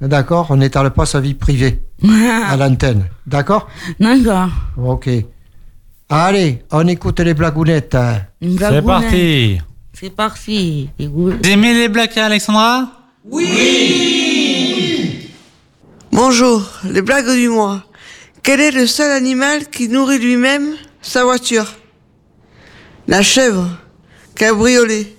D'accord 0.00 0.46
On 0.48 0.56
n'étale 0.56 0.90
pas 0.92 1.04
sa 1.04 1.20
vie 1.20 1.34
privée 1.34 1.82
à 2.48 2.56
l'antenne. 2.56 3.04
D'accord 3.26 3.68
D'accord. 4.00 4.48
Ok. 4.82 5.10
Allez, 6.08 6.62
on 6.70 6.86
écoute 6.86 7.20
les 7.20 7.34
blagounettes. 7.34 7.94
hein. 7.94 8.22
C'est 8.40 8.82
parti. 8.82 9.58
C'est 9.92 10.10
parti. 10.14 10.88
Vous 11.00 11.32
aimez 11.44 11.74
les 11.74 11.88
blagues, 11.88 12.16
Alexandra? 12.18 12.92
Bonjour, 16.12 16.62
les 16.84 17.02
blagues 17.02 17.30
du 17.34 17.48
mois. 17.48 17.82
Quel 18.42 18.60
est 18.60 18.70
le 18.70 18.86
seul 18.86 19.10
animal 19.10 19.68
qui 19.68 19.88
nourrit 19.88 20.18
lui-même 20.18 20.74
sa 21.02 21.24
voiture? 21.24 21.66
La 23.08 23.22
chèvre. 23.22 23.68
Cabriolet. 24.36 25.12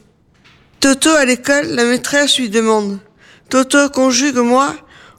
Toto 0.80 1.10
à 1.10 1.26
l'école, 1.26 1.68
la 1.72 1.84
maîtresse 1.84 2.38
lui 2.38 2.50
demande. 2.50 3.00
Toto 3.50 3.90
conjugue 3.90 4.38
moi 4.38 4.74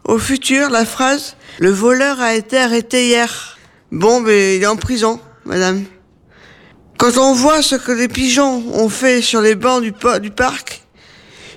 au 0.04 0.18
futur 0.18 0.70
la 0.70 0.84
phrase 0.86 1.36
Le 1.58 1.70
voleur 1.70 2.20
a 2.20 2.34
été 2.34 2.56
arrêté 2.58 3.08
hier. 3.08 3.58
Bon, 3.90 4.20
ben 4.22 4.56
il 4.56 4.62
est 4.62 4.66
en 4.66 4.76
prison, 4.76 5.18
madame. 5.48 5.84
Quand 6.98 7.16
on 7.16 7.32
voit 7.32 7.62
ce 7.62 7.74
que 7.74 7.92
les 7.92 8.08
pigeons 8.08 8.62
ont 8.74 8.88
fait 8.88 9.22
sur 9.22 9.40
les 9.40 9.54
bancs 9.54 9.82
du, 9.82 9.92
pa- 9.92 10.18
du 10.18 10.30
parc, 10.30 10.82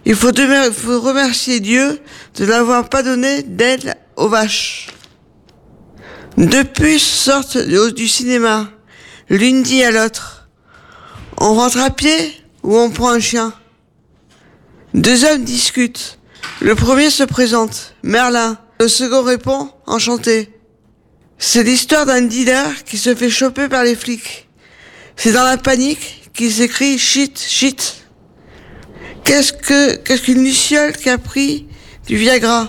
il 0.05 0.15
faut, 0.15 0.29
remercier 0.29 1.59
Dieu 1.59 1.99
de 2.35 2.45
n'avoir 2.45 2.89
pas 2.89 3.03
donné 3.03 3.43
d'aide 3.43 3.93
aux 4.15 4.29
vaches. 4.29 4.87
Deux 6.37 6.63
puces 6.63 7.03
sortent 7.05 7.57
du 7.57 8.07
cinéma. 8.07 8.69
L'une 9.29 9.61
dit 9.61 9.83
à 9.83 9.91
l'autre 9.91 10.47
On 11.37 11.53
rentre 11.53 11.79
à 11.79 11.89
pied 11.89 12.33
ou 12.63 12.77
on 12.77 12.89
prend 12.89 13.09
un 13.11 13.19
chien? 13.19 13.53
Deux 14.93 15.25
hommes 15.25 15.43
discutent. 15.43 16.17
Le 16.61 16.75
premier 16.75 17.09
se 17.09 17.23
présente, 17.23 17.95
Merlin. 18.03 18.57
Le 18.79 18.87
second 18.87 19.21
répond, 19.23 19.69
Enchanté. 19.85 20.50
C'est 21.43 21.63
l'histoire 21.63 22.05
d'un 22.05 22.21
dealer 22.21 22.83
qui 22.85 22.99
se 22.99 23.15
fait 23.15 23.31
choper 23.31 23.67
par 23.67 23.83
les 23.83 23.95
flics. 23.95 24.47
C'est 25.15 25.33
dans 25.33 25.43
la 25.43 25.57
panique 25.57 26.29
qu'il 26.35 26.51
s'écrit 26.51 26.99
shit, 26.99 27.37
shit. 27.39 28.05
Qu'est-ce 29.23 29.51
que 29.51 29.95
qu'est-ce 29.95 30.21
qu'une 30.21 30.43
luciole 30.43 30.93
qui 30.95 31.09
a 31.09 31.17
pris 31.17 31.65
du 32.05 32.15
Viagra 32.15 32.67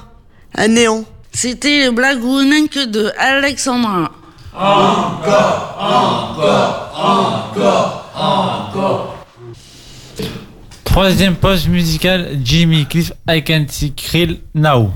Un 0.55 0.69
néon? 0.69 1.05
C'était 1.33 1.85
le 1.85 1.91
blagounette 1.91 2.79
de 2.91 3.13
Alexandra. 3.19 4.11
Troisième 10.85 11.37
pause 11.37 11.69
musicale, 11.69 12.39
Jimmy 12.43 12.87
Cliff, 12.87 13.13
I 13.29 13.45
Can 13.45 13.67
See 13.69 13.93
Krill 13.93 14.41
Now. 14.55 14.93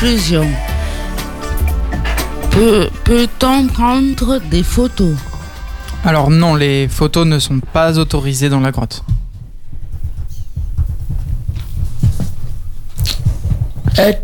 Conclusion. 0.00 0.46
Peut- 2.52 2.88
Peut-on 3.02 3.66
prendre 3.66 4.38
des 4.48 4.62
photos? 4.62 5.16
Alors 6.04 6.30
non, 6.30 6.54
les 6.54 6.86
photos 6.86 7.26
ne 7.26 7.40
sont 7.40 7.58
pas 7.58 7.98
autorisées 7.98 8.48
dans 8.48 8.60
la 8.60 8.70
grotte. 8.70 9.02
Est- 13.96 14.22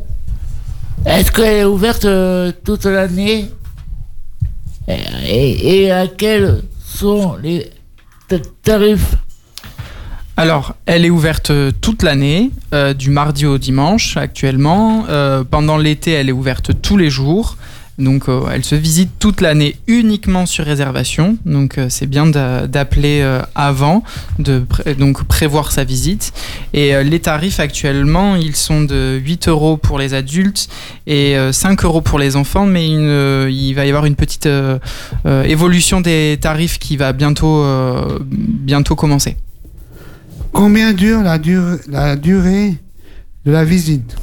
Est-ce 1.06 1.32
qu'elle 1.32 1.54
est 1.54 1.64
ouverte 1.64 2.04
euh, 2.04 2.52
toute 2.64 2.84
l'année? 2.84 3.50
Et, 4.86 4.94
et- 5.26 5.82
et 5.82 5.90
à 5.90 6.06
quels 6.06 6.62
sont 6.86 7.34
les 7.42 7.68
ta- 8.28 8.38
tarifs? 8.62 9.16
Alors, 10.36 10.74
elle 10.86 11.04
est 11.04 11.10
ouverte 11.10 11.50
euh, 11.50 11.70
toute 11.80 12.02
l'année, 12.02 12.50
euh, 12.72 12.92
du 12.92 13.10
mardi 13.10 13.46
au 13.46 13.56
dimanche 13.58 14.16
actuellement. 14.16 15.04
Euh, 15.08 15.44
pendant 15.48 15.76
l'été, 15.78 16.10
elle 16.10 16.28
est 16.28 16.32
ouverte 16.32 16.72
tous 16.82 16.96
les 16.96 17.08
jours. 17.08 17.56
Donc, 17.96 18.24
elle 18.52 18.64
se 18.64 18.74
visite 18.74 19.10
toute 19.20 19.40
l'année 19.40 19.76
uniquement 19.86 20.46
sur 20.46 20.64
réservation. 20.64 21.36
Donc, 21.46 21.78
c'est 21.88 22.06
bien 22.08 22.26
d'a- 22.26 22.66
d'appeler 22.66 23.22
avant, 23.54 24.02
de 24.40 24.64
donc 24.98 25.22
prévoir 25.22 25.70
sa 25.70 25.84
visite. 25.84 26.32
Et 26.72 27.04
les 27.04 27.20
tarifs 27.20 27.60
actuellement, 27.60 28.34
ils 28.34 28.56
sont 28.56 28.80
de 28.80 29.20
8 29.24 29.46
euros 29.46 29.76
pour 29.76 30.00
les 30.00 30.12
adultes 30.12 30.66
et 31.06 31.36
euh, 31.38 31.52
5 31.52 31.84
euros 31.84 32.00
pour 32.00 32.18
les 32.18 32.34
enfants. 32.34 32.66
Mais 32.66 32.88
il 32.88 33.74
va 33.74 33.84
y 33.86 33.88
avoir 33.90 34.06
une 34.06 34.16
petite 34.16 34.48
évolution 35.44 36.00
des 36.00 36.36
tarifs 36.40 36.80
qui 36.80 36.96
va 36.96 37.12
bientôt, 37.12 37.64
bientôt 38.28 38.96
commencer. 38.96 39.36
Combien 40.54 40.92
dure 40.92 41.20
la, 41.22 41.36
dur- 41.38 41.80
la 41.88 42.14
durée 42.14 42.76
de 43.44 43.50
la 43.50 43.64
visite? 43.64 44.14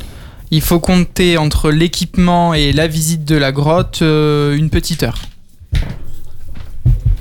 Il 0.49 0.61
faut 0.61 0.79
compter 0.79 1.37
entre 1.37 1.71
l'équipement 1.71 2.53
et 2.53 2.71
la 2.71 2.87
visite 2.87 3.25
de 3.25 3.35
la 3.35 3.51
grotte 3.51 4.01
euh, 4.01 4.55
une 4.55 4.69
petite 4.69 5.03
heure. 5.03 5.21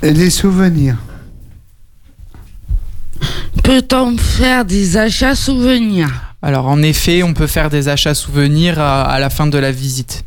Et 0.01 0.13
des 0.13 0.29
souvenirs? 0.29 0.97
Peut-on 3.63 4.17
faire 4.17 4.63
des 4.63 4.95
achats 4.95 5.35
souvenirs? 5.35 6.09
Alors 6.41 6.67
en 6.67 6.81
effet, 6.81 7.21
on 7.21 7.33
peut 7.33 7.47
faire 7.47 7.69
des 7.69 7.89
achats 7.89 8.15
souvenirs 8.15 8.79
à, 8.79 9.03
à 9.03 9.19
la 9.19 9.29
fin 9.29 9.45
de 9.45 9.57
la 9.57 9.71
visite. 9.71 10.23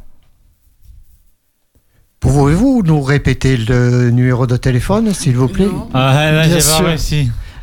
Pouvez-vous 2.19 2.81
nous 2.83 3.01
répéter 3.01 3.57
le 3.57 4.09
numéro 4.09 4.47
de 4.47 4.57
téléphone, 4.57 5.13
s'il 5.13 5.37
vous 5.37 5.47
plaît 5.47 5.67
Ah, 5.93 6.31
là, 6.31 6.47
Bien 6.47 6.59
sûr. 6.59 6.95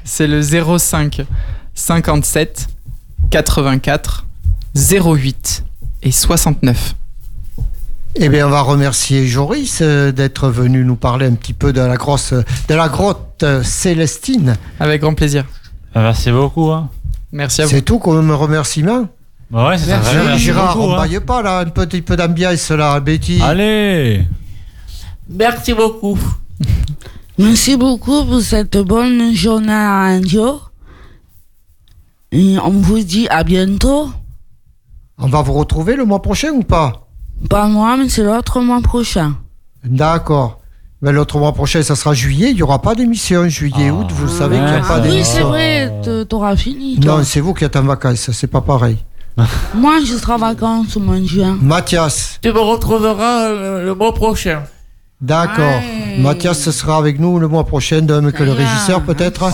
C'est 0.05 0.27
le 0.27 0.43
05 0.43 1.23
57 1.75 2.69
84 3.31 4.27
08 4.75 5.65
et 6.03 6.13
69. 6.13 6.95
Eh 8.17 8.29
bien, 8.29 8.47
on 8.47 8.51
va 8.51 8.61
remercier 8.61 9.27
Joris 9.27 9.81
euh, 9.81 10.13
d'être 10.13 10.49
venu 10.49 10.85
nous 10.85 10.95
parler 10.95 11.27
un 11.27 11.35
petit 11.35 11.53
peu 11.53 11.73
de 11.73 11.81
la, 11.81 11.97
grosse, 11.97 12.33
de 12.33 12.75
la 12.75 12.89
grotte 12.89 13.45
Célestine. 13.65 14.57
Avec 14.79 15.01
grand 15.01 15.15
plaisir. 15.15 15.47
Ah, 15.97 16.03
Merci 16.03 16.31
beaucoup. 16.31 16.71
Hein. 16.71 16.91
Merci 17.33 17.63
à 17.63 17.65
vous. 17.65 17.71
C'est 17.71 17.83
tout 17.83 17.99
comme 17.99 18.31
remerciement. 18.31 19.09
Bah 19.51 19.69
ouais, 19.69 19.79
c'est 19.79 19.91
ça. 19.91 20.37
Gérard, 20.37 20.79
on 20.79 20.93
hein. 20.93 20.97
baille 20.97 21.19
pas 21.21 21.43
là, 21.43 21.59
un 21.61 21.65
petit 21.65 22.03
peu 22.03 22.17
d'ambiance 22.17 22.71
là, 22.71 23.01
Betty. 23.01 23.41
Allez 23.43 24.25
Merci 25.29 25.73
beaucoup. 25.75 26.19
Merci 27.39 27.77
beaucoup 27.77 28.25
pour 28.25 28.41
cette 28.41 28.77
bonne 28.79 29.35
journée 29.35 29.73
à 29.73 30.01
radio. 30.03 30.61
Et 32.33 32.57
on 32.65 32.71
vous 32.71 33.01
dit 33.01 33.27
à 33.29 33.45
bientôt. 33.45 34.11
On 35.19 35.29
va 35.29 35.43
vous 35.43 35.53
retrouver 35.53 35.97
le 35.97 36.05
mois 36.05 36.23
prochain 36.23 36.51
ou 36.53 36.63
pas? 36.63 37.09
Pas 37.49 37.67
moi, 37.69 37.97
mais 37.97 38.09
c'est 38.09 38.23
l'autre 38.25 38.61
mois 38.61 38.81
prochain. 38.81 39.35
D'accord. 39.85 40.61
Mais 41.03 41.13
l'autre 41.13 41.39
mois 41.39 41.53
prochain, 41.53 41.83
ça 41.83 41.97
sera 41.97 42.15
juillet. 42.15 42.51
Il 42.51 42.57
n'y 42.57 42.63
aura 42.63 42.81
pas 42.81 42.95
d'émission 42.95 43.49
juillet, 43.49 43.91
août. 43.91 44.07
Vous 44.11 44.29
savez 44.29 44.57
qu'il 44.57 44.65
n'y 44.65 44.71
a 44.71 44.81
Ah 44.85 44.89
pas 44.89 45.01
oui, 45.01 45.09
d'émission. 45.11 45.35
c'est 45.37 45.43
vrai, 45.43 45.93
t'auras 46.29 46.57
fini. 46.57 46.99
toi. 46.99 47.19
Non, 47.19 47.25
c'est 47.25 47.41
vous 47.41 47.53
qui 47.55 47.65
êtes 47.65 47.77
en 47.77 47.83
vacances. 47.83 48.31
C'est 48.33 48.47
pas 48.47 48.61
pareil. 48.63 48.97
Moi, 49.75 49.99
je 50.05 50.15
serai 50.17 50.33
en 50.35 50.39
vacances 50.39 50.97
au 50.97 51.01
mois 51.01 51.19
de 51.19 51.27
juin. 51.27 51.59
Mathias. 51.61 52.39
Tu 52.43 52.53
me 52.53 52.59
retrouveras 52.61 53.49
le, 53.51 53.85
le 53.85 53.95
mois 53.95 54.15
prochain. 54.15 54.63
D'accord. 55.25 55.81
Mathias 56.19 56.61
ce 56.61 56.71
sera 56.71 56.99
avec 56.99 57.19
nous 57.19 57.39
le 57.39 57.49
mois 57.49 57.65
prochain, 57.65 58.03
de 58.03 58.21
même 58.21 58.31
que 58.31 58.43
le 58.43 58.53
régisseur 58.53 59.03
peut-être. 59.03 59.51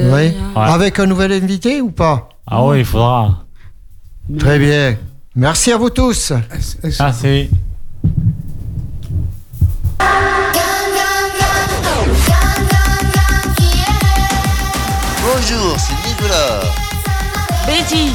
Oui. 0.00 0.04
est. 0.04 0.36
Avec 0.54 0.98
un 0.98 1.06
nouvel 1.06 1.32
invité 1.32 1.80
ou 1.80 1.90
pas? 1.90 2.28
Ah 2.46 2.62
oui, 2.62 2.80
il 2.80 2.84
faudra. 2.84 3.44
Très 4.38 4.58
bien. 4.58 4.96
Merci 5.34 5.72
à 5.72 5.78
vous 5.78 5.88
tous. 5.88 6.32
Merci. 7.00 7.48
Bonjour, 15.22 15.76
c'est 15.78 16.08
Nicolas. 16.08 16.60
Betty. 17.66 18.12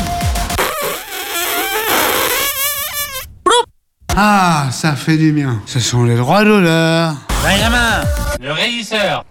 Ah, 4.19 4.69
ça 4.71 4.95
fait 4.95 5.15
du 5.15 5.31
bien. 5.31 5.61
Ce 5.67 5.79
sont 5.79 6.03
les 6.03 6.15
droits 6.15 6.43
d'honneur. 6.43 7.13
Benjamin, 7.43 8.01
le 8.41 8.51
régisseur. 8.51 9.23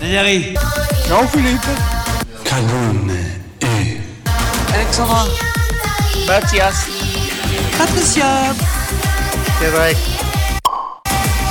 Thierry. 0.00 0.54
Jean-Philippe. 1.06 1.66
Canon 2.42 3.12
et 3.60 3.98
Alexandra. 4.72 5.26
Mathias. 6.26 6.86
Patricia. 7.76 8.24
C'est 9.60 9.68
vrai. 9.68 9.94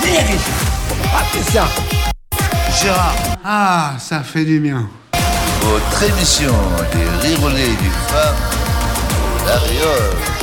Thierry. 0.01 0.39
Patricia. 1.13 1.67
Gérard. 2.82 3.13
Ah, 3.45 3.91
ça 3.99 4.21
fait 4.21 4.43
du 4.43 4.59
bien. 4.59 4.89
Votre 5.61 6.01
émission 6.01 6.55
des 6.93 7.27
rirolets 7.27 7.75
du 7.79 7.91
phare, 8.07 8.34
la 9.45 9.59
Réole. 9.59 10.40